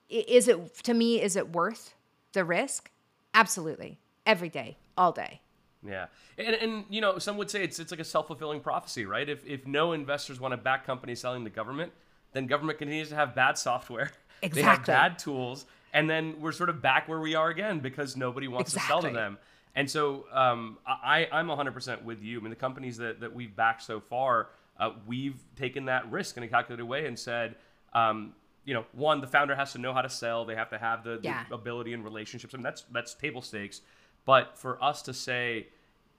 is 0.08 0.48
it 0.48 0.74
to 0.84 0.94
me? 0.94 1.20
Is 1.20 1.36
it 1.36 1.52
worth 1.52 1.94
the 2.32 2.44
risk? 2.44 2.90
Absolutely, 3.34 3.98
every 4.26 4.48
day, 4.48 4.76
all 4.96 5.12
day. 5.12 5.40
Yeah, 5.86 6.06
and 6.36 6.54
and 6.54 6.84
you 6.88 7.00
know, 7.00 7.18
some 7.18 7.36
would 7.36 7.50
say 7.50 7.62
it's 7.62 7.78
it's 7.78 7.90
like 7.90 8.00
a 8.00 8.04
self 8.04 8.26
fulfilling 8.26 8.60
prophecy, 8.60 9.04
right? 9.06 9.28
If 9.28 9.46
if 9.46 9.66
no 9.66 9.92
investors 9.92 10.40
want 10.40 10.52
to 10.52 10.58
back 10.58 10.86
companies 10.86 11.20
selling 11.20 11.44
to 11.44 11.50
government, 11.50 11.92
then 12.32 12.46
government 12.46 12.78
continues 12.78 13.10
to 13.10 13.14
have 13.14 13.34
bad 13.34 13.58
software. 13.58 14.10
Exactly. 14.40 14.62
They 14.62 14.68
have 14.68 14.86
bad 14.86 15.18
tools, 15.18 15.66
and 15.92 16.08
then 16.08 16.40
we're 16.40 16.52
sort 16.52 16.70
of 16.70 16.82
back 16.82 17.08
where 17.08 17.20
we 17.20 17.34
are 17.34 17.48
again 17.48 17.80
because 17.80 18.16
nobody 18.16 18.48
wants 18.48 18.72
exactly. 18.74 18.96
to 18.96 19.02
sell 19.02 19.10
to 19.10 19.14
them. 19.14 19.38
And 19.74 19.90
so 19.90 20.26
um, 20.32 20.78
I, 20.86 21.28
I'm 21.30 21.46
100% 21.46 22.02
with 22.02 22.22
you. 22.22 22.38
I 22.38 22.42
mean, 22.42 22.50
the 22.50 22.56
companies 22.56 22.96
that, 22.96 23.20
that 23.20 23.32
we've 23.32 23.54
backed 23.54 23.82
so 23.82 24.00
far, 24.00 24.48
uh, 24.78 24.90
we've 25.06 25.40
taken 25.56 25.84
that 25.86 26.10
risk 26.10 26.36
in 26.36 26.42
a 26.42 26.48
calculated 26.48 26.84
way 26.84 27.06
and 27.06 27.18
said, 27.18 27.54
um, 27.92 28.34
you 28.64 28.74
know, 28.74 28.84
one, 28.92 29.20
the 29.20 29.26
founder 29.26 29.54
has 29.54 29.72
to 29.72 29.78
know 29.78 29.94
how 29.94 30.02
to 30.02 30.10
sell. 30.10 30.44
They 30.44 30.54
have 30.54 30.70
to 30.70 30.78
have 30.78 31.04
the, 31.04 31.20
yeah. 31.22 31.44
the 31.48 31.54
ability 31.54 31.92
and 31.92 32.04
relationships. 32.04 32.54
I 32.54 32.58
mean, 32.58 32.64
that's 32.64 32.84
that's 32.92 33.14
table 33.14 33.40
stakes. 33.40 33.80
But 34.26 34.58
for 34.58 34.82
us 34.82 35.00
to 35.02 35.14
say 35.14 35.68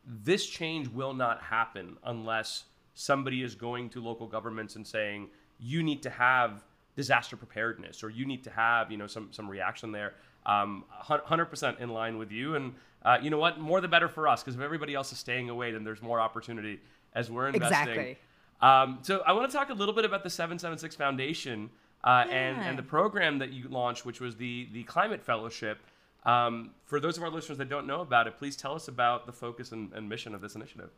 this 0.03 0.47
change 0.47 0.87
will 0.87 1.13
not 1.13 1.41
happen 1.43 1.97
unless 2.03 2.63
somebody 2.95 3.43
is 3.43 3.55
going 3.55 3.89
to 3.89 4.01
local 4.03 4.25
governments 4.25 4.75
and 4.75 4.87
saying, 4.87 5.29
you 5.59 5.83
need 5.83 6.01
to 6.03 6.09
have 6.09 6.63
disaster 6.99 7.37
preparedness 7.37 8.03
or 8.03 8.09
you 8.09 8.25
need 8.25 8.43
to 8.43 8.49
have 8.49 8.91
you 8.91 8.97
know 8.97 9.07
some 9.07 9.29
some 9.31 9.47
reaction 9.49 9.93
there. 9.93 10.15
Um, 10.45 10.83
100% 11.03 11.79
in 11.79 11.89
line 11.89 12.17
with 12.17 12.31
you. 12.31 12.55
And 12.55 12.73
uh, 13.03 13.17
you 13.21 13.29
know 13.29 13.37
what? 13.37 13.59
More 13.59 13.79
the 13.79 13.87
better 13.87 14.09
for 14.09 14.27
us 14.27 14.41
because 14.41 14.55
if 14.55 14.61
everybody 14.61 14.95
else 14.95 15.13
is 15.13 15.17
staying 15.17 15.49
away 15.49 15.71
then 15.71 15.85
there's 15.85 16.01
more 16.01 16.19
opportunity 16.19 16.81
as 17.15 17.31
we're 17.31 17.47
investing. 17.47 17.77
Exactly. 17.77 18.17
Um, 18.61 18.99
so 19.03 19.21
i 19.25 19.31
want 19.31 19.49
to 19.49 19.55
talk 19.55 19.69
a 19.69 19.73
little 19.73 19.95
bit 19.95 20.03
about 20.03 20.23
the 20.23 20.29
776 20.29 20.93
foundation 20.97 21.69
uh, 22.03 22.25
yeah. 22.27 22.35
and, 22.35 22.57
and 22.67 22.77
the 22.77 22.83
program 22.83 23.39
that 23.39 23.53
you 23.53 23.69
launched 23.69 24.05
which 24.05 24.19
was 24.19 24.35
the 24.35 24.67
the 24.73 24.83
climate 24.83 25.23
fellowship. 25.23 25.77
Um, 26.25 26.71
for 26.83 26.99
those 26.99 27.15
of 27.15 27.23
our 27.23 27.29
listeners 27.29 27.57
that 27.59 27.69
don't 27.69 27.87
know 27.87 28.01
about 28.01 28.27
it 28.27 28.37
please 28.37 28.57
tell 28.57 28.75
us 28.75 28.89
about 28.89 29.25
the 29.25 29.31
focus 29.31 29.71
and, 29.71 29.93
and 29.93 30.09
mission 30.09 30.35
of 30.35 30.41
this 30.41 30.55
initiative. 30.55 30.89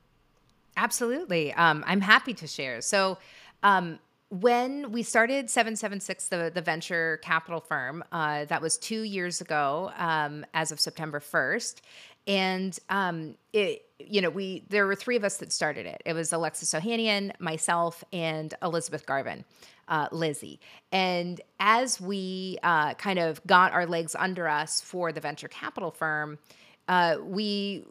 Absolutely. 0.76 1.54
Um, 1.54 1.84
i'm 1.86 2.02
happy 2.02 2.34
to 2.34 2.47
share. 2.47 2.82
So 2.82 3.20
um, 3.62 3.99
when 4.32 4.92
we 4.94 5.04
started 5.04 5.50
776 5.50 6.30
the, 6.30 6.52
the 6.54 6.62
venture 6.62 7.20
capital 7.22 7.60
firm 7.60 8.04
uh, 8.12 8.46
that 8.46 8.62
was 8.62 8.78
two 8.78 9.04
years 9.04 9.42
ago 9.42 9.92
um, 9.98 10.46
as 10.54 10.72
of 10.72 10.80
september 10.80 11.20
1st 11.20 11.82
and 12.28 12.80
um, 12.90 13.36
it 13.52 13.86
you 14.00 14.22
know 14.22 14.30
we 14.30 14.64
there 14.70 14.86
were 14.86 14.96
three 14.96 15.16
of 15.16 15.24
us 15.24 15.38
that 15.38 15.52
started 15.52 15.86
it. 15.86 16.02
It 16.06 16.14
was 16.14 16.32
alexis 16.34 16.74
ohanian 16.74 17.32
myself 17.40 18.04
and 18.14 18.54
elizabeth 18.62 19.06
garvin 19.06 19.44
uh, 19.88 20.08
lizzie. 20.12 20.60
And 20.94 21.42
as 21.60 22.00
we 22.00 22.58
uh, 22.64 22.94
kind 22.94 23.20
of 23.20 23.46
got 23.46 23.74
our 23.74 23.86
legs 23.86 24.16
under 24.18 24.48
us 24.48 24.80
for 24.80 25.12
the 25.12 25.20
venture 25.20 25.50
capital 25.50 25.92
firm 25.92 26.38
uh, 26.88 27.18
we 27.24 27.86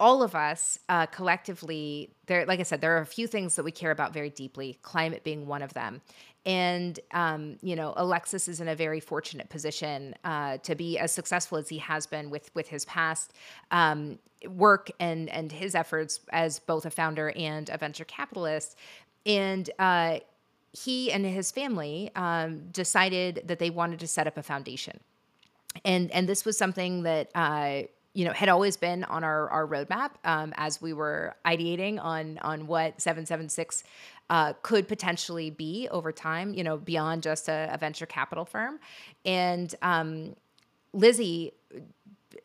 all 0.00 0.22
of 0.22 0.34
us 0.34 0.78
uh, 0.88 1.06
collectively 1.06 2.10
there 2.26 2.46
like 2.46 2.58
i 2.58 2.62
said 2.62 2.80
there 2.80 2.96
are 2.96 3.02
a 3.02 3.06
few 3.06 3.26
things 3.26 3.54
that 3.54 3.62
we 3.62 3.70
care 3.70 3.90
about 3.90 4.12
very 4.12 4.30
deeply 4.30 4.78
climate 4.82 5.22
being 5.22 5.46
one 5.46 5.62
of 5.62 5.74
them. 5.74 6.00
And 6.46 6.98
um, 7.12 7.58
you 7.60 7.76
know 7.76 7.92
alexis 7.96 8.48
is 8.48 8.60
in 8.60 8.68
a 8.68 8.74
very 8.74 8.98
fortunate 8.98 9.50
position 9.50 10.14
uh, 10.24 10.56
to 10.58 10.74
be 10.74 10.98
as 10.98 11.12
successful 11.12 11.58
as 11.58 11.68
he 11.68 11.78
has 11.78 12.06
been 12.06 12.30
with 12.30 12.50
with 12.54 12.68
his 12.68 12.86
past 12.86 13.34
um, 13.70 14.18
work 14.48 14.90
and 14.98 15.28
and 15.28 15.52
his 15.52 15.74
efforts 15.74 16.20
as 16.30 16.58
both 16.58 16.86
a 16.86 16.90
founder 16.90 17.30
and 17.36 17.68
a 17.68 17.76
venture 17.76 18.06
capitalist. 18.06 18.76
And 19.26 19.68
uh, 19.78 20.20
he 20.72 21.12
and 21.12 21.26
his 21.26 21.50
family 21.50 22.10
um, 22.16 22.68
decided 22.70 23.42
that 23.46 23.58
they 23.58 23.70
wanted 23.70 24.00
to 24.00 24.06
set 24.06 24.26
up 24.26 24.38
a 24.38 24.42
foundation. 24.42 25.00
And 25.84 26.10
and 26.10 26.28
this 26.28 26.44
was 26.44 26.56
something 26.56 27.02
that 27.02 27.30
uh, 27.34 27.82
you 28.14 28.24
know 28.24 28.32
had 28.32 28.48
always 28.48 28.76
been 28.76 29.04
on 29.04 29.24
our 29.24 29.48
our 29.50 29.66
roadmap 29.66 30.10
um, 30.24 30.52
as 30.56 30.80
we 30.82 30.92
were 30.92 31.34
ideating 31.46 32.02
on 32.02 32.38
on 32.38 32.66
what 32.66 33.00
776 33.00 33.84
uh, 34.28 34.52
could 34.62 34.86
potentially 34.88 35.50
be 35.50 35.88
over 35.90 36.12
time 36.12 36.54
you 36.54 36.64
know 36.64 36.76
beyond 36.76 37.22
just 37.22 37.48
a, 37.48 37.70
a 37.72 37.78
venture 37.78 38.06
capital 38.06 38.44
firm. 38.44 38.78
And 39.24 39.74
um, 39.82 40.34
lizzie 40.92 41.52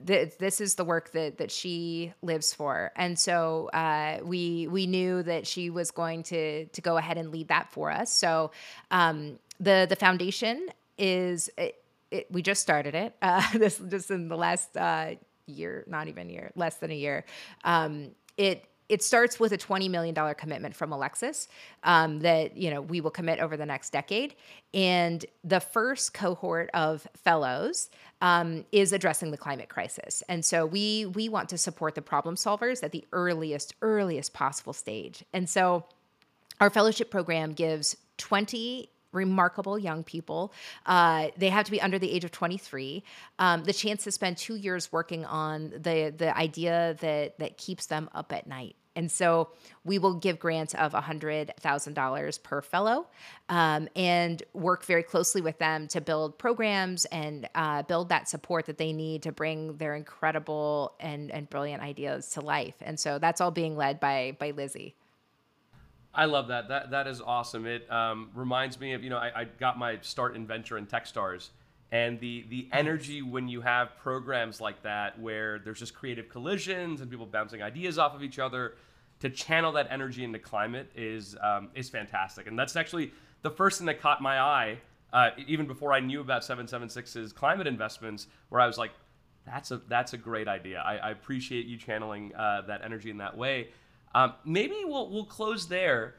th- 0.05 0.38
this 0.38 0.61
is 0.61 0.76
the 0.76 0.84
work 0.84 1.11
that 1.11 1.38
that 1.38 1.51
she 1.51 2.13
lives 2.22 2.53
for. 2.53 2.91
And 2.95 3.18
so 3.18 3.70
uh, 3.74 4.20
we 4.24 4.68
we 4.68 4.88
knew 4.88 5.24
that 5.24 5.47
she 5.47 5.70
was 5.70 5.91
going 5.91 6.24
to 6.24 6.66
to 6.66 6.82
go 6.82 6.97
ahead 6.97 7.18
and 7.18 7.32
lead 7.32 7.49
that 7.49 7.72
for 7.72 7.91
us. 7.91 8.11
So 8.11 8.51
um, 8.91 9.39
the 9.59 9.86
the 9.89 9.95
foundation 9.95 10.68
is 10.97 11.49
it, 11.57 11.84
it, 12.11 12.32
we 12.32 12.41
just 12.41 12.61
started 12.61 12.95
it 12.95 13.16
uh, 13.22 13.43
this 13.57 13.78
just 13.78 14.11
in 14.11 14.28
the 14.28 14.38
last 14.38 14.76
uh, 14.78 15.16
year, 15.48 15.84
not 15.88 16.08
even 16.08 16.30
year, 16.30 16.52
less 16.56 16.78
than 16.78 16.91
a 16.91 16.96
year. 16.96 17.26
Um, 17.64 18.12
it 18.38 18.68
it 18.88 19.02
starts 19.02 19.39
with 19.39 19.52
a 19.52 19.58
$20 19.58 19.89
million 19.89 20.36
commitment 20.36 20.76
from 20.76 20.91
Alexis 20.91 21.48
um, 21.84 22.20
that 22.20 22.56
you 22.56 22.70
know 22.70 22.82
we 22.82 23.02
will 23.02 23.12
commit 23.12 23.39
over 23.39 23.58
the 23.58 23.66
next 23.66 23.91
decade. 23.91 24.36
And 24.74 25.26
the 25.43 25.60
first 25.60 26.14
cohort 26.14 26.70
of 26.74 27.08
fellows 27.16 27.89
um, 28.22 28.66
is 28.72 28.93
addressing 28.93 29.32
the 29.32 29.38
climate 29.38 29.70
crisis. 29.70 30.22
And 30.30 30.43
so 30.46 30.66
we 30.66 31.08
we 31.08 31.30
want 31.30 31.50
to 31.50 31.58
support 31.58 31.96
the 31.96 32.02
problem 32.02 32.36
solvers 32.36 32.84
at 32.84 32.91
the 32.91 33.06
earliest, 33.12 33.76
earliest 33.82 34.34
possible 34.34 34.74
stage. 34.74 35.24
And 35.34 35.50
so 35.50 35.86
our 36.60 36.70
fellowship 36.70 37.12
program 37.12 37.54
gives 37.54 37.98
20 38.18 38.89
remarkable 39.16 39.80
young 39.80 40.03
people. 40.03 40.53
Uh, 40.86 41.30
they 41.38 41.49
have 41.49 41.66
to 41.66 41.72
be 41.72 41.82
under 41.82 41.97
the 41.97 42.11
age 42.11 42.24
of 42.24 42.32
23. 42.32 43.03
Um, 43.39 43.63
the 43.63 43.74
chance 43.74 44.03
to 44.03 44.11
spend 44.11 44.38
two 44.38 44.55
years 44.55 44.91
working 44.91 45.26
on 45.26 45.72
the 45.72 46.13
the 46.16 46.36
idea 46.38 46.95
that 47.01 47.39
that 47.39 47.57
keeps 47.57 47.88
them 47.88 48.09
up 48.13 48.32
at 48.32 48.47
night. 48.47 48.76
And 48.95 49.11
so 49.11 49.49
we 49.84 49.99
will 49.99 50.13
give 50.13 50.39
grants 50.39 50.74
of 50.74 50.93
$100,000 50.93 52.43
per 52.43 52.61
fellow 52.61 53.07
um, 53.49 53.89
and 53.95 54.41
work 54.53 54.86
very 54.86 55.03
closely 55.03 55.41
with 55.41 55.59
them 55.59 55.88
to 55.89 55.99
build 55.99 56.38
programs 56.38 57.05
and 57.05 57.49
uh, 57.55 57.84
build 57.84 58.09
that 58.09 58.30
support 58.30 58.68
that 58.68 58.78
they 58.78 58.93
need 58.93 59.24
to 59.24 59.32
bring 59.32 59.76
their 59.78 59.95
incredible 59.95 60.93
and, 60.99 61.30
and 61.30 61.49
brilliant 61.49 61.84
ideas 61.84 62.30
to 62.32 62.41
life. 62.41 62.76
And 62.82 62.97
so 62.97 63.20
that's 63.20 63.41
all 63.41 63.51
being 63.51 63.76
led 63.76 63.99
by, 63.99 64.38
by 64.39 64.51
Lizzie. 64.51 64.95
I 66.16 66.26
love 66.26 66.47
that. 66.47 66.70
That 66.70 66.91
that 66.91 67.07
is 67.07 67.22
awesome. 67.22 67.66
It 67.66 67.91
um, 67.91 68.30
reminds 68.34 68.80
me 68.80 68.93
of 68.93 69.03
you 69.03 69.09
know 69.09 69.18
I, 69.18 69.41
I, 69.41 69.43
got 69.43 69.78
my 69.78 69.99
start 70.01 70.36
in 70.36 70.47
venture 70.47 70.78
in 70.78 70.88
TechStars, 70.88 71.49
and 71.91 72.20
the 72.20 72.45
the 72.49 72.70
energy 72.72 73.22
when 73.22 73.47
you 73.47 73.61
have 73.61 73.97
programs 73.97 74.61
like 74.61 74.82
that 74.84 75.20
where 75.20 75.59
there's 75.59 75.80
just 75.80 75.93
creative 75.93 76.30
collisions 76.30 77.01
and 77.01 77.11
people 77.11 77.26
bouncing 77.26 77.61
ideas 77.61 77.97
off 77.97 78.16
of 78.16 78.24
each 78.24 78.39
other, 78.39 78.76
to 79.20 79.30
channel 79.30 79.72
that 79.74 79.88
energy 79.89 80.24
into 80.24 80.39
climate 80.39 80.89
is 80.95 81.36
um, 81.41 81.70
is 81.76 81.89
fantastic. 81.89 82.47
And 82.47 82.57
that's 82.57 82.76
actually 82.76 83.11
the 83.41 83.51
first 83.51 83.78
thing 83.78 83.88
that 83.88 84.01
caught 84.01 84.22
my 84.22 84.39
eye, 84.39 84.78
uh, 85.13 85.30
even 85.47 85.68
before 85.68 85.93
I 85.93 85.99
knew 85.99 86.22
about 86.22 86.41
776's 86.41 87.34
climate 87.34 87.68
investments, 87.68 88.28
where 88.49 88.61
I 88.61 88.68
was 88.68 88.78
like, 88.78 88.91
that's 89.45 89.72
a 89.72 89.78
that's 89.88 90.13
a 90.13 90.18
great 90.18 90.47
idea. 90.47 90.80
I, 90.80 90.97
I 90.97 91.11
appreciate 91.11 91.66
you 91.66 91.78
channeling 91.78 92.34
uh, 92.36 92.61
that 92.68 92.82
energy 92.84 93.09
in 93.09 93.18
that 93.18 93.38
way. 93.38 93.70
Um, 94.16 94.34
maybe 94.45 94.76
we'll 94.86 95.09
we'll 95.09 95.26
close 95.26 95.68
there. 95.68 96.16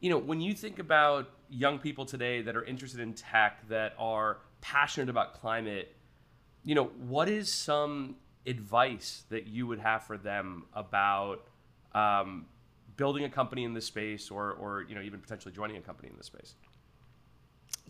You 0.00 0.10
know, 0.10 0.18
when 0.18 0.40
you 0.40 0.54
think 0.54 0.80
about 0.80 1.30
young 1.48 1.78
people 1.78 2.04
today 2.04 2.42
that 2.42 2.56
are 2.56 2.64
interested 2.64 3.00
in 3.00 3.14
tech, 3.14 3.66
that 3.68 3.94
are 3.96 4.38
passionate 4.60 5.08
about 5.08 5.34
climate, 5.40 5.94
you 6.64 6.74
know, 6.74 6.86
what 7.06 7.28
is 7.28 7.50
some 7.50 8.16
advice 8.44 9.22
that 9.30 9.46
you 9.46 9.68
would 9.68 9.78
have 9.78 10.02
for 10.02 10.18
them 10.18 10.64
about 10.74 11.46
um, 11.94 12.46
building 12.96 13.24
a 13.24 13.30
company 13.30 13.62
in 13.62 13.72
this 13.72 13.86
space, 13.86 14.32
or 14.32 14.52
or 14.54 14.82
you 14.88 14.96
know, 14.96 15.00
even 15.00 15.20
potentially 15.20 15.54
joining 15.54 15.76
a 15.76 15.80
company 15.80 16.08
in 16.08 16.16
this 16.16 16.26
space? 16.26 16.56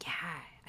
Yeah, 0.04 0.12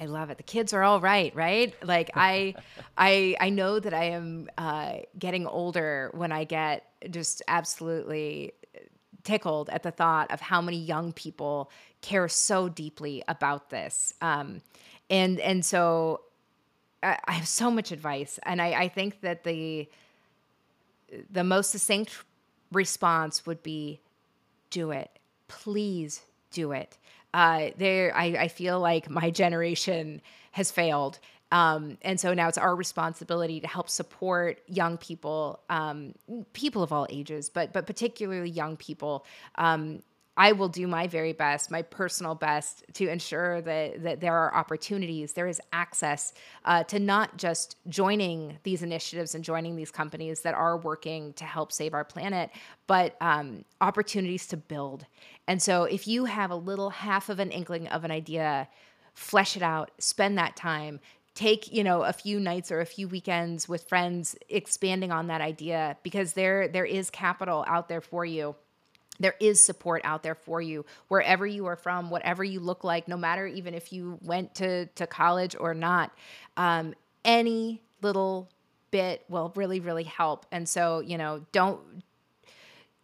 I 0.00 0.06
love 0.06 0.30
it. 0.30 0.38
The 0.38 0.42
kids 0.42 0.72
are 0.72 0.82
all 0.82 1.00
right, 1.00 1.34
right? 1.36 1.74
Like 1.84 2.10
I, 2.14 2.54
I, 2.96 3.36
I 3.38 3.50
know 3.50 3.78
that 3.78 3.92
I 3.92 4.04
am 4.04 4.48
uh, 4.56 4.94
getting 5.18 5.46
older 5.46 6.10
when 6.14 6.32
I 6.32 6.44
get 6.44 6.86
just 7.10 7.42
absolutely 7.46 8.54
tickled 9.24 9.68
at 9.70 9.82
the 9.82 9.90
thought 9.90 10.30
of 10.30 10.40
how 10.40 10.60
many 10.60 10.78
young 10.78 11.12
people 11.12 11.70
care 12.00 12.28
so 12.28 12.68
deeply 12.68 13.22
about 13.28 13.70
this. 13.70 14.14
Um, 14.20 14.62
and 15.08 15.40
and 15.40 15.64
so 15.64 16.22
I, 17.02 17.18
I 17.24 17.32
have 17.32 17.48
so 17.48 17.70
much 17.70 17.92
advice, 17.92 18.38
and 18.44 18.60
I, 18.60 18.72
I 18.72 18.88
think 18.88 19.20
that 19.22 19.44
the 19.44 19.88
the 21.30 21.44
most 21.44 21.70
succinct 21.70 22.24
response 22.72 23.46
would 23.46 23.62
be, 23.62 24.00
"Do 24.70 24.90
it, 24.90 25.10
please 25.48 26.22
do 26.50 26.72
it." 26.72 26.96
uh, 27.34 27.70
there 27.76 28.14
I, 28.14 28.24
I 28.24 28.48
feel 28.48 28.80
like 28.80 29.08
my 29.08 29.30
generation 29.30 30.20
has 30.52 30.70
failed 30.70 31.18
um, 31.52 31.98
and 32.02 32.20
so 32.20 32.34
now 32.34 32.48
it's 32.48 32.58
our 32.58 32.74
responsibility 32.74 33.60
to 33.60 33.66
help 33.66 33.88
support 33.88 34.60
young 34.66 34.96
people 34.96 35.60
um, 35.70 36.14
people 36.52 36.82
of 36.82 36.92
all 36.92 37.06
ages 37.10 37.48
but 37.48 37.72
but 37.72 37.86
particularly 37.86 38.50
young 38.50 38.76
people 38.76 39.26
um, 39.56 40.02
I 40.40 40.52
will 40.52 40.68
do 40.68 40.86
my 40.86 41.06
very 41.06 41.34
best, 41.34 41.70
my 41.70 41.82
personal 41.82 42.34
best, 42.34 42.84
to 42.94 43.08
ensure 43.08 43.60
that, 43.60 44.02
that 44.04 44.20
there 44.20 44.34
are 44.34 44.54
opportunities, 44.54 45.34
there 45.34 45.48
is 45.48 45.60
access 45.70 46.32
uh, 46.64 46.82
to 46.84 46.98
not 46.98 47.36
just 47.36 47.76
joining 47.88 48.56
these 48.62 48.82
initiatives 48.82 49.34
and 49.34 49.44
joining 49.44 49.76
these 49.76 49.90
companies 49.90 50.40
that 50.40 50.54
are 50.54 50.78
working 50.78 51.34
to 51.34 51.44
help 51.44 51.72
save 51.72 51.92
our 51.92 52.04
planet, 52.04 52.48
but 52.86 53.16
um, 53.20 53.66
opportunities 53.82 54.46
to 54.46 54.56
build. 54.56 55.04
And 55.46 55.60
so, 55.60 55.84
if 55.84 56.08
you 56.08 56.24
have 56.24 56.50
a 56.50 56.56
little 56.56 56.88
half 56.88 57.28
of 57.28 57.38
an 57.38 57.50
inkling 57.50 57.88
of 57.88 58.04
an 58.04 58.10
idea, 58.10 58.66
flesh 59.12 59.58
it 59.58 59.62
out, 59.62 59.90
spend 59.98 60.38
that 60.38 60.56
time, 60.56 61.00
take 61.40 61.72
you 61.72 61.82
know 61.82 62.02
a 62.02 62.12
few 62.12 62.38
nights 62.38 62.70
or 62.70 62.80
a 62.80 62.86
few 62.86 63.08
weekends 63.08 63.66
with 63.66 63.88
friends 63.88 64.36
expanding 64.50 65.10
on 65.10 65.28
that 65.28 65.40
idea 65.40 65.96
because 66.02 66.34
there 66.34 66.68
there 66.68 66.84
is 66.84 67.08
capital 67.08 67.64
out 67.66 67.88
there 67.88 68.02
for 68.02 68.26
you. 68.26 68.54
There 69.18 69.34
is 69.40 69.62
support 69.62 70.02
out 70.04 70.22
there 70.22 70.34
for 70.34 70.60
you 70.60 70.84
wherever 71.08 71.46
you 71.46 71.64
are 71.66 71.76
from 71.76 72.10
whatever 72.10 72.44
you 72.44 72.60
look 72.60 72.84
like 72.84 73.08
no 73.08 73.16
matter 73.16 73.46
even 73.46 73.72
if 73.72 73.90
you 73.90 74.18
went 74.22 74.54
to, 74.56 74.86
to 74.86 75.06
college 75.06 75.56
or 75.58 75.72
not 75.74 76.10
um, 76.56 76.94
any 77.24 77.82
little 78.02 78.50
bit 78.90 79.24
will 79.30 79.50
really 79.56 79.80
really 79.80 80.04
help. 80.04 80.44
And 80.52 80.68
so 80.68 81.00
you 81.00 81.16
know 81.16 81.46
don't 81.52 81.80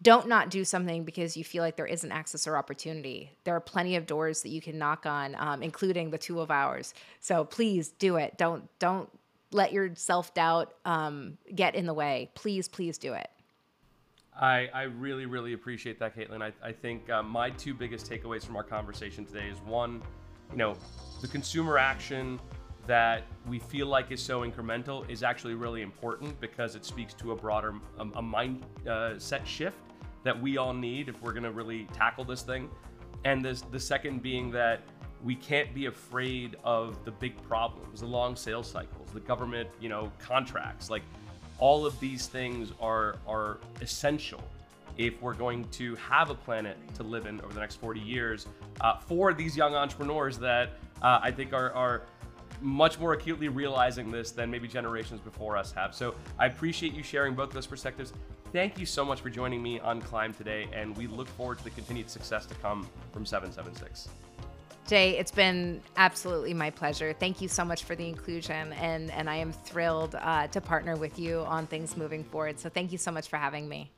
don't 0.03 0.28
not 0.28 0.51
do 0.51 0.64
something 0.64 1.05
because 1.05 1.36
you 1.36 1.44
feel 1.44 1.62
like 1.62 1.76
there 1.76 1.86
isn't 1.86 2.12
access 2.12 2.47
or 2.47 2.57
opportunity. 2.57 3.32
There 3.44 3.57
are 3.57 3.61
plenty 3.61 3.97
of 3.97 4.07
doors 4.07 4.42
that 4.42 4.51
you 4.51 4.61
can 4.61 4.78
knock 4.78 5.07
on 5.07 5.34
um, 5.38 5.62
including 5.62 6.11
the 6.11 6.18
two 6.18 6.40
of 6.40 6.51
ours. 6.51 6.92
So 7.20 7.44
please 7.44 7.88
do 7.88 8.16
it. 8.16 8.36
Don't 8.36 8.68
don't 8.78 9.09
let 9.53 9.72
your 9.72 9.94
self-doubt 9.94 10.74
um, 10.84 11.38
get 11.55 11.74
in 11.74 11.86
the 11.86 11.94
way. 11.94 12.30
Please 12.34 12.68
please 12.68 12.99
do 12.99 13.14
it. 13.14 13.30
I, 14.38 14.68
I 14.74 14.82
really, 14.82 15.24
really 15.24 15.55
appreciate 15.55 15.99
that, 16.01 16.14
Katelin. 16.14 16.42
I, 16.42 16.53
I 16.62 16.70
think 16.70 17.09
uh, 17.09 17.22
my 17.22 17.49
two 17.49 17.72
biggest 17.72 18.11
takeaways 18.11 18.44
from 18.44 18.57
our 18.57 18.62
conversation 18.62 19.24
today 19.24 19.49
is 19.49 19.59
one, 19.61 20.03
you 20.51 20.59
know, 20.59 20.76
the 21.22 21.28
consumer 21.28 21.78
action 21.78 22.38
that 22.86 23.24
we 23.49 23.59
feel 23.59 23.86
like 23.86 24.12
is 24.12 24.22
so 24.22 24.42
incremental 24.42 25.09
is 25.11 25.22
actually 25.22 25.55
really 25.55 25.80
important 25.82 26.38
because 26.40 26.74
it 26.74 26.84
speaks 26.84 27.14
to 27.14 27.32
a 27.32 27.36
broader 27.36 27.74
um, 27.99 28.12
a 28.14 28.22
mindset 28.22 29.40
uh, 29.40 29.44
shift 29.44 29.78
that 30.26 30.42
we 30.42 30.56
all 30.56 30.74
need 30.74 31.08
if 31.08 31.22
we're 31.22 31.32
going 31.32 31.44
to 31.44 31.52
really 31.52 31.84
tackle 31.92 32.24
this 32.24 32.42
thing. 32.42 32.68
And 33.24 33.44
this, 33.44 33.60
the 33.60 33.78
second 33.78 34.22
being 34.22 34.50
that 34.50 34.80
we 35.24 35.36
can't 35.36 35.72
be 35.72 35.86
afraid 35.86 36.56
of 36.64 37.04
the 37.04 37.12
big 37.12 37.40
problems, 37.42 38.00
the 38.00 38.06
long 38.06 38.34
sales 38.34 38.68
cycles, 38.68 39.08
the 39.14 39.20
government, 39.20 39.68
you 39.80 39.88
know, 39.88 40.10
contracts. 40.18 40.90
Like 40.90 41.02
all 41.58 41.86
of 41.86 41.98
these 42.00 42.26
things 42.26 42.72
are 42.80 43.16
are 43.26 43.58
essential 43.80 44.42
if 44.98 45.20
we're 45.22 45.34
going 45.34 45.64
to 45.68 45.94
have 45.96 46.30
a 46.30 46.34
planet 46.34 46.76
to 46.94 47.02
live 47.02 47.26
in 47.26 47.40
over 47.42 47.52
the 47.52 47.60
next 47.60 47.76
40 47.76 48.00
years 48.00 48.46
uh, 48.80 48.98
for 48.98 49.32
these 49.32 49.56
young 49.56 49.74
entrepreneurs 49.74 50.38
that 50.38 50.78
uh, 51.02 51.20
I 51.22 51.30
think 51.30 51.52
are, 51.52 51.70
are 51.72 52.02
much 52.61 52.98
more 52.98 53.12
acutely 53.12 53.48
realizing 53.48 54.11
this 54.11 54.30
than 54.30 54.50
maybe 54.50 54.68
generations 54.68 55.20
before 55.20 55.57
us 55.57 55.72
have. 55.72 55.94
So 55.94 56.14
I 56.38 56.46
appreciate 56.46 56.94
you 56.94 57.02
sharing 57.02 57.34
both 57.34 57.50
those 57.50 57.66
perspectives. 57.66 58.12
Thank 58.52 58.78
you 58.78 58.86
so 58.86 59.04
much 59.04 59.20
for 59.20 59.30
joining 59.30 59.62
me 59.62 59.80
on 59.80 60.00
Climb 60.00 60.32
today, 60.32 60.68
and 60.72 60.96
we 60.96 61.07
look 61.07 61.28
forward 61.28 61.59
to 61.59 61.64
the 61.64 61.70
continued 61.70 62.09
success 62.09 62.46
to 62.46 62.54
come 62.57 62.88
from 63.12 63.26
776. 63.26 64.09
Jay, 64.86 65.18
it's 65.18 65.32
been 65.32 65.82
absolutely 65.96 66.54
my 66.54 66.70
pleasure. 66.70 67.12
Thank 67.12 67.40
you 67.40 67.48
so 67.48 67.64
much 67.64 67.82
for 67.82 67.96
the 67.96 68.09
inclusion, 68.09 68.72
and, 68.74 69.11
and 69.11 69.28
I 69.28 69.36
am 69.36 69.52
thrilled 69.52 70.14
uh, 70.14 70.46
to 70.46 70.61
partner 70.61 70.96
with 70.96 71.18
you 71.18 71.40
on 71.40 71.66
things 71.66 71.96
moving 71.96 72.22
forward. 72.22 72.61
So, 72.61 72.68
thank 72.68 72.92
you 72.92 72.98
so 72.98 73.11
much 73.11 73.28
for 73.28 73.36
having 73.36 73.68
me. 73.68 73.90